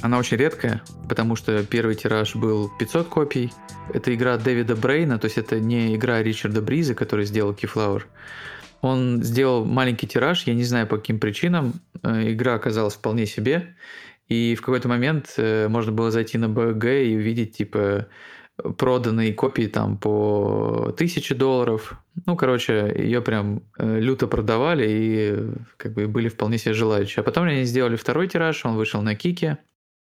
Она 0.03 0.19
очень 0.19 0.37
редкая, 0.37 0.83
потому 1.09 1.37
что 1.37 1.63
первый 1.65 1.95
тираж 1.95 2.35
был 2.35 2.71
500 2.79 3.09
копий. 3.09 3.53
Это 3.93 4.15
игра 4.15 4.37
Дэвида 4.37 4.77
Брейна, 4.77 5.19
то 5.19 5.27
есть 5.27 5.39
это 5.39 5.59
не 5.61 5.95
игра 5.97 6.23
Ричарда 6.23 6.61
Бриза, 6.61 6.95
который 6.95 7.25
сделал 7.25 7.53
Keyflower. 7.53 8.03
Он 8.81 9.23
сделал 9.23 9.65
маленький 9.65 10.07
тираж, 10.07 10.45
я 10.47 10.55
не 10.55 10.65
знаю 10.65 10.87
по 10.87 10.97
каким 10.97 11.19
причинам. 11.19 11.75
Э, 12.03 12.31
игра 12.31 12.55
оказалась 12.55 12.95
вполне 12.95 13.27
себе. 13.27 13.75
И 14.29 14.55
в 14.55 14.61
какой-то 14.61 14.89
момент 14.89 15.35
э, 15.37 15.69
можно 15.69 15.93
было 15.93 16.11
зайти 16.11 16.39
на 16.39 16.49
БГ 16.49 16.85
и 16.85 17.17
увидеть, 17.17 17.57
типа, 17.57 18.07
проданные 18.77 19.33
копии 19.33 19.67
там 19.67 19.97
по 19.97 20.95
тысяче 20.97 21.35
долларов. 21.35 21.95
Ну, 22.27 22.37
короче, 22.37 22.93
ее 22.97 23.23
прям 23.23 23.63
э, 23.79 24.01
люто 24.01 24.27
продавали 24.27 24.87
и 24.89 25.37
как 25.77 25.95
бы 25.95 26.09
были 26.09 26.29
вполне 26.29 26.59
себе 26.59 26.75
желающие. 26.75 27.21
А 27.21 27.25
потом 27.25 27.45
они 27.45 27.65
сделали 27.65 27.97
второй 27.97 28.29
тираж, 28.29 28.65
он 28.65 28.77
вышел 28.77 29.01
на 29.03 29.15
Кике, 29.15 29.59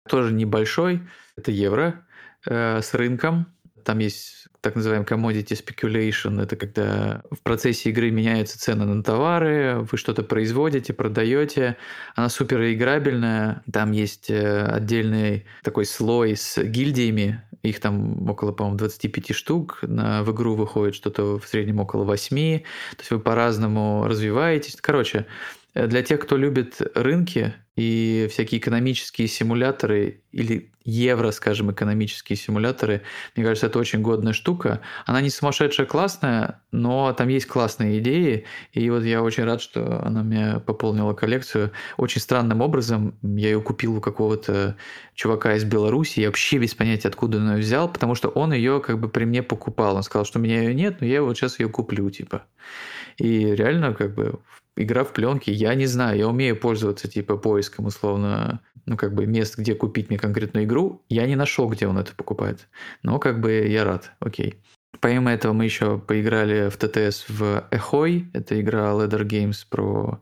тоже 0.09 0.33
небольшой, 0.33 1.01
это 1.35 1.51
евро, 1.51 2.05
э, 2.45 2.81
с 2.81 2.93
рынком. 2.93 3.47
Там 3.83 3.99
есть 3.99 4.46
так 4.61 4.75
называемый 4.75 5.05
commodity 5.05 5.53
speculation. 5.53 6.41
Это 6.41 6.55
когда 6.55 7.21
в 7.31 7.41
процессе 7.41 7.89
игры 7.89 8.11
меняются 8.11 8.59
цены 8.59 8.85
на 8.85 9.03
товары, 9.03 9.87
вы 9.89 9.97
что-то 9.97 10.23
производите, 10.23 10.93
продаете. 10.93 11.77
Она 12.15 12.29
супер 12.29 12.61
играбельная. 12.63 13.63
Там 13.71 13.91
есть 13.91 14.29
э, 14.29 14.65
отдельный 14.65 15.45
такой 15.63 15.85
слой 15.85 16.35
с 16.35 16.61
гильдиями. 16.61 17.41
Их 17.63 17.79
там 17.79 18.29
около, 18.29 18.51
по-моему, 18.51 18.77
25 18.77 19.35
штук. 19.35 19.79
На, 19.81 20.23
в 20.23 20.31
игру 20.31 20.55
выходит 20.55 20.95
что-то 20.95 21.39
в 21.39 21.47
среднем 21.47 21.79
около 21.79 22.03
8. 22.03 22.59
То 22.59 22.65
есть 22.99 23.11
вы 23.11 23.19
по-разному 23.19 24.05
развиваетесь. 24.07 24.77
Короче, 24.79 25.25
Э, 25.77 25.87
для 25.87 26.01
тех, 26.01 26.19
кто 26.19 26.37
любит 26.37 26.81
рынки 26.95 27.53
и 27.77 28.27
всякие 28.31 28.59
экономические 28.59 29.27
симуляторы 29.27 30.23
или 30.31 30.71
евро, 30.83 31.29
скажем, 31.29 31.71
экономические 31.71 32.35
симуляторы, 32.35 33.03
мне 33.35 33.45
кажется, 33.45 33.67
это 33.67 33.77
очень 33.77 34.01
годная 34.01 34.33
штука. 34.33 34.81
Она 35.05 35.21
не 35.21 35.29
сумасшедшая 35.29 35.85
классная, 35.85 36.61
но 36.71 37.13
там 37.13 37.27
есть 37.27 37.45
классные 37.45 37.99
идеи, 37.99 38.45
и 38.71 38.89
вот 38.89 39.03
я 39.03 39.21
очень 39.21 39.43
рад, 39.43 39.61
что 39.61 40.03
она 40.03 40.23
мне 40.23 40.59
пополнила 40.59 41.13
коллекцию. 41.13 41.71
Очень 41.97 42.21
странным 42.21 42.61
образом 42.61 43.15
я 43.21 43.49
ее 43.49 43.61
купил 43.61 43.97
у 43.97 44.01
какого-то 44.01 44.75
чувака 45.13 45.53
из 45.55 45.63
Беларуси, 45.63 46.21
я 46.21 46.27
вообще 46.27 46.57
без 46.57 46.73
понятия, 46.73 47.09
откуда 47.09 47.37
он 47.37 47.51
ее 47.51 47.59
взял, 47.59 47.89
потому 47.89 48.15
что 48.15 48.29
он 48.29 48.53
ее 48.53 48.81
как 48.81 48.99
бы 48.99 49.07
при 49.07 49.25
мне 49.25 49.43
покупал. 49.43 49.97
Он 49.97 50.03
сказал, 50.03 50.25
что 50.25 50.39
у 50.39 50.41
меня 50.41 50.63
ее 50.63 50.73
нет, 50.73 50.99
но 50.99 51.05
я 51.05 51.21
вот 51.21 51.37
сейчас 51.37 51.59
ее 51.59 51.69
куплю, 51.69 52.09
типа. 52.09 52.45
И 53.17 53.53
реально 53.53 53.93
как 53.93 54.15
бы 54.15 54.39
игра 54.77 55.03
в 55.03 55.13
пленке, 55.13 55.51
я 55.51 55.75
не 55.75 55.85
знаю, 55.85 56.17
я 56.17 56.27
умею 56.27 56.55
пользоваться 56.55 57.07
типа 57.07 57.37
поиском 57.37 57.85
условно, 57.85 58.61
ну 58.85 58.97
как 58.97 59.13
бы 59.13 59.25
мест, 59.25 59.57
где 59.57 59.75
купить 59.75 60.09
мне 60.09 60.17
конкретную 60.17 60.65
игру, 60.65 61.03
я 61.09 61.25
не 61.25 61.35
нашел, 61.35 61.67
где 61.69 61.87
он 61.87 61.97
это 61.97 62.15
покупает, 62.15 62.67
но 63.03 63.19
как 63.19 63.41
бы 63.41 63.51
я 63.67 63.83
рад, 63.83 64.11
окей. 64.19 64.61
Помимо 64.99 65.31
этого 65.31 65.53
мы 65.53 65.65
еще 65.65 65.99
поиграли 65.99 66.69
в 66.69 66.77
ТТС 66.77 67.25
в 67.27 67.67
Эхой, 67.71 68.29
это 68.33 68.59
игра 68.59 68.91
Leather 68.91 69.23
Games 69.23 69.57
про 69.69 70.21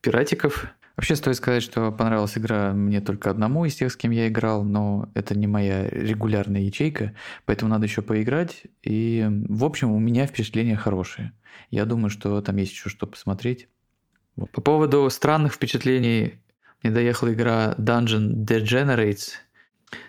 пиратиков. 0.00 0.66
Вообще 0.96 1.14
стоит 1.14 1.36
сказать, 1.36 1.62
что 1.62 1.92
понравилась 1.92 2.36
игра 2.36 2.72
мне 2.72 3.00
только 3.00 3.30
одному 3.30 3.64
из 3.64 3.76
тех, 3.76 3.92
с 3.92 3.96
кем 3.96 4.10
я 4.10 4.26
играл, 4.26 4.64
но 4.64 5.08
это 5.14 5.38
не 5.38 5.46
моя 5.46 5.88
регулярная 5.88 6.62
ячейка, 6.62 7.14
поэтому 7.44 7.70
надо 7.70 7.86
еще 7.86 8.02
поиграть. 8.02 8.64
И, 8.82 9.24
в 9.48 9.64
общем, 9.64 9.92
у 9.92 10.00
меня 10.00 10.26
впечатления 10.26 10.74
хорошие. 10.74 11.32
Я 11.70 11.84
думаю, 11.84 12.10
что 12.10 12.40
там 12.40 12.56
есть 12.56 12.72
еще 12.72 12.88
что 12.88 13.06
посмотреть. 13.06 13.68
По 14.52 14.60
поводу 14.60 15.08
странных 15.10 15.54
впечатлений, 15.54 16.40
мне 16.82 16.92
доехала 16.92 17.32
игра 17.32 17.74
Dungeon 17.78 18.44
Degenerates, 18.44 19.30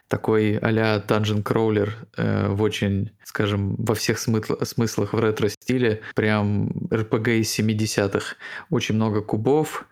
такой 0.07 0.57
а-ля 0.57 1.03
Dungeon 1.07 1.43
Crawler 1.43 1.91
э, 2.17 2.49
в 2.49 2.61
очень, 2.61 3.11
скажем, 3.23 3.75
во 3.77 3.95
всех 3.95 4.17
смысл- 4.17 4.63
смыслах 4.63 5.13
в 5.13 5.19
ретро-стиле, 5.19 6.01
прям 6.15 6.69
RPG 6.89 7.39
из 7.39 7.57
70-х. 7.57 8.35
Очень 8.69 8.95
много 8.95 9.21
кубов, 9.21 9.87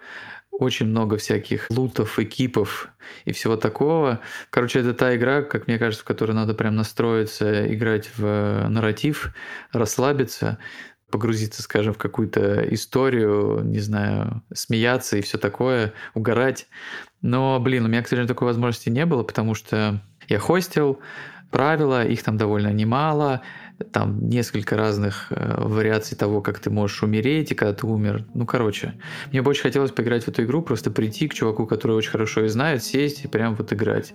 очень 0.52 0.88
много 0.88 1.18
всяких 1.18 1.68
лутов, 1.70 2.20
экипов 2.20 2.90
и 3.26 3.32
всего 3.32 3.58
такого. 3.58 4.22
Короче, 4.50 4.80
это 4.80 4.94
та 4.94 5.16
игра, 5.16 5.44
как 5.44 5.68
мне 5.68 5.78
кажется, 5.78 6.04
в 6.04 6.08
которой 6.08 6.32
надо 6.32 6.54
прям 6.54 6.76
настроиться, 6.76 7.72
играть 7.72 8.10
в 8.18 8.68
нарратив, 8.68 9.34
расслабиться. 9.72 10.58
Погрузиться, 11.12 11.62
скажем, 11.62 11.94
в 11.94 11.98
какую-то 11.98 12.62
историю, 12.74 13.62
не 13.64 13.80
знаю, 13.80 14.44
смеяться 14.54 15.18
и 15.18 15.22
все 15.22 15.38
такое, 15.38 15.94
угорать. 16.14 16.68
Но, 17.22 17.60
блин, 17.60 17.86
у 17.86 17.88
меня, 17.88 18.04
к 18.04 18.08
сожалению, 18.08 18.28
такой 18.28 18.48
возможности 18.48 18.90
не 18.90 19.06
было, 19.06 19.24
потому 19.24 19.54
что 19.54 20.02
я 20.28 20.40
хостил, 20.40 21.00
правила, 21.52 22.06
их 22.06 22.24
там 22.24 22.38
довольно 22.38 22.74
немало, 22.74 23.42
там 23.92 24.28
несколько 24.28 24.76
разных 24.76 25.28
э, 25.30 25.56
вариаций 25.62 26.18
того, 26.18 26.42
как 26.42 26.60
ты 26.60 26.70
можешь 26.70 27.04
умереть 27.04 27.52
и 27.52 27.56
когда 27.56 27.74
ты 27.74 27.86
умер. 27.86 28.26
Ну, 28.34 28.46
короче, 28.46 28.94
мне 29.32 29.42
бы 29.42 29.52
очень 29.52 29.62
хотелось 29.62 29.92
поиграть 29.92 30.24
в 30.24 30.28
эту 30.28 30.44
игру, 30.44 30.62
просто 30.62 30.92
прийти 30.92 31.28
к 31.28 31.34
чуваку, 31.34 31.66
который 31.68 31.96
очень 31.96 32.12
хорошо 32.12 32.42
ее 32.42 32.50
знает, 32.50 32.84
сесть 32.84 33.24
и 33.24 33.28
прям 33.28 33.56
вот 33.56 33.72
играть 33.72 34.14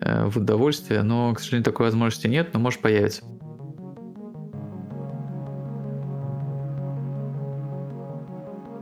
э, 0.00 0.26
в 0.26 0.38
удовольствие, 0.38 1.02
но, 1.02 1.32
к 1.32 1.40
сожалению, 1.40 1.64
такой 1.64 1.86
возможности 1.86 2.26
нет, 2.26 2.50
но 2.52 2.60
может 2.60 2.80
появиться. 2.80 3.24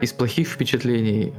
Из 0.02 0.12
плохих 0.12 0.48
впечатлений, 0.48 1.32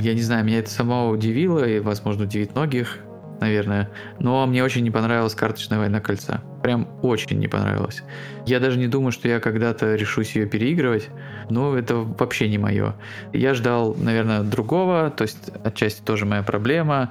я 0.00 0.14
не 0.14 0.22
знаю, 0.22 0.44
меня 0.44 0.60
это 0.60 0.70
само 0.70 1.08
удивило 1.08 1.68
и, 1.68 1.80
возможно, 1.80 2.24
удивит 2.24 2.54
многих, 2.54 3.00
наверное. 3.40 3.90
Но 4.18 4.46
мне 4.46 4.64
очень 4.64 4.82
не 4.82 4.90
понравилась 4.90 5.34
карточная 5.34 5.78
война 5.78 6.00
кольца. 6.00 6.42
Прям 6.62 6.88
очень 7.02 7.38
не 7.38 7.48
понравилась. 7.48 8.02
Я 8.46 8.60
даже 8.60 8.78
не 8.78 8.88
думаю, 8.88 9.12
что 9.12 9.28
я 9.28 9.40
когда-то 9.40 9.94
решусь 9.94 10.34
ее 10.34 10.46
переигрывать. 10.46 11.08
Но 11.50 11.76
это 11.76 11.96
вообще 11.96 12.48
не 12.48 12.58
мое. 12.58 12.94
Я 13.32 13.54
ждал, 13.54 13.94
наверное, 13.94 14.42
другого. 14.42 15.10
То 15.10 15.22
есть 15.22 15.50
отчасти 15.64 16.02
тоже 16.02 16.26
моя 16.26 16.42
проблема. 16.42 17.10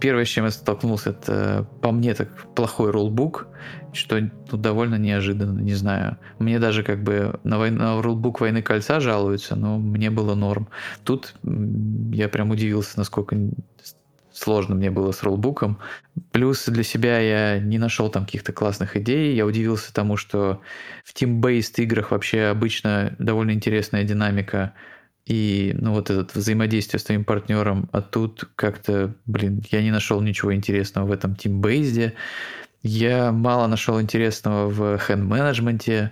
Первое, 0.00 0.24
с 0.24 0.28
чем 0.28 0.44
я 0.44 0.50
столкнулся, 0.50 1.10
это 1.10 1.66
по 1.80 1.92
мне 1.92 2.14
так 2.14 2.28
плохой 2.54 2.90
рулбук 2.90 3.46
что 3.92 4.20
ну, 4.20 4.58
довольно 4.58 4.96
неожиданно, 4.96 5.60
не 5.60 5.74
знаю. 5.74 6.16
Мне 6.38 6.58
даже 6.58 6.82
как 6.82 7.02
бы 7.02 7.38
на, 7.44 7.58
вой... 7.58 7.70
на 7.70 8.00
рулбук 8.00 8.40
«Войны 8.40 8.62
кольца» 8.62 9.00
жалуются, 9.00 9.56
но 9.56 9.78
мне 9.78 10.10
было 10.10 10.34
норм. 10.34 10.68
Тут 11.04 11.34
я 11.42 12.28
прям 12.28 12.50
удивился, 12.50 12.98
насколько 12.98 13.36
сложно 14.32 14.74
мне 14.74 14.90
было 14.90 15.12
с 15.12 15.22
роллбуком. 15.22 15.78
Плюс 16.32 16.66
для 16.66 16.82
себя 16.82 17.18
я 17.18 17.58
не 17.58 17.78
нашел 17.78 18.08
там 18.10 18.24
каких-то 18.24 18.52
классных 18.52 18.96
идей. 18.96 19.34
Я 19.34 19.46
удивился 19.46 19.92
тому, 19.92 20.16
что 20.16 20.60
в 21.04 21.14
team-based 21.14 21.82
играх 21.82 22.10
вообще 22.10 22.44
обычно 22.44 23.14
довольно 23.18 23.52
интересная 23.52 24.04
динамика 24.04 24.74
и 25.26 25.76
ну 25.78 25.92
вот 25.92 26.10
это 26.10 26.26
взаимодействие 26.36 26.98
с 26.98 27.04
твоим 27.04 27.24
партнером, 27.24 27.88
а 27.92 28.00
тут 28.00 28.48
как-то, 28.56 29.14
блин, 29.26 29.62
я 29.70 29.82
не 29.82 29.92
нашел 29.92 30.20
ничего 30.20 30.54
интересного 30.54 31.06
в 31.06 31.12
этом 31.12 31.36
тимбейзде. 31.36 32.14
Я 32.82 33.30
мало 33.30 33.66
нашел 33.66 34.00
интересного 34.00 34.68
в 34.68 34.98
хенд-менеджменте 34.98 36.10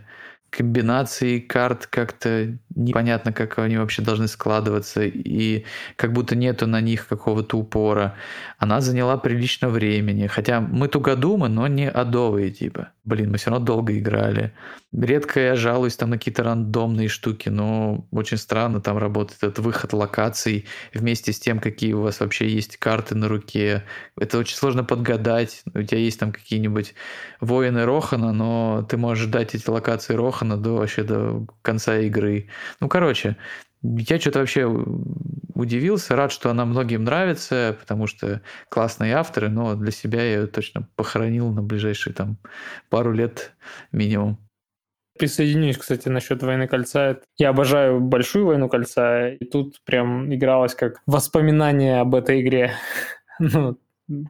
комбинации 0.50 1.40
карт 1.40 1.86
как-то 1.86 2.56
непонятно, 2.74 3.32
как 3.32 3.58
они 3.58 3.76
вообще 3.76 4.02
должны 4.02 4.28
складываться, 4.28 5.02
и 5.02 5.64
как 5.96 6.12
будто 6.12 6.36
нету 6.36 6.66
на 6.66 6.80
них 6.80 7.06
какого-то 7.06 7.58
упора. 7.58 8.14
Она 8.58 8.80
заняла 8.80 9.16
прилично 9.16 9.68
времени, 9.68 10.26
хотя 10.26 10.60
мы 10.60 10.88
тугодумы, 10.88 11.48
но 11.48 11.66
не 11.66 11.88
адовые 11.88 12.50
типа. 12.50 12.88
Блин, 13.08 13.30
мы 13.30 13.38
все 13.38 13.48
равно 13.48 13.64
долго 13.64 13.98
играли. 13.98 14.52
Редко 14.92 15.40
я 15.40 15.56
жалуюсь 15.56 15.96
там 15.96 16.10
на 16.10 16.18
какие-то 16.18 16.42
рандомные 16.42 17.08
штуки, 17.08 17.48
но 17.48 18.06
очень 18.10 18.36
странно 18.36 18.82
там 18.82 18.98
работает 18.98 19.42
этот 19.42 19.60
выход 19.60 19.94
локаций 19.94 20.66
вместе 20.92 21.32
с 21.32 21.40
тем, 21.40 21.58
какие 21.58 21.94
у 21.94 22.02
вас 22.02 22.20
вообще 22.20 22.46
есть 22.46 22.76
карты 22.76 23.14
на 23.14 23.26
руке. 23.28 23.84
Это 24.20 24.36
очень 24.36 24.56
сложно 24.56 24.84
подгадать. 24.84 25.62
У 25.72 25.82
тебя 25.82 25.96
есть 25.96 26.20
там 26.20 26.32
какие-нибудь 26.32 26.94
воины 27.40 27.86
Рохана, 27.86 28.34
но 28.34 28.86
ты 28.86 28.98
можешь 28.98 29.24
ждать 29.24 29.54
эти 29.54 29.70
локации 29.70 30.12
Рохана 30.12 30.58
до 30.58 30.74
вообще 30.74 31.02
до 31.02 31.46
конца 31.62 31.96
игры. 32.00 32.48
Ну, 32.78 32.88
короче, 32.88 33.38
я 33.82 34.18
что-то 34.18 34.40
вообще 34.40 34.66
удивился, 35.54 36.16
рад, 36.16 36.32
что 36.32 36.50
она 36.50 36.64
многим 36.64 37.04
нравится, 37.04 37.76
потому 37.78 38.06
что 38.06 38.42
классные 38.68 39.14
авторы, 39.14 39.48
но 39.48 39.74
для 39.74 39.90
себя 39.90 40.22
я 40.22 40.40
ее 40.40 40.46
точно 40.46 40.88
похоронил 40.96 41.50
на 41.50 41.62
ближайшие 41.62 42.14
там 42.14 42.38
пару 42.90 43.12
лет 43.12 43.52
минимум. 43.92 44.38
Присоединюсь, 45.18 45.76
кстати, 45.76 46.08
насчет 46.08 46.42
«Войны 46.44 46.68
кольца». 46.68 47.18
Я 47.38 47.48
обожаю 47.48 48.00
большую 48.00 48.46
«Войну 48.46 48.68
кольца», 48.68 49.30
и 49.30 49.44
тут 49.44 49.80
прям 49.84 50.32
игралось 50.32 50.76
как 50.76 51.02
воспоминание 51.06 52.00
об 52.00 52.14
этой 52.14 52.40
игре. 52.40 52.72
ну, 53.40 53.78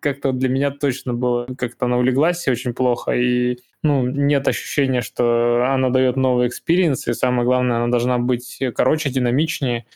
как-то 0.01 0.33
для 0.33 0.49
меня 0.49 0.70
точно 0.70 1.14
было, 1.14 1.47
как-то 1.57 1.87
она 1.87 1.99
улеглась 1.99 2.49
очень 2.49 2.74
плохо, 2.74 3.12
и 3.12 3.59
ну, 3.83 4.07
нет 4.07 4.47
ощущения, 4.49 5.03
что 5.03 5.64
она 5.72 5.91
дает 5.91 6.16
новый 6.16 6.49
experience, 6.49 7.07
и 7.07 7.12
самое 7.12 7.45
главное, 7.45 7.76
она 7.76 7.89
должна 7.89 8.18
быть 8.18 8.59
короче, 8.74 9.11
динамичнее. 9.11 9.87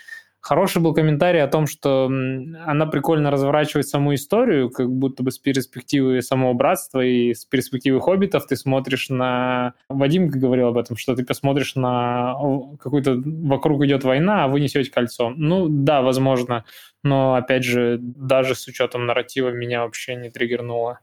Хороший 0.42 0.82
был 0.82 0.92
комментарий 0.92 1.40
о 1.40 1.46
том, 1.46 1.68
что 1.68 2.06
она 2.06 2.86
прикольно 2.86 3.30
разворачивает 3.30 3.86
саму 3.86 4.14
историю, 4.14 4.70
как 4.70 4.90
будто 4.90 5.22
бы 5.22 5.30
с 5.30 5.38
перспективы 5.38 6.20
самого 6.20 6.52
братства 6.52 7.00
и 7.00 7.32
с 7.32 7.44
перспективы 7.44 8.00
хоббитов 8.00 8.48
ты 8.48 8.56
смотришь 8.56 9.08
на... 9.08 9.74
Вадим 9.88 10.28
говорил 10.28 10.68
об 10.68 10.78
этом, 10.78 10.96
что 10.96 11.14
ты 11.14 11.24
посмотришь 11.24 11.76
на 11.76 12.34
какую-то... 12.80 13.22
Вокруг 13.24 13.84
идет 13.84 14.02
война, 14.02 14.44
а 14.44 14.48
вы 14.48 14.58
несете 14.58 14.90
кольцо. 14.90 15.30
Ну 15.30 15.68
да, 15.68 16.02
возможно, 16.02 16.64
но 17.04 17.36
опять 17.36 17.62
же, 17.62 17.98
даже 18.00 18.56
с 18.56 18.66
учетом 18.66 19.06
нарратива 19.06 19.50
меня 19.50 19.84
вообще 19.84 20.16
не 20.16 20.28
триггернуло. 20.28 20.98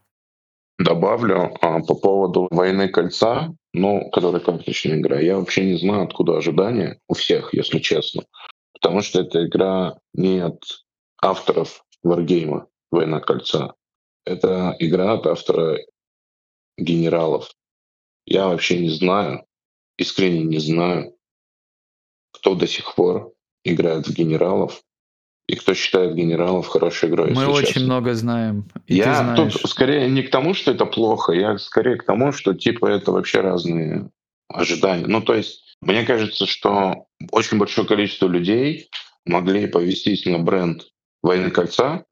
Добавлю 0.78 1.56
а, 1.62 1.80
по 1.80 1.94
поводу 1.94 2.46
«Войны 2.50 2.88
кольца», 2.88 3.54
ну, 3.72 4.10
которая 4.10 4.42
карточная 4.42 4.98
игра, 4.98 5.18
я 5.18 5.38
вообще 5.38 5.64
не 5.64 5.78
знаю, 5.78 6.02
откуда 6.02 6.36
ожидания 6.36 6.98
у 7.08 7.14
всех, 7.14 7.54
если 7.54 7.78
честно. 7.78 8.24
Потому 8.80 9.02
что 9.02 9.20
эта 9.20 9.46
игра 9.46 9.98
не 10.14 10.38
от 10.38 10.62
авторов 11.22 11.84
Wargame 12.04 12.66
«Война 12.90 13.20
кольца». 13.20 13.74
Это 14.24 14.74
игра 14.78 15.14
от 15.14 15.26
автора 15.26 15.78
генералов. 16.78 17.50
Я 18.26 18.48
вообще 18.48 18.78
не 18.78 18.90
знаю, 18.90 19.44
искренне 19.98 20.44
не 20.44 20.58
знаю, 20.58 21.16
кто 22.32 22.54
до 22.54 22.66
сих 22.66 22.94
пор 22.94 23.32
играет 23.64 24.06
в 24.06 24.14
генералов 24.14 24.82
и 25.46 25.56
кто 25.56 25.74
считает 25.74 26.14
генералов 26.14 26.68
хорошей 26.68 27.08
игрой. 27.08 27.32
Мы 27.32 27.46
очень 27.46 27.66
честно. 27.66 27.82
много 27.82 28.14
знаем. 28.14 28.70
я 28.86 29.34
тут 29.34 29.54
скорее 29.68 30.08
не 30.08 30.22
к 30.22 30.30
тому, 30.30 30.54
что 30.54 30.70
это 30.70 30.86
плохо, 30.86 31.32
я 31.32 31.58
скорее 31.58 31.96
к 31.96 32.04
тому, 32.04 32.32
что 32.32 32.54
типа 32.54 32.86
это 32.86 33.10
вообще 33.10 33.40
разные 33.40 34.10
ожидания. 34.48 35.06
Ну, 35.06 35.20
то 35.20 35.34
есть, 35.34 35.69
мне 35.80 36.04
кажется, 36.04 36.46
что 36.46 37.06
очень 37.30 37.58
большое 37.58 37.86
количество 37.86 38.26
людей 38.26 38.88
могли 39.24 39.66
повестись 39.66 40.26
на 40.26 40.38
бренд 40.38 40.86
«Войны 41.22 41.50
кольца», 41.50 42.04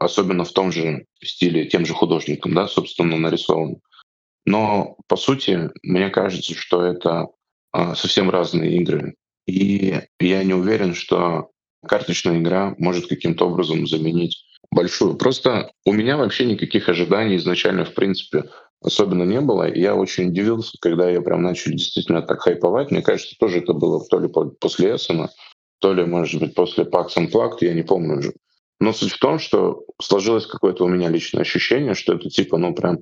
особенно 0.00 0.44
в 0.44 0.52
том 0.52 0.72
же 0.72 1.06
стиле, 1.22 1.66
тем 1.66 1.86
же 1.86 1.94
художником, 1.94 2.54
да, 2.54 2.68
собственно, 2.68 3.16
нарисован. 3.16 3.76
Но, 4.44 4.96
по 5.08 5.16
сути, 5.16 5.70
мне 5.82 6.10
кажется, 6.10 6.54
что 6.54 6.84
это 6.84 7.28
а, 7.72 7.94
совсем 7.94 8.28
разные 8.28 8.76
игры. 8.78 9.14
И 9.46 10.00
я 10.20 10.44
не 10.44 10.54
уверен, 10.54 10.94
что 10.94 11.50
карточная 11.86 12.38
игра 12.38 12.74
может 12.78 13.06
каким-то 13.06 13.46
образом 13.46 13.86
заменить 13.86 14.44
большую. 14.70 15.16
Просто 15.16 15.70
у 15.84 15.92
меня 15.92 16.16
вообще 16.16 16.44
никаких 16.44 16.88
ожиданий 16.88 17.36
изначально, 17.36 17.84
в 17.84 17.94
принципе, 17.94 18.44
особенно 18.82 19.24
не 19.24 19.40
было. 19.40 19.68
И 19.68 19.80
я 19.80 19.94
очень 19.94 20.28
удивился, 20.28 20.76
когда 20.80 21.08
я 21.08 21.20
прям 21.20 21.42
начал 21.42 21.70
действительно 21.72 22.22
так 22.22 22.40
хайповать. 22.40 22.90
Мне 22.90 23.02
кажется, 23.02 23.36
тоже 23.38 23.58
это 23.58 23.72
было 23.72 24.04
то 24.04 24.18
ли 24.18 24.28
после 24.28 24.94
Эссена, 24.94 25.30
то 25.80 25.92
ли, 25.92 26.04
может 26.04 26.40
быть, 26.40 26.54
после 26.54 26.84
Pax 26.84 27.16
Unplugged, 27.16 27.58
я 27.60 27.74
не 27.74 27.82
помню 27.82 28.18
уже. 28.18 28.32
Но 28.80 28.92
суть 28.92 29.12
в 29.12 29.18
том, 29.18 29.38
что 29.38 29.84
сложилось 30.00 30.46
какое-то 30.46 30.84
у 30.84 30.88
меня 30.88 31.08
личное 31.08 31.42
ощущение, 31.42 31.94
что 31.94 32.14
это 32.14 32.28
типа, 32.28 32.58
ну, 32.58 32.74
прям 32.74 32.98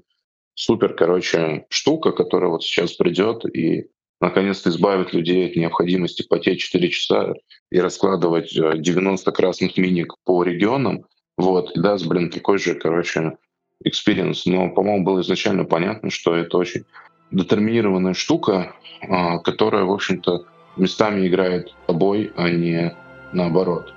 супер, 0.55 0.95
короче, 0.95 1.65
штука, 1.71 2.13
которая 2.13 2.51
вот 2.51 2.63
сейчас 2.63 2.93
придет 2.93 3.45
и 3.47 3.87
наконец-то 4.21 4.69
избавит 4.69 5.15
людей 5.15 5.49
от 5.49 5.57
необходимости 5.57 6.27
потеть 6.29 6.61
4 6.61 6.91
часа 6.91 7.33
и 7.71 7.81
раскладывать 7.81 8.53
90 8.53 9.31
э, 9.31 9.33
красных 9.33 9.77
миник 9.79 10.15
по 10.25 10.43
регионам, 10.43 11.07
вот, 11.39 11.75
и 11.75 11.81
даст, 11.81 12.07
блин, 12.07 12.31
такой 12.31 12.59
же, 12.59 12.75
короче, 12.75 13.39
experience. 13.85 14.47
Но, 14.47 14.71
по-моему, 14.71 15.05
было 15.05 15.21
изначально 15.21 15.65
понятно, 15.65 16.11
что 16.11 16.35
это 16.35 16.59
очень 16.59 16.85
детерминированная 17.31 18.15
штука, 18.15 18.75
а, 19.03 19.39
которая, 19.39 19.85
в 19.85 19.93
общем-то, 19.93 20.45
местами 20.77 21.27
играет 21.27 21.75
тобой, 21.87 22.33
а 22.37 22.49
не 22.49 22.95
наоборот. 23.33 23.95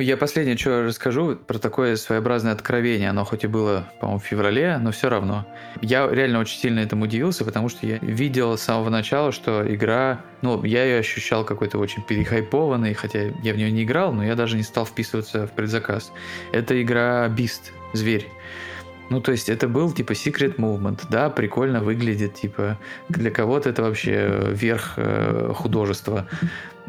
Я 0.00 0.16
последнее, 0.16 0.56
что 0.56 0.84
расскажу 0.84 1.36
про 1.36 1.58
такое 1.58 1.96
своеобразное 1.96 2.52
откровение. 2.52 3.10
Оно 3.10 3.24
хоть 3.24 3.44
и 3.44 3.46
было, 3.46 3.84
по-моему, 4.00 4.18
в 4.20 4.24
феврале, 4.24 4.78
но 4.78 4.92
все 4.92 5.10
равно. 5.10 5.46
Я 5.82 6.08
реально 6.08 6.40
очень 6.40 6.58
сильно 6.58 6.80
этому 6.80 7.04
удивился, 7.04 7.44
потому 7.44 7.68
что 7.68 7.86
я 7.86 7.98
видел 7.98 8.56
с 8.56 8.62
самого 8.62 8.88
начала, 8.88 9.30
что 9.30 9.62
игра... 9.72 10.22
Ну, 10.42 10.64
я 10.64 10.84
ее 10.84 11.00
ощущал 11.00 11.44
какой-то 11.44 11.78
очень 11.78 12.02
перехайпованной, 12.02 12.94
хотя 12.94 13.24
я 13.42 13.52
в 13.52 13.56
нее 13.56 13.70
не 13.70 13.84
играл, 13.84 14.12
но 14.12 14.24
я 14.24 14.34
даже 14.34 14.56
не 14.56 14.62
стал 14.62 14.86
вписываться 14.86 15.46
в 15.46 15.52
предзаказ. 15.52 16.12
Это 16.52 16.80
игра 16.80 17.28
Beast, 17.28 17.72
Зверь. 17.92 18.26
Ну, 19.10 19.20
то 19.20 19.32
есть 19.32 19.48
это 19.48 19.66
был 19.66 19.90
типа 19.92 20.12
secret 20.12 20.56
movement, 20.56 21.00
да, 21.10 21.30
прикольно 21.30 21.80
выглядит, 21.80 22.34
типа 22.34 22.78
для 23.08 23.32
кого-то 23.32 23.68
это 23.68 23.82
вообще 23.82 24.40
верх 24.52 24.94
э, 24.96 25.52
художества. 25.52 26.28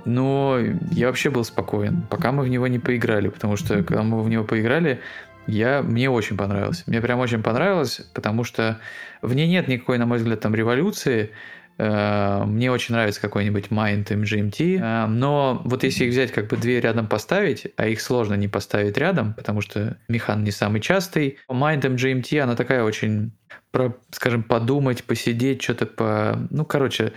Но 0.05 0.59
я 0.91 1.07
вообще 1.07 1.29
был 1.29 1.43
спокоен, 1.43 2.03
пока 2.09 2.31
мы 2.31 2.43
в 2.43 2.47
него 2.47 2.67
не 2.67 2.79
поиграли, 2.79 3.29
потому 3.29 3.55
что 3.55 3.83
когда 3.83 4.03
мы 4.03 4.21
в 4.23 4.29
него 4.29 4.43
поиграли, 4.43 4.99
я, 5.47 5.81
мне 5.81 6.09
очень 6.09 6.37
понравилось. 6.37 6.83
Мне 6.87 7.01
прям 7.01 7.19
очень 7.19 7.41
понравилось, 7.41 8.01
потому 8.13 8.43
что 8.43 8.79
в 9.21 9.33
ней 9.33 9.47
нет 9.47 9.67
никакой, 9.67 9.97
на 9.97 10.05
мой 10.05 10.17
взгляд, 10.17 10.39
там 10.39 10.55
революции, 10.55 11.31
Э, 11.77 12.43
мне 12.45 12.71
очень 12.71 12.93
нравится 12.93 13.19
какой-нибудь 13.19 13.69
Mind 13.69 14.05
MGMT, 14.05 14.77
э, 14.79 15.07
но 15.07 15.61
вот 15.65 15.83
если 15.83 16.05
их 16.05 16.11
взять 16.11 16.31
как 16.31 16.47
бы 16.47 16.55
две 16.55 16.79
рядом 16.79 17.07
поставить, 17.07 17.67
а 17.75 17.87
их 17.87 18.01
сложно 18.01 18.35
не 18.35 18.47
поставить 18.47 18.97
рядом, 18.97 19.33
потому 19.33 19.61
что 19.61 19.97
механ 20.07 20.43
не 20.43 20.51
самый 20.51 20.79
частый, 20.79 21.39
Mind 21.49 21.81
MGMT, 21.81 22.39
она 22.39 22.55
такая 22.55 22.83
очень 22.83 23.31
про, 23.71 23.97
скажем, 24.11 24.43
подумать, 24.43 25.03
посидеть, 25.03 25.61
что-то 25.61 25.85
по... 25.85 26.37
Ну, 26.49 26.65
короче, 26.65 27.13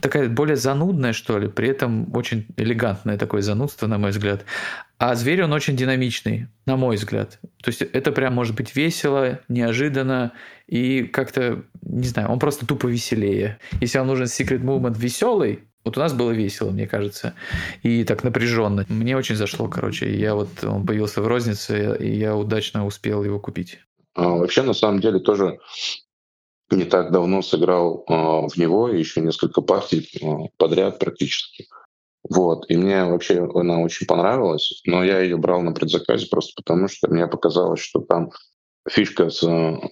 такая 0.00 0.28
более 0.28 0.56
занудная, 0.56 1.12
что 1.12 1.38
ли, 1.38 1.48
при 1.48 1.68
этом 1.68 2.14
очень 2.14 2.46
элегантное 2.56 3.16
такое 3.16 3.42
занудство, 3.42 3.86
на 3.86 3.98
мой 3.98 4.10
взгляд. 4.10 4.44
А 4.98 5.14
зверь, 5.14 5.44
он 5.44 5.52
очень 5.52 5.76
динамичный, 5.76 6.48
на 6.66 6.76
мой 6.76 6.96
взгляд. 6.96 7.38
То 7.62 7.68
есть 7.68 7.82
это 7.82 8.10
прям 8.12 8.34
может 8.34 8.56
быть 8.56 8.74
весело, 8.74 9.40
неожиданно 9.48 10.32
и 10.66 11.04
как-то, 11.04 11.62
не 11.82 12.06
знаю, 12.06 12.28
он 12.28 12.38
просто 12.38 12.66
тупо 12.66 12.86
веселее. 12.86 13.58
Если 13.80 13.98
вам 13.98 14.08
нужен 14.08 14.26
Secret 14.26 14.62
Movement 14.62 14.98
веселый, 14.98 15.64
вот 15.84 15.98
у 15.98 16.00
нас 16.00 16.14
было 16.14 16.30
весело, 16.30 16.70
мне 16.70 16.86
кажется, 16.86 17.34
и 17.82 18.04
так 18.04 18.24
напряженно. 18.24 18.86
Мне 18.88 19.16
очень 19.16 19.36
зашло, 19.36 19.68
короче. 19.68 20.16
Я 20.18 20.34
вот, 20.34 20.64
он 20.64 20.86
появился 20.86 21.20
в 21.20 21.26
рознице, 21.26 21.96
и 22.00 22.16
я 22.16 22.34
удачно 22.34 22.86
успел 22.86 23.22
его 23.22 23.38
купить. 23.38 23.80
А, 24.14 24.28
вообще, 24.28 24.62
на 24.62 24.74
самом 24.74 25.00
деле, 25.00 25.18
тоже 25.18 25.58
не 26.70 26.84
так 26.84 27.12
давно 27.12 27.42
сыграл 27.42 28.04
а, 28.08 28.48
в 28.48 28.56
него 28.56 28.88
еще 28.88 29.20
несколько 29.20 29.60
партий 29.60 30.08
а, 30.22 30.48
подряд 30.56 30.98
практически. 30.98 31.66
Вот. 32.28 32.64
И 32.70 32.76
мне 32.76 33.04
вообще 33.04 33.48
она 33.54 33.80
очень 33.80 34.06
понравилась, 34.06 34.80
но 34.86 35.04
я 35.04 35.20
ее 35.20 35.36
брал 35.36 35.60
на 35.60 35.72
предзаказе 35.72 36.26
просто 36.28 36.52
потому, 36.56 36.88
что 36.88 37.08
мне 37.08 37.26
показалось, 37.26 37.80
что 37.80 38.00
там 38.00 38.30
фишка 38.88 39.28
с 39.28 39.42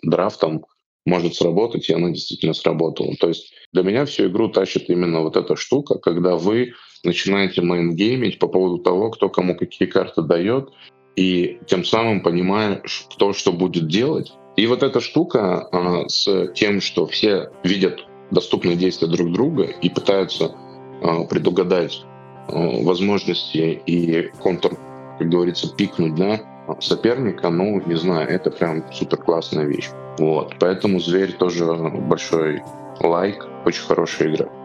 драфтом 0.02 0.64
может 1.04 1.34
сработать, 1.34 1.88
и 1.88 1.94
она 1.94 2.10
действительно 2.10 2.54
сработала. 2.54 3.14
То 3.20 3.28
есть 3.28 3.52
для 3.72 3.82
меня 3.82 4.04
всю 4.06 4.28
игру 4.28 4.48
тащит 4.48 4.88
именно 4.88 5.20
вот 5.20 5.36
эта 5.36 5.56
штука, 5.56 5.98
когда 5.98 6.36
вы 6.36 6.72
начинаете 7.04 7.60
мейнгеймить 7.60 8.38
по 8.38 8.46
поводу 8.46 8.82
того, 8.82 9.10
кто 9.10 9.28
кому 9.28 9.56
какие 9.56 9.88
карты 9.88 10.22
дает, 10.22 10.70
и 11.16 11.60
тем 11.66 11.84
самым 11.84 12.20
понимая, 12.22 12.82
кто 13.14 13.32
что 13.32 13.52
будет 13.52 13.86
делать. 13.88 14.32
И 14.56 14.66
вот 14.66 14.82
эта 14.82 15.00
штука 15.00 15.68
а, 15.72 16.08
с 16.08 16.48
тем, 16.48 16.80
что 16.80 17.06
все 17.06 17.50
видят 17.64 18.04
доступные 18.30 18.76
действия 18.76 19.08
друг 19.08 19.32
друга 19.32 19.64
и 19.64 19.88
пытаются 19.88 20.54
а, 21.02 21.24
предугадать 21.24 22.04
а, 22.48 22.82
возможности 22.82 23.80
и 23.86 24.30
контур, 24.40 24.78
как 25.18 25.28
говорится, 25.28 25.74
пикнуть, 25.74 26.14
да, 26.14 26.40
соперника, 26.80 27.50
ну, 27.50 27.82
не 27.86 27.96
знаю, 27.96 28.28
это 28.28 28.50
прям 28.50 28.84
супер 28.92 29.18
классная 29.18 29.64
вещь. 29.64 29.88
Вот, 30.18 30.54
поэтому 30.60 31.00
«Зверь» 31.00 31.32
тоже 31.32 31.64
большой 31.64 32.62
лайк, 33.00 33.46
очень 33.64 33.82
хорошая 33.82 34.28
игра. 34.28 34.61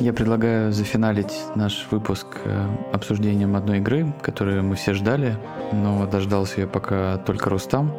Я 0.00 0.12
предлагаю 0.12 0.72
зафиналить 0.72 1.32
наш 1.54 1.86
выпуск 1.90 2.26
э, 2.44 2.66
обсуждением 2.92 3.54
одной 3.54 3.78
игры, 3.78 4.12
которую 4.22 4.64
мы 4.64 4.74
все 4.74 4.92
ждали, 4.92 5.36
но 5.72 6.04
дождался 6.06 6.62
ее 6.62 6.66
пока 6.66 7.18
только 7.18 7.48
Рустам. 7.48 7.92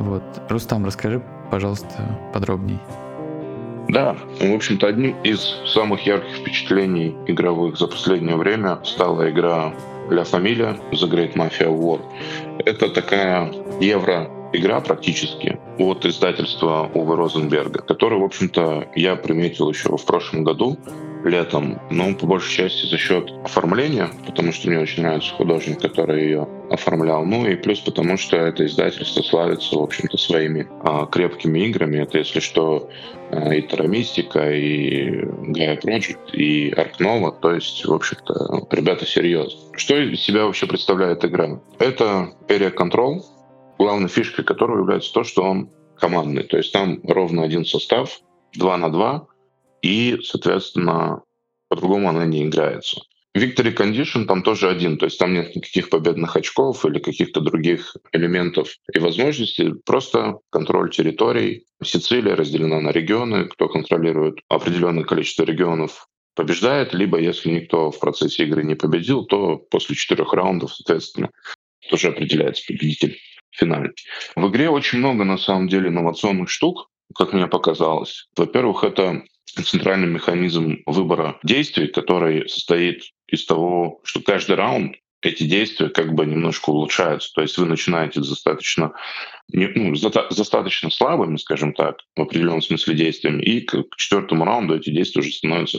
Вот. 0.00 0.22
Рустам, 0.48 0.84
расскажи, 0.84 1.22
пожалуйста, 1.52 2.18
подробней. 2.32 2.80
Да, 3.88 4.16
в 4.40 4.52
общем-то, 4.52 4.88
одним 4.88 5.14
из 5.22 5.40
самых 5.66 6.04
ярких 6.06 6.36
впечатлений 6.36 7.14
игровых 7.26 7.78
за 7.78 7.86
последнее 7.86 8.36
время 8.36 8.80
стала 8.82 9.30
игра 9.30 9.72
«Ля 10.10 10.22
Familia 10.22 10.80
The 10.90 11.08
Great 11.08 11.34
Mafia 11.34 11.68
War». 11.68 12.00
Это 12.64 12.88
такая 12.88 13.52
евро 13.80 14.28
игра 14.54 14.80
практически 14.80 15.58
от 15.78 16.06
издательства 16.06 16.90
Увы 16.94 17.16
Розенберга, 17.16 17.80
которую, 17.82 18.22
в 18.22 18.24
общем-то, 18.24 18.88
я 18.94 19.16
приметил 19.16 19.68
еще 19.70 19.96
в 19.96 20.04
прошлом 20.04 20.44
году 20.44 20.78
летом, 21.24 21.80
но 21.90 22.14
по 22.14 22.26
большей 22.26 22.54
части 22.54 22.86
за 22.86 22.98
счет 22.98 23.32
оформления, 23.44 24.10
потому 24.26 24.52
что 24.52 24.68
мне 24.68 24.78
очень 24.78 25.02
нравится 25.02 25.34
художник, 25.34 25.80
который 25.80 26.24
ее 26.24 26.48
оформлял. 26.70 27.24
Ну 27.24 27.46
и 27.46 27.56
плюс 27.56 27.80
потому, 27.80 28.16
что 28.16 28.36
это 28.36 28.66
издательство 28.66 29.22
славится, 29.22 29.76
в 29.76 29.82
общем-то, 29.82 30.18
своими 30.18 30.68
а, 30.82 31.06
крепкими 31.06 31.60
играми. 31.60 31.98
Это, 31.98 32.18
если 32.18 32.40
что, 32.40 32.90
а, 33.30 33.54
и 33.54 33.62
Тарамистика, 33.62 34.50
и 34.52 35.24
Gaia 35.24 35.80
Project, 35.80 36.32
и 36.32 36.70
Аркнова. 36.72 37.32
То 37.32 37.54
есть, 37.54 37.84
в 37.84 37.92
общем-то, 37.92 38.66
ребята 38.70 39.06
серьезно. 39.06 39.58
Что 39.76 39.96
из 39.96 40.20
себя 40.20 40.44
вообще 40.44 40.66
представляет 40.66 41.24
игра? 41.24 41.60
Это 41.78 42.32
Area 42.48 42.72
Control, 42.74 43.22
главной 43.84 44.08
фишкой 44.08 44.46
которого 44.46 44.78
является 44.78 45.12
то, 45.12 45.24
что 45.24 45.42
он 45.42 45.70
командный. 45.98 46.44
То 46.44 46.56
есть 46.56 46.72
там 46.72 47.00
ровно 47.04 47.42
один 47.42 47.66
состав, 47.66 48.20
2 48.54 48.76
на 48.78 48.88
2, 48.88 49.26
и, 49.82 50.18
соответственно, 50.22 51.22
по-другому 51.68 52.08
она 52.08 52.24
не 52.24 52.46
играется. 52.46 53.02
Victory 53.36 53.76
Condition 53.76 54.24
там 54.24 54.42
тоже 54.42 54.70
один, 54.70 54.96
то 54.96 55.04
есть 55.04 55.18
там 55.18 55.34
нет 55.34 55.54
никаких 55.54 55.90
победных 55.90 56.34
очков 56.34 56.86
или 56.86 56.98
каких-то 56.98 57.40
других 57.40 57.94
элементов 58.12 58.68
и 58.90 58.98
возможностей, 58.98 59.74
просто 59.84 60.38
контроль 60.50 60.90
территорий. 60.90 61.66
Сицилия 61.82 62.36
разделена 62.36 62.80
на 62.80 62.90
регионы, 62.90 63.44
кто 63.48 63.68
контролирует 63.68 64.38
определенное 64.48 65.04
количество 65.04 65.42
регионов, 65.42 66.06
побеждает, 66.34 66.94
либо 66.94 67.18
если 67.18 67.50
никто 67.50 67.90
в 67.90 68.00
процессе 68.00 68.44
игры 68.44 68.64
не 68.64 68.76
победил, 68.76 69.26
то 69.26 69.58
после 69.58 69.94
четырех 69.94 70.32
раундов, 70.32 70.74
соответственно, 70.74 71.28
тоже 71.90 72.08
определяется 72.08 72.64
победитель 72.66 73.18
финальный. 73.54 73.92
В 74.36 74.48
игре 74.48 74.68
очень 74.68 74.98
много, 74.98 75.24
на 75.24 75.38
самом 75.38 75.68
деле, 75.68 75.88
инновационных 75.88 76.50
штук, 76.50 76.90
как 77.14 77.32
мне 77.32 77.46
показалось. 77.46 78.28
Во-первых, 78.36 78.84
это 78.84 79.22
центральный 79.44 80.08
механизм 80.08 80.78
выбора 80.86 81.38
действий, 81.42 81.88
который 81.88 82.48
состоит 82.48 83.02
из 83.26 83.46
того, 83.46 84.00
что 84.04 84.20
каждый 84.20 84.56
раунд 84.56 84.96
эти 85.26 85.44
действия 85.44 85.88
как 85.88 86.14
бы 86.14 86.26
немножко 86.26 86.70
улучшаются. 86.70 87.32
То 87.34 87.42
есть 87.42 87.56
вы 87.58 87.66
начинаете 87.66 88.20
достаточно, 88.20 88.92
ну, 89.52 89.94
достаточно 90.30 90.90
слабыми, 90.90 91.36
скажем 91.36 91.72
так, 91.72 91.98
в 92.16 92.22
определенном 92.22 92.62
смысле 92.62 92.94
действиями, 92.94 93.42
и 93.42 93.60
к 93.60 93.96
четвертому 93.96 94.44
раунду 94.44 94.76
эти 94.76 94.90
действия 94.90 95.20
уже 95.20 95.32
становятся 95.32 95.78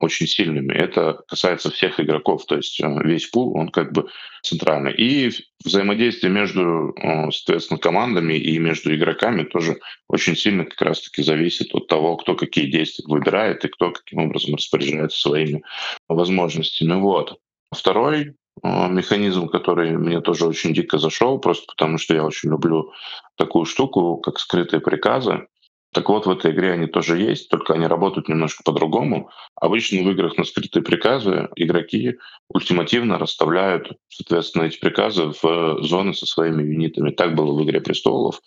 очень 0.00 0.26
сильными. 0.26 0.72
Это 0.72 1.22
касается 1.28 1.70
всех 1.70 2.00
игроков, 2.00 2.44
то 2.46 2.56
есть 2.56 2.80
э, 2.80 2.86
весь 3.04 3.26
пул, 3.26 3.56
он 3.56 3.68
как 3.68 3.92
бы 3.92 4.08
центральный. 4.42 4.94
И 4.94 5.30
взаимодействие 5.64 6.32
между, 6.32 6.94
э, 6.96 7.30
соответственно, 7.30 7.78
командами 7.78 8.34
и 8.34 8.58
между 8.58 8.94
игроками 8.94 9.44
тоже 9.44 9.80
очень 10.08 10.36
сильно 10.36 10.64
как 10.64 10.80
раз-таки 10.82 11.22
зависит 11.22 11.74
от 11.74 11.88
того, 11.88 12.16
кто 12.16 12.34
какие 12.34 12.70
действия 12.70 13.04
выбирает 13.08 13.64
и 13.64 13.68
кто 13.68 13.90
каким 13.90 14.20
образом 14.20 14.54
распоряжается 14.54 15.18
своими 15.18 15.62
возможностями. 16.08 17.00
Вот. 17.00 17.38
Второй 17.72 18.34
механизм, 18.62 19.48
который 19.48 19.96
мне 19.96 20.20
тоже 20.20 20.46
очень 20.46 20.72
дико 20.72 20.98
зашел, 20.98 21.38
просто 21.38 21.66
потому 21.66 21.98
что 21.98 22.14
я 22.14 22.24
очень 22.24 22.50
люблю 22.50 22.92
такую 23.36 23.64
штуку, 23.64 24.18
как 24.18 24.38
скрытые 24.38 24.80
приказы. 24.80 25.46
Так 25.92 26.08
вот, 26.08 26.26
в 26.26 26.30
этой 26.30 26.50
игре 26.50 26.72
они 26.72 26.86
тоже 26.86 27.18
есть, 27.18 27.48
только 27.48 27.74
они 27.74 27.86
работают 27.86 28.28
немножко 28.28 28.64
по-другому. 28.64 29.30
Обычно 29.54 30.02
в 30.02 30.10
играх 30.10 30.36
на 30.36 30.44
скрытые 30.44 30.82
приказы 30.82 31.48
игроки 31.54 32.16
ультимативно 32.48 33.16
расставляют, 33.16 33.92
соответственно, 34.08 34.64
эти 34.64 34.80
приказы 34.80 35.32
в 35.40 35.82
зоны 35.82 36.12
со 36.12 36.26
своими 36.26 36.64
юнитами. 36.64 37.10
Так 37.10 37.36
было 37.36 37.52
в 37.52 37.62
«Игре 37.64 37.80
престолов», 37.80 38.40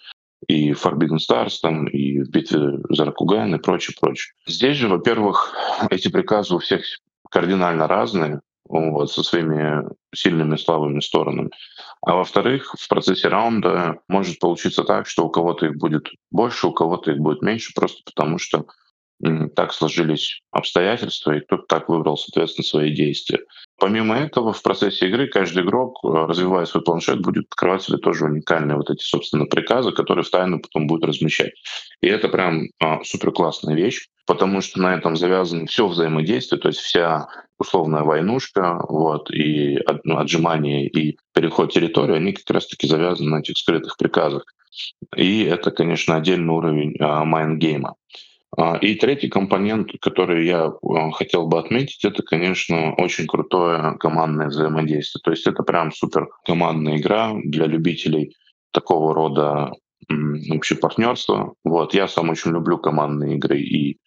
и 0.47 0.71
Forbidden 0.71 1.17
Stars, 1.17 1.55
там, 1.61 1.87
и 1.87 2.21
в 2.21 2.29
битве 2.29 2.79
за 2.89 3.05
Ракуган 3.05 3.55
и 3.55 3.59
прочее, 3.59 3.95
прочее. 3.99 4.33
Здесь 4.45 4.77
же, 4.77 4.87
во-первых, 4.87 5.53
эти 5.89 6.09
приказы 6.09 6.53
у 6.53 6.59
всех 6.59 6.83
кардинально 7.31 7.87
разные, 7.87 8.41
вот, 8.69 9.11
со 9.11 9.23
своими 9.23 9.83
сильными 10.13 10.55
слабыми 10.55 10.99
сторонами. 10.99 11.49
А 12.01 12.15
во-вторых, 12.15 12.75
в 12.77 12.87
процессе 12.87 13.27
раунда 13.27 13.99
может 14.07 14.39
получиться 14.39 14.83
так, 14.83 15.07
что 15.07 15.25
у 15.25 15.29
кого-то 15.29 15.67
их 15.67 15.77
будет 15.77 16.09
больше, 16.31 16.67
у 16.67 16.73
кого-то 16.73 17.11
их 17.11 17.19
будет 17.19 17.41
меньше, 17.41 17.73
просто 17.73 18.01
потому 18.05 18.37
что 18.37 18.65
так 19.55 19.73
сложились 19.73 20.41
обстоятельства, 20.51 21.35
и 21.35 21.41
кто-то 21.41 21.63
так 21.67 21.89
выбрал, 21.89 22.17
соответственно, 22.17 22.65
свои 22.65 22.93
действия. 22.93 23.39
Помимо 23.79 24.15
этого, 24.15 24.53
в 24.53 24.63
процессе 24.63 25.07
игры 25.07 25.27
каждый 25.27 25.63
игрок, 25.63 25.99
э, 26.03 26.07
развивая 26.07 26.65
свой 26.65 26.83
планшет, 26.83 27.21
будет 27.21 27.45
открывать 27.51 27.83
себе 27.83 27.97
тоже 27.97 28.25
уникальные 28.25 28.75
вот 28.75 28.89
эти, 28.89 29.03
собственно, 29.03 29.45
приказы, 29.45 29.91
которые 29.91 30.23
в 30.23 30.29
тайну 30.31 30.59
потом 30.59 30.87
будут 30.87 31.05
размещать. 31.05 31.51
И 32.01 32.07
это 32.07 32.27
прям 32.27 32.69
а, 32.79 33.03
супер 33.03 33.31
классная 33.31 33.75
вещь, 33.75 34.07
потому 34.25 34.61
что 34.61 34.81
на 34.81 34.95
этом 34.95 35.15
завязано 35.15 35.67
все 35.67 35.87
взаимодействие, 35.87 36.59
то 36.59 36.69
есть 36.69 36.79
вся 36.79 37.27
условная 37.59 38.01
войнушка, 38.01 38.83
вот, 38.89 39.29
и 39.31 39.79
ну, 40.03 40.17
отжимание, 40.17 40.87
и 40.87 41.17
переход 41.33 41.71
территории, 41.71 42.15
они 42.15 42.33
как 42.33 42.49
раз-таки 42.49 42.87
завязаны 42.87 43.29
на 43.29 43.39
этих 43.41 43.57
скрытых 43.57 43.97
приказах. 43.97 44.43
И 45.15 45.43
это, 45.43 45.69
конечно, 45.69 46.15
отдельный 46.15 46.53
уровень 46.53 46.95
а, 46.99 47.23
майнгейма. 47.25 47.89
А, 47.89 47.93
и 48.81 48.95
третий 48.95 49.27
компонент, 49.27 49.91
который 50.01 50.47
я 50.47 50.65
а, 50.65 51.11
хотел 51.11 51.47
бы 51.47 51.59
отметить, 51.59 52.03
это, 52.05 52.23
конечно, 52.23 52.93
очень 52.95 53.27
крутое 53.27 53.97
командное 53.99 54.47
взаимодействие. 54.47 55.21
То 55.23 55.31
есть 55.31 55.45
это 55.45 55.63
прям 55.63 55.91
супер 55.91 56.29
командная 56.45 56.97
игра 56.97 57.33
для 57.43 57.65
любителей 57.65 58.35
такого 58.71 59.13
рода 59.13 59.73
вообще 60.09 60.75
партнерства. 60.75 61.53
Вот. 61.63 61.93
Я 61.93 62.07
сам 62.07 62.29
очень 62.29 62.51
люблю 62.51 62.77
командные 62.77 63.35
игры 63.35 63.59
и 63.59 63.97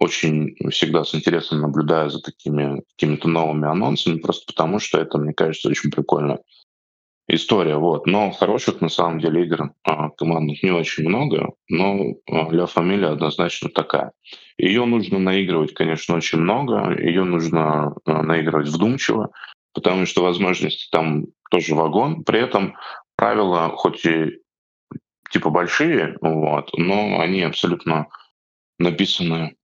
очень 0.00 0.56
всегда 0.70 1.04
с 1.04 1.14
интересом 1.14 1.60
наблюдаю 1.60 2.10
за 2.10 2.20
такими 2.20 2.82
какими-то 2.96 3.28
новыми 3.28 3.68
анонсами, 3.68 4.18
просто 4.18 4.46
потому 4.46 4.78
что 4.78 4.98
это, 4.98 5.18
мне 5.18 5.34
кажется, 5.34 5.68
очень 5.68 5.90
прикольно 5.90 6.38
история, 7.28 7.76
вот. 7.76 8.06
Но 8.06 8.30
хороших, 8.30 8.80
на 8.80 8.88
самом 8.88 9.20
деле, 9.20 9.44
игр 9.44 9.72
а, 9.84 10.10
командных 10.10 10.62
не 10.62 10.70
очень 10.70 11.08
много, 11.08 11.52
но 11.68 12.14
а, 12.30 12.48
Ля 12.50 12.66
Фамилия 12.66 13.08
однозначно 13.08 13.68
такая. 13.70 14.12
Ее 14.58 14.84
нужно 14.84 15.18
наигрывать, 15.18 15.74
конечно, 15.74 16.16
очень 16.16 16.38
много, 16.38 16.96
ее 16.98 17.24
нужно 17.24 17.94
а, 18.04 18.22
наигрывать 18.22 18.68
вдумчиво, 18.68 19.30
потому 19.74 20.06
что 20.06 20.22
возможности 20.22 20.88
там 20.90 21.26
тоже 21.50 21.74
вагон. 21.74 22.24
При 22.24 22.40
этом 22.40 22.76
правила, 23.16 23.70
хоть 23.76 24.04
и 24.04 24.38
типа 25.30 25.50
большие, 25.50 26.16
вот, 26.20 26.70
но 26.76 27.20
они 27.20 27.42
абсолютно 27.42 28.08
написаны 28.78 29.56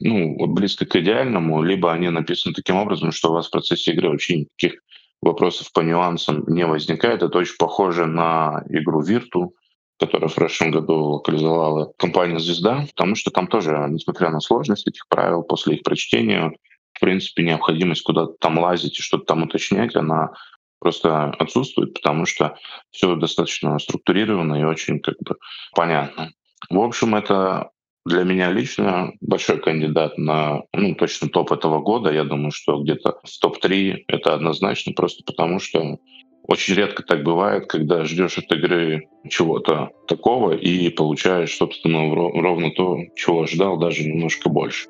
ну, 0.00 0.46
близко 0.46 0.84
к 0.84 0.96
идеальному, 0.96 1.62
либо 1.62 1.92
они 1.92 2.10
написаны 2.10 2.54
таким 2.54 2.76
образом, 2.76 3.12
что 3.12 3.30
у 3.30 3.32
вас 3.32 3.48
в 3.48 3.50
процессе 3.50 3.92
игры 3.92 4.10
вообще 4.10 4.40
никаких 4.40 4.80
вопросов 5.22 5.72
по 5.72 5.80
нюансам 5.80 6.44
не 6.46 6.66
возникает. 6.66 7.22
Это 7.22 7.38
очень 7.38 7.56
похоже 7.58 8.06
на 8.06 8.62
игру 8.68 9.02
Virtu, 9.02 9.50
которая 9.98 10.28
в 10.28 10.34
прошлом 10.34 10.70
году 10.70 10.94
локализовала 10.94 11.92
компания 11.96 12.38
«Звезда», 12.38 12.84
потому 12.94 13.14
что 13.14 13.30
там 13.30 13.46
тоже, 13.46 13.86
несмотря 13.88 14.30
на 14.30 14.40
сложность 14.40 14.86
этих 14.86 15.08
правил, 15.08 15.42
после 15.42 15.76
их 15.76 15.82
прочтения, 15.82 16.52
в 16.92 17.00
принципе, 17.00 17.42
необходимость 17.42 18.02
куда-то 18.02 18.34
там 18.40 18.58
лазить 18.58 18.98
и 18.98 19.02
что-то 19.02 19.24
там 19.24 19.42
уточнять, 19.44 19.96
она 19.96 20.32
просто 20.78 21.30
отсутствует, 21.38 21.94
потому 21.94 22.26
что 22.26 22.56
все 22.90 23.16
достаточно 23.16 23.78
структурировано 23.78 24.60
и 24.60 24.64
очень 24.64 25.00
как 25.00 25.16
бы 25.20 25.36
понятно. 25.74 26.30
В 26.68 26.78
общем, 26.78 27.14
это 27.14 27.70
для 28.06 28.22
меня 28.22 28.52
лично 28.52 29.12
большой 29.20 29.58
кандидат 29.60 30.16
на 30.16 30.62
ну, 30.72 30.94
точно 30.94 31.28
топ 31.28 31.50
этого 31.50 31.80
года. 31.80 32.12
Я 32.12 32.22
думаю, 32.22 32.52
что 32.52 32.80
где-то 32.80 33.18
в 33.24 33.38
топ-3 33.40 34.04
это 34.06 34.34
однозначно, 34.34 34.92
просто 34.92 35.24
потому 35.24 35.58
что 35.58 35.98
очень 36.46 36.74
редко 36.74 37.02
так 37.02 37.24
бывает, 37.24 37.66
когда 37.66 38.04
ждешь 38.04 38.38
от 38.38 38.50
игры 38.52 39.08
чего-то 39.28 39.90
такого 40.06 40.52
и 40.52 40.88
получаешь, 40.90 41.56
собственно, 41.56 42.14
ровно 42.14 42.70
то, 42.70 42.98
чего 43.16 43.42
ожидал, 43.42 43.76
даже 43.76 44.04
немножко 44.04 44.48
больше. 44.48 44.88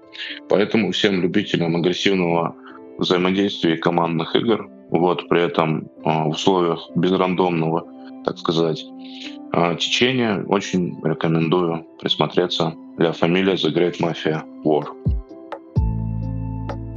Поэтому 0.50 0.92
всем 0.92 1.22
любителям 1.22 1.74
агрессивного 1.74 2.54
взаимодействия 2.98 3.74
и 3.74 3.78
командных 3.78 4.36
игр, 4.36 4.68
вот 4.90 5.26
при 5.28 5.42
этом 5.42 5.88
а, 6.04 6.24
в 6.24 6.30
условиях 6.30 6.90
безрандомного, 6.94 7.88
так 8.26 8.38
сказать, 8.38 8.84
а, 9.52 9.74
течения, 9.76 10.42
очень 10.48 11.00
рекомендую 11.02 11.86
присмотреться. 12.00 12.74
Для 12.98 13.12
фамилия 13.12 13.54
The 13.54 13.72
Great 13.72 14.00
Mafia 14.00 14.42
War. 14.64 14.84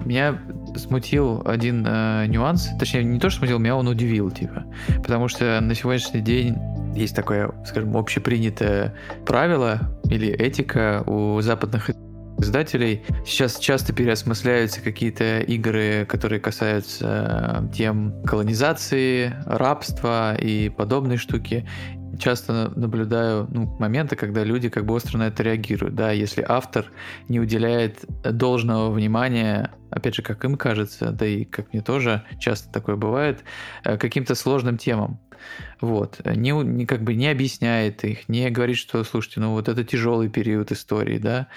Меня 0.06 0.40
смутил 0.76 1.42
один 1.46 1.86
э, 1.86 2.26
нюанс, 2.28 2.70
точнее 2.80 3.04
не 3.04 3.20
то, 3.20 3.30
что 3.30 3.40
смутил, 3.40 3.60
меня 3.60 3.76
он 3.76 3.88
удивил, 3.88 4.32
типа, 4.32 4.66
потому 5.04 5.28
что 5.28 5.60
на 5.62 5.76
сегодняшний 5.76 6.22
день 6.22 6.56
есть 6.96 7.16
такое, 7.16 7.52
скажем, 7.66 7.96
общепринятое 7.96 8.96
правило 9.26 9.80
или 10.10 10.30
этика 10.30 11.04
у 11.06 11.42
западных 11.42 11.92
издателей. 12.42 13.04
Сейчас 13.26 13.58
часто 13.60 13.94
переосмысляются 13.94 14.82
какие-то 14.82 15.40
игры, 15.42 16.06
которые 16.08 16.40
касаются 16.40 17.64
э, 17.70 17.74
тем 17.76 18.24
колонизации, 18.24 19.34
рабства 19.46 20.36
и 20.36 20.70
подобные 20.70 21.18
штуки 21.18 21.68
часто 22.18 22.72
наблюдаю 22.76 23.48
ну, 23.52 23.76
моменты, 23.80 24.16
когда 24.16 24.44
люди 24.44 24.70
как 24.70 24.86
бы 24.86 24.94
остро 24.94 25.18
на 25.18 25.28
это 25.28 25.44
реагируют. 25.44 25.96
Да, 25.96 26.12
если 26.12 26.44
автор 26.48 26.86
не 27.28 27.40
уделяет 27.40 28.06
должного 28.24 28.92
внимания, 28.92 29.72
опять 29.92 30.16
же, 30.16 30.22
как 30.22 30.44
им 30.46 30.56
кажется, 30.56 31.12
да 31.12 31.26
и 31.26 31.46
как 31.46 31.74
мне 31.74 31.82
тоже 31.82 32.24
часто 32.40 32.72
такое 32.72 32.96
бывает, 32.96 33.44
э, 33.84 33.98
каким-то 33.98 34.36
сложным 34.36 34.78
темам. 34.78 35.20
Вот. 35.82 36.20
Не, 36.26 36.52
не, 36.52 36.86
как 36.86 37.04
бы 37.04 37.14
не 37.14 37.28
объясняет 37.28 38.04
их, 38.04 38.28
не 38.28 38.50
говорит, 38.50 38.78
что, 38.78 39.04
слушайте, 39.04 39.40
ну 39.40 39.52
вот 39.52 39.70
это 39.70 39.84
тяжелый 39.84 40.30
период 40.30 40.72
истории, 40.72 41.18
да. 41.18 41.48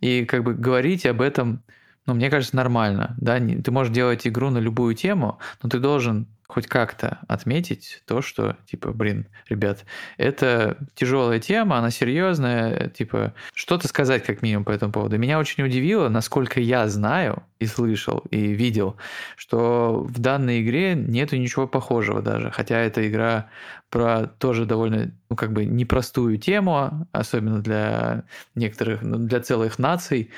И 0.00 0.24
как 0.24 0.44
бы 0.44 0.54
говорить 0.54 1.06
об 1.06 1.20
этом, 1.20 1.62
ну, 2.06 2.14
мне 2.14 2.30
кажется, 2.30 2.56
нормально, 2.56 3.14
да. 3.18 3.38
Ты 3.38 3.70
можешь 3.70 3.92
делать 3.92 4.26
игру 4.26 4.50
на 4.50 4.58
любую 4.58 4.94
тему, 4.94 5.38
но 5.62 5.68
ты 5.68 5.78
должен 5.78 6.26
хоть 6.50 6.66
как-то 6.66 7.20
отметить 7.28 8.02
то, 8.06 8.22
что, 8.22 8.56
типа, 8.66 8.92
блин, 8.92 9.26
ребят, 9.48 9.84
это 10.16 10.76
тяжелая 10.94 11.38
тема, 11.38 11.78
она 11.78 11.90
серьезная, 11.90 12.88
типа, 12.88 13.34
что-то 13.54 13.86
сказать 13.86 14.24
как 14.24 14.42
минимум 14.42 14.64
по 14.64 14.72
этому 14.72 14.92
поводу. 14.92 15.16
Меня 15.16 15.38
очень 15.38 15.62
удивило, 15.62 16.08
насколько 16.08 16.60
я 16.60 16.88
знаю 16.88 17.44
и 17.60 17.66
слышал, 17.66 18.24
и 18.30 18.38
видел, 18.54 18.96
что 19.36 20.00
в 20.02 20.18
данной 20.18 20.62
игре 20.62 20.94
нету 20.94 21.36
ничего 21.36 21.68
похожего 21.68 22.22
даже, 22.22 22.50
хотя 22.50 22.78
эта 22.78 23.06
игра 23.06 23.48
про 23.90 24.26
тоже 24.26 24.64
довольно, 24.64 25.12
ну, 25.28 25.36
как 25.36 25.52
бы 25.52 25.64
непростую 25.66 26.38
тему, 26.38 27.06
особенно 27.12 27.60
для 27.60 28.24
некоторых, 28.54 29.02
ну, 29.02 29.18
для 29.18 29.40
целых 29.40 29.78
наций. 29.78 30.30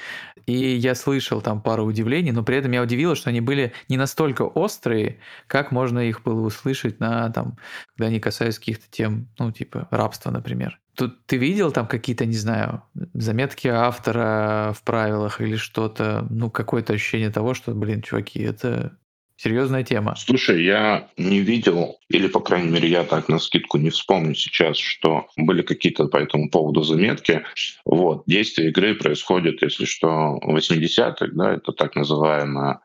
И 0.46 0.52
я 0.52 0.96
слышал 0.96 1.40
там 1.40 1.62
пару 1.62 1.84
удивлений, 1.84 2.32
но 2.32 2.42
при 2.42 2.56
этом 2.56 2.72
я 2.72 2.82
удивило, 2.82 3.14
что 3.14 3.30
они 3.30 3.40
были 3.40 3.72
не 3.88 3.96
настолько 3.96 4.42
острые, 4.42 5.20
как 5.46 5.70
можно 5.70 6.00
их 6.00 6.22
было 6.24 6.40
услышать 6.40 6.98
на 6.98 7.30
там, 7.30 7.56
когда 7.94 8.08
они 8.08 8.18
касаются 8.18 8.60
каких-то 8.60 8.86
тем, 8.90 9.28
ну, 9.38 9.52
типа 9.52 9.86
рабства, 9.90 10.30
например. 10.30 10.81
Тут 10.96 11.26
ты 11.26 11.36
видел 11.36 11.72
там 11.72 11.86
какие-то, 11.86 12.26
не 12.26 12.36
знаю, 12.36 12.82
заметки 13.14 13.68
автора 13.68 14.74
в 14.76 14.82
правилах 14.82 15.40
или 15.40 15.56
что-то, 15.56 16.26
ну, 16.30 16.50
какое-то 16.50 16.92
ощущение 16.92 17.30
того, 17.30 17.54
что, 17.54 17.72
блин, 17.74 18.02
чуваки, 18.02 18.40
это 18.40 18.96
Серьезная 19.42 19.82
тема. 19.82 20.14
Слушай, 20.16 20.62
я 20.62 21.08
не 21.16 21.40
видел, 21.40 21.98
или, 22.08 22.28
по 22.28 22.38
крайней 22.38 22.70
мере, 22.70 22.88
я 22.88 23.02
так 23.02 23.28
на 23.28 23.40
скидку 23.40 23.76
не 23.76 23.90
вспомню 23.90 24.36
сейчас, 24.36 24.76
что 24.76 25.26
были 25.36 25.62
какие-то 25.62 26.06
по 26.06 26.18
этому 26.18 26.48
поводу 26.48 26.84
заметки. 26.84 27.44
Вот. 27.84 28.22
Действие 28.26 28.68
игры 28.68 28.94
происходит, 28.94 29.60
если 29.60 29.84
что, 29.84 30.38
в 30.40 30.56
80-х, 30.56 31.26
да, 31.32 31.54
это 31.54 31.72
так 31.72 31.96
называемая 31.96 32.82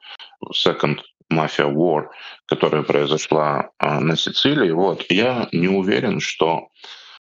Second 0.52 1.02
Mafia 1.32 1.72
War, 1.72 2.06
которая 2.48 2.82
произошла 2.82 3.70
а, 3.78 4.00
на 4.00 4.18
Сицилии. 4.18 4.72
Вот. 4.72 5.06
Я 5.10 5.50
не 5.52 5.68
уверен, 5.68 6.20
что 6.20 6.70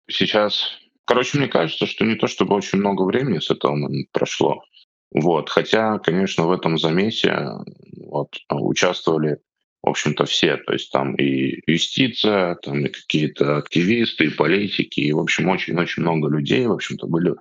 сейчас... 0.10 0.70
Короче, 1.06 1.38
мне 1.38 1.47
кажется, 1.47 1.86
что 1.86 2.03
не 2.03 2.16
то 2.16 2.28
чтобы 2.28 2.56
очень 2.56 2.80
много 2.80 3.03
времени 3.03 3.39
с 3.39 3.51
этого 3.51 3.78
прошло. 4.12 4.64
Вот. 5.12 5.49
Хотя, 5.49 5.99
конечно, 5.99 6.47
в 6.47 6.51
этом 6.51 6.78
замесе 6.78 7.49
вот, 7.95 8.36
участвовали, 8.49 9.38
в 9.84 9.89
общем-то, 9.89 10.26
все. 10.26 10.58
То 10.58 10.74
есть 10.74 10.91
там 10.91 11.16
и 11.16 11.62
юстиция, 11.68 12.56
там 12.56 12.86
и 12.86 12.89
какие-то 12.89 13.58
активисты, 13.58 14.26
и 14.26 14.30
политики, 14.30 15.01
и, 15.01 15.14
в 15.14 15.20
общем, 15.20 15.47
очень-очень 15.47 16.01
много 16.01 16.28
людей, 16.28 16.66
в 16.66 16.72
общем-то, 16.72 17.06
были, 17.06 17.36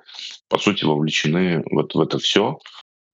по 0.48 0.58
сути, 0.58 0.84
вовлечены 0.84 1.64
вот 1.70 1.94
в 1.94 2.00
это 2.00 2.18
все. 2.18 2.58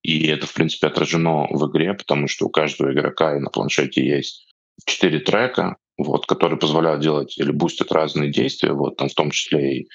И 0.02 0.26
это, 0.26 0.46
в 0.46 0.54
принципе, 0.54 0.88
отражено 0.88 1.46
в 1.50 1.70
игре, 1.70 1.94
потому 1.94 2.26
что 2.26 2.46
у 2.46 2.50
каждого 2.50 2.92
игрока 2.92 3.36
и 3.36 3.40
на 3.40 3.50
планшете 3.50 4.04
есть 4.04 4.48
четыре 4.84 5.20
трека, 5.20 5.76
вот, 6.02 6.26
которые 6.26 6.58
позволяют 6.58 7.00
делать 7.00 7.38
или 7.38 7.50
бустят 7.50 7.92
разные 7.92 8.30
действия, 8.30 8.72
вот, 8.72 8.96
там 8.96 9.08
в 9.08 9.14
том 9.14 9.30
числе 9.30 9.78
и 9.78 9.88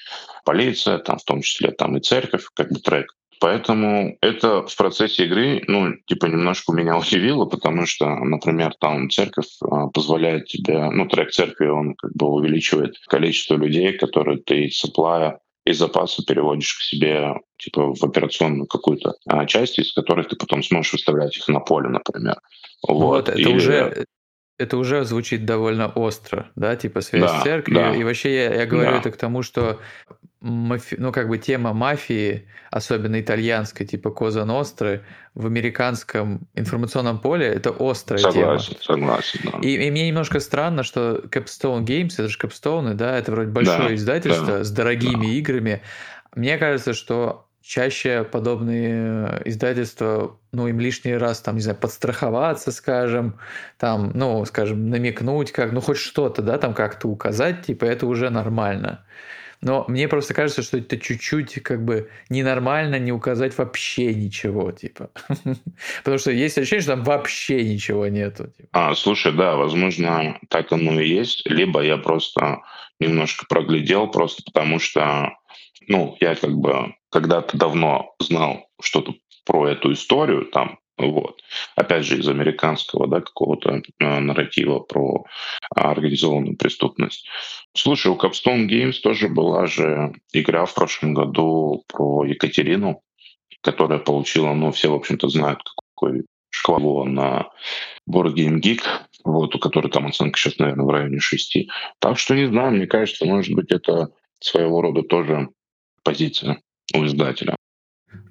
полиция, 0.44 0.98
там 0.98 1.18
в 1.18 1.24
том 1.24 1.42
числе 1.42 1.70
там 1.70 1.96
и 1.96 2.00
церковь, 2.00 2.46
как 2.54 2.70
бы 2.70 2.80
трек. 2.80 3.12
Поэтому 3.38 4.16
это 4.22 4.66
в 4.66 4.74
процессе 4.76 5.26
игры, 5.26 5.62
ну, 5.66 5.92
типа, 6.06 6.26
немножко 6.26 6.72
меня 6.72 6.96
удивило, 6.98 7.44
потому 7.44 7.86
что, 7.86 8.06
например, 8.06 8.74
там 8.80 9.10
церковь 9.10 9.48
а, 9.62 9.88
позволяет 9.88 10.46
тебе, 10.46 10.90
ну, 10.90 11.06
трек 11.06 11.30
церкви, 11.30 11.66
он 11.66 11.94
как 11.94 12.12
бы 12.14 12.28
увеличивает 12.28 12.96
количество 13.06 13.56
людей, 13.56 13.92
которые 13.92 14.38
ты 14.38 14.64
из 14.64 14.78
саплая 14.78 15.40
из 15.66 15.78
запаса 15.78 16.22
переводишь 16.24 16.74
к 16.74 16.82
себе 16.82 17.34
типа 17.58 17.92
в 17.92 18.02
операционную 18.04 18.66
какую-то 18.66 19.14
а, 19.26 19.46
часть, 19.46 19.78
из 19.80 19.92
которой 19.92 20.24
ты 20.24 20.36
потом 20.36 20.62
сможешь 20.62 20.92
выставлять 20.92 21.36
их 21.36 21.48
на 21.48 21.58
поле, 21.58 21.88
например. 21.88 22.36
Вот, 22.86 22.98
вот 22.98 23.28
это 23.28 23.38
Или... 23.38 23.52
уже 23.52 24.06
это 24.58 24.76
уже 24.76 25.04
звучит 25.04 25.44
довольно 25.44 25.88
остро, 25.88 26.50
да, 26.56 26.76
типа 26.76 27.00
связь 27.00 27.22
да, 27.22 27.40
с 27.40 27.42
церковью. 27.42 27.80
Да. 27.80 27.94
И 27.94 28.04
вообще 28.04 28.34
я, 28.34 28.54
я 28.54 28.66
говорю 28.66 28.92
да. 28.92 28.98
это 28.98 29.10
к 29.10 29.16
тому, 29.16 29.42
что 29.42 29.80
мафи... 30.40 30.96
ну, 30.98 31.12
как 31.12 31.28
бы 31.28 31.38
тема 31.38 31.72
мафии, 31.72 32.48
особенно 32.70 33.20
итальянской, 33.20 33.86
типа 33.86 34.10
Коза 34.10 34.44
Ностры, 34.44 35.04
в 35.34 35.46
американском 35.46 36.48
информационном 36.54 37.18
поле 37.18 37.46
это 37.46 37.74
острая 37.78 38.22
согласен, 38.22 38.74
тема. 38.74 38.82
Согласен, 38.82 39.40
да. 39.44 39.58
И, 39.60 39.86
и 39.86 39.90
мне 39.90 40.08
немножко 40.08 40.40
странно, 40.40 40.82
что 40.82 41.22
Capstone 41.30 41.84
Games, 41.84 42.14
это 42.14 42.28
же 42.28 42.38
Capstone, 42.38 42.94
да, 42.94 43.18
это 43.18 43.32
вроде 43.32 43.50
большое 43.50 43.88
да, 43.88 43.94
издательство 43.94 44.46
да, 44.46 44.64
с 44.64 44.70
дорогими 44.70 45.26
да. 45.26 45.32
играми. 45.32 45.82
Мне 46.34 46.56
кажется, 46.58 46.94
что 46.94 47.45
чаще 47.66 48.24
подобные 48.24 49.42
издательства, 49.44 50.38
ну, 50.52 50.68
им 50.68 50.78
лишний 50.78 51.16
раз, 51.16 51.40
там, 51.40 51.56
не 51.56 51.62
знаю, 51.62 51.76
подстраховаться, 51.78 52.70
скажем, 52.70 53.38
там, 53.78 54.12
ну, 54.14 54.44
скажем, 54.44 54.88
намекнуть 54.88 55.50
как, 55.50 55.72
ну, 55.72 55.80
хоть 55.80 55.96
что-то, 55.98 56.42
да, 56.42 56.58
там 56.58 56.74
как-то 56.74 57.08
указать, 57.08 57.66
типа, 57.66 57.84
это 57.84 58.06
уже 58.06 58.30
нормально. 58.30 59.04
Но 59.62 59.84
мне 59.88 60.06
просто 60.06 60.34
кажется, 60.34 60.62
что 60.62 60.78
это 60.78 60.98
чуть-чуть 60.98 61.62
как 61.62 61.84
бы 61.84 62.10
ненормально 62.28 62.98
не 62.98 63.10
указать 63.10 63.56
вообще 63.58 64.14
ничего, 64.14 64.70
типа. 64.70 65.10
Потому 66.04 66.18
что 66.18 66.30
есть 66.30 66.58
ощущение, 66.58 66.82
что 66.82 66.92
там 66.92 67.04
вообще 67.04 67.64
ничего 67.64 68.06
нету. 68.06 68.48
Типа. 68.56 68.68
А, 68.72 68.94
слушай, 68.94 69.32
да, 69.32 69.56
возможно, 69.56 70.38
так 70.50 70.70
оно 70.72 71.00
и 71.00 71.08
есть. 71.08 71.42
Либо 71.46 71.80
я 71.80 71.96
просто 71.96 72.60
немножко 73.00 73.46
проглядел, 73.48 74.08
просто 74.08 74.42
потому 74.44 74.78
что, 74.78 75.32
ну, 75.88 76.16
я 76.20 76.34
как 76.34 76.56
бы 76.56 76.94
когда-то 77.10 77.56
давно 77.56 78.14
знал 78.18 78.68
что-то 78.80 79.14
про 79.44 79.68
эту 79.68 79.92
историю, 79.92 80.46
там, 80.46 80.78
вот. 80.98 81.40
Опять 81.76 82.04
же, 82.04 82.18
из 82.18 82.28
американского 82.28 83.06
да, 83.06 83.20
какого-то 83.20 83.82
э, 83.98 84.18
нарратива 84.20 84.80
про 84.80 85.24
организованную 85.74 86.56
преступность. 86.56 87.28
Слушай, 87.74 88.08
у 88.08 88.16
Capstone 88.16 88.66
Games 88.66 89.00
тоже 89.02 89.28
была 89.28 89.66
же 89.66 90.14
игра 90.32 90.64
в 90.64 90.74
прошлом 90.74 91.12
году 91.12 91.84
про 91.88 92.24
Екатерину, 92.24 93.02
которая 93.60 93.98
получила, 93.98 94.54
ну, 94.54 94.72
все, 94.72 94.88
в 94.88 94.94
общем-то, 94.94 95.28
знают, 95.28 95.60
какой 95.94 96.24
шквало 96.48 97.04
на 97.04 97.50
Board 98.08 98.34
Game 98.34 98.60
Geek, 98.60 98.80
вот, 99.24 99.54
у 99.54 99.58
которой 99.58 99.90
там 99.90 100.06
оценка 100.06 100.38
сейчас, 100.38 100.58
наверное, 100.58 100.86
в 100.86 100.90
районе 100.90 101.20
6. 101.20 101.68
Так 101.98 102.18
что 102.18 102.34
не 102.34 102.46
знаю, 102.46 102.72
мне 102.72 102.86
кажется, 102.86 103.26
может 103.26 103.54
быть, 103.54 103.70
это 103.70 104.08
своего 104.40 104.80
рода 104.80 105.02
тоже 105.02 105.50
позиция 106.06 106.60
у 106.94 107.04
издателя. 107.04 107.56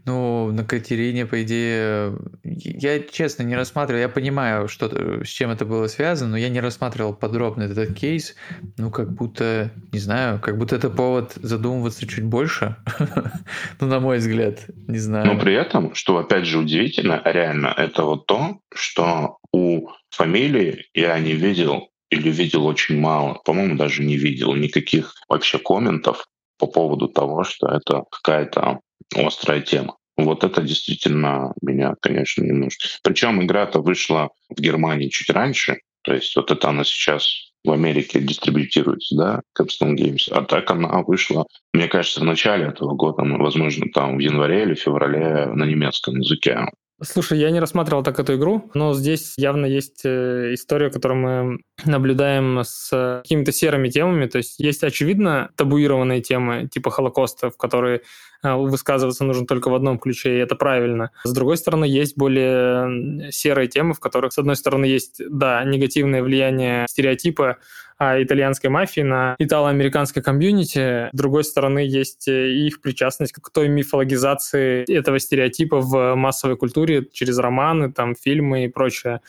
Ну, 0.06 0.52
на 0.52 0.64
Катерине, 0.64 1.26
по 1.26 1.44
идее, 1.44 2.18
я 2.44 3.00
честно 3.00 3.44
не 3.44 3.56
рассматривал, 3.56 4.00
я 4.00 4.08
понимаю, 4.08 4.68
что, 4.68 5.24
с 5.24 5.28
чем 5.28 5.50
это 5.50 5.66
было 5.66 5.88
связано, 5.88 6.32
но 6.32 6.38
я 6.38 6.50
не 6.50 6.62
рассматривал 6.62 7.14
подробно 7.14 7.64
этот 7.64 7.94
кейс, 7.94 8.36
ну, 8.78 8.92
как 8.92 9.14
будто, 9.14 9.72
не 9.92 10.00
знаю, 10.00 10.40
как 10.40 10.58
будто 10.58 10.76
это 10.76 10.90
повод 10.90 11.34
задумываться 11.36 12.08
чуть 12.08 12.24
больше, 12.24 12.78
ну, 13.82 13.88
на 13.88 14.00
мой 14.00 14.20
взгляд, 14.20 14.66
не 14.88 15.00
знаю. 15.00 15.26
Но 15.26 15.40
при 15.40 15.54
этом, 15.54 15.94
что, 15.96 16.18
опять 16.18 16.46
же, 16.46 16.60
удивительно, 16.60 17.22
реально, 17.26 17.74
это 17.76 18.04
вот 18.04 18.26
то, 18.28 18.60
что 18.74 19.38
у 19.52 19.90
фамилии 20.12 20.86
я 20.94 21.20
не 21.20 21.34
видел 21.34 21.90
или 22.10 22.30
видел 22.30 22.66
очень 22.66 23.00
мало, 23.00 23.42
по-моему, 23.44 23.76
даже 23.76 24.04
не 24.04 24.16
видел 24.16 24.56
никаких 24.56 25.16
вообще 25.28 25.58
комментов 25.58 26.26
по 26.58 26.68
поводу 26.68 27.08
того, 27.08 27.44
что 27.44 27.68
это 27.68 28.04
какая-то 28.12 28.80
острая 29.16 29.62
тема. 29.62 29.98
Вот 30.18 30.44
это 30.44 30.62
действительно 30.62 31.54
меня, 31.62 31.96
конечно, 32.02 32.44
немножко... 32.44 32.88
Причем 33.04 33.44
игра-то 33.44 33.82
вышла 33.82 34.30
в 34.50 34.62
Германии 34.62 35.10
чуть 35.10 35.30
раньше, 35.30 35.80
то 36.04 36.14
есть 36.14 36.36
вот 36.36 36.52
это 36.52 36.70
она 36.70 36.84
сейчас 36.84 37.52
в 37.66 37.72
Америке 37.72 38.22
дистрибьютируется, 38.22 39.16
да, 39.16 39.42
Capstone 39.60 39.96
Games. 39.96 40.32
А 40.32 40.44
так 40.44 40.70
она 40.70 41.02
вышла, 41.02 41.46
мне 41.74 41.88
кажется, 41.88 42.22
в 42.22 42.24
начале 42.24 42.68
этого 42.68 42.94
года, 42.94 43.24
возможно, 43.24 43.88
там 43.94 44.18
в 44.18 44.20
январе 44.20 44.64
или 44.64 44.76
феврале 44.76 45.48
на 45.48 45.66
немецком 45.66 46.20
языке. 46.20 46.60
Слушай, 47.04 47.40
я 47.40 47.52
не 47.52 47.60
рассматривал 47.60 48.04
так 48.04 48.18
эту 48.20 48.36
игру, 48.36 48.72
но 48.74 48.94
здесь 48.94 49.34
явно 49.36 49.66
есть 49.66 50.06
э, 50.06 50.54
история, 50.54 50.90
которую 50.90 51.20
мы 51.20 51.60
наблюдаем 51.84 52.62
с 52.64 53.22
какими-то 53.22 53.52
серыми 53.52 53.90
темами. 53.90 54.28
То 54.28 54.38
есть 54.38 54.60
есть, 54.60 54.82
очевидно, 54.82 55.50
табуированные 55.58 56.22
темы 56.22 56.70
типа 56.72 56.92
Холокоста, 56.92 57.50
в 57.50 57.58
которые 57.58 58.02
э, 58.44 58.54
высказываться 58.54 59.26
нужно 59.26 59.46
только 59.46 59.68
в 59.68 59.76
одном 59.76 60.00
ключе, 60.00 60.38
и 60.38 60.40
это 60.40 60.56
правильно. 60.56 61.12
С 61.26 61.34
другой 61.34 61.58
стороны, 61.58 61.84
есть 61.84 62.16
более 62.16 63.30
серые 63.30 63.68
темы, 63.68 63.94
в 63.94 64.00
которых, 64.00 64.32
с 64.32 64.38
одной 64.38 64.56
стороны, 64.56 64.86
есть, 64.86 65.22
да, 65.30 65.62
негативное 65.66 66.24
влияние 66.24 66.86
стереотипа 66.88 67.58
а, 67.98 68.22
итальянской 68.22 68.70
мафии 68.70 69.02
на 69.02 69.36
итало-американской 69.40 70.22
комьюнити. 70.22 71.08
С 71.08 71.18
другой 71.18 71.44
стороны, 71.44 71.80
есть 71.80 72.28
э, 72.28 72.52
их 72.52 72.82
причастность 72.82 73.34
к 73.34 73.50
той 73.52 73.70
мифологизации 73.70 74.84
этого 74.92 75.20
стереотипа 75.20 75.80
в 75.80 76.16
массовой 76.16 76.58
культуре 76.58 77.08
через 77.12 77.38
романы, 77.38 77.94
там, 77.94 78.16
фильмы 78.16 78.66
и 78.66 78.68
прочее. 78.68 79.22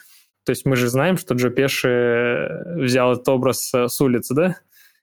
То 0.44 0.50
есть 0.50 0.64
мы 0.64 0.76
же 0.76 0.88
знаем, 0.88 1.16
что 1.16 1.34
Джо 1.34 1.50
Пеши 1.50 2.64
взял 2.76 3.12
этот 3.12 3.28
образ 3.28 3.72
с 3.72 4.00
улицы, 4.00 4.34
да? 4.34 4.56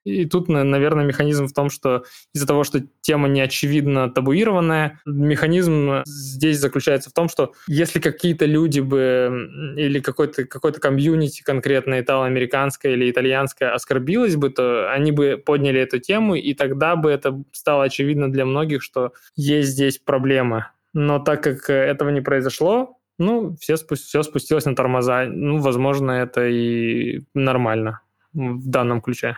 И 0.04 0.26
тут, 0.26 0.49
наверное, 0.49 1.06
механизм 1.06 1.47
в 1.47 1.54
том, 1.54 1.70
что 1.70 2.04
из-за 2.34 2.45
того, 2.45 2.64
что 2.64 2.82
тема 3.01 3.28
не 3.28 3.41
очевидно 3.41 4.10
табуированная, 4.10 4.99
механизм 5.06 6.01
здесь 6.06 6.60
заключается 6.60 7.10
в 7.10 7.14
том, 7.14 7.30
что 7.30 7.54
если 7.68 7.99
какие-то 7.99 8.45
люди 8.45 8.80
бы 8.82 9.49
или 9.78 9.99
какой-то 9.99 10.45
какой 10.45 10.74
комьюнити 10.74 11.41
конкретно 11.43 11.99
итало-американское 11.99 12.93
или 12.93 13.10
итальянское 13.10 13.70
оскорбилось 13.70 14.36
бы, 14.36 14.49
то 14.49 14.91
они 14.91 15.12
бы 15.12 15.41
подняли 15.43 15.80
эту 15.80 15.99
тему, 15.99 16.36
и 16.36 16.54
тогда 16.54 16.95
бы 16.95 17.10
это 17.10 17.41
стало 17.51 17.86
очевидно 17.86 18.32
для 18.32 18.45
многих, 18.45 18.84
что 18.84 19.14
есть 19.36 19.70
здесь 19.70 19.99
проблема. 19.99 20.72
Но 20.93 21.20
так 21.20 21.43
как 21.43 21.70
этого 21.70 22.10
не 22.10 22.22
произошло, 22.22 22.97
ну, 23.18 23.56
все, 23.60 23.74
спу- 23.76 23.95
все 23.95 24.24
спустилось 24.24 24.66
на 24.66 24.76
тормоза. 24.76 25.26
Ну, 25.26 25.58
возможно, 25.60 26.12
это 26.12 26.47
и 26.47 27.22
нормально 27.34 28.01
в 28.34 28.68
данном 28.68 29.01
ключе. 29.01 29.38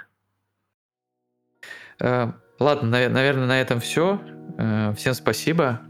Э, 2.00 2.32
ладно, 2.60 2.90
наверное, 2.90 3.48
на 3.48 3.62
этом 3.62 3.80
все. 3.80 4.20
Э, 4.58 4.94
всем 4.98 5.14
спасибо 5.14 5.82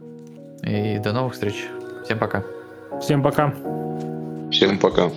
и 0.63 0.99
до 0.99 1.13
новых 1.13 1.33
встреч. 1.33 1.65
Всем 2.03 2.19
пока. 2.19 2.43
Всем 3.01 3.21
пока. 3.21 3.53
Всем 4.51 4.79
пока. 4.79 5.09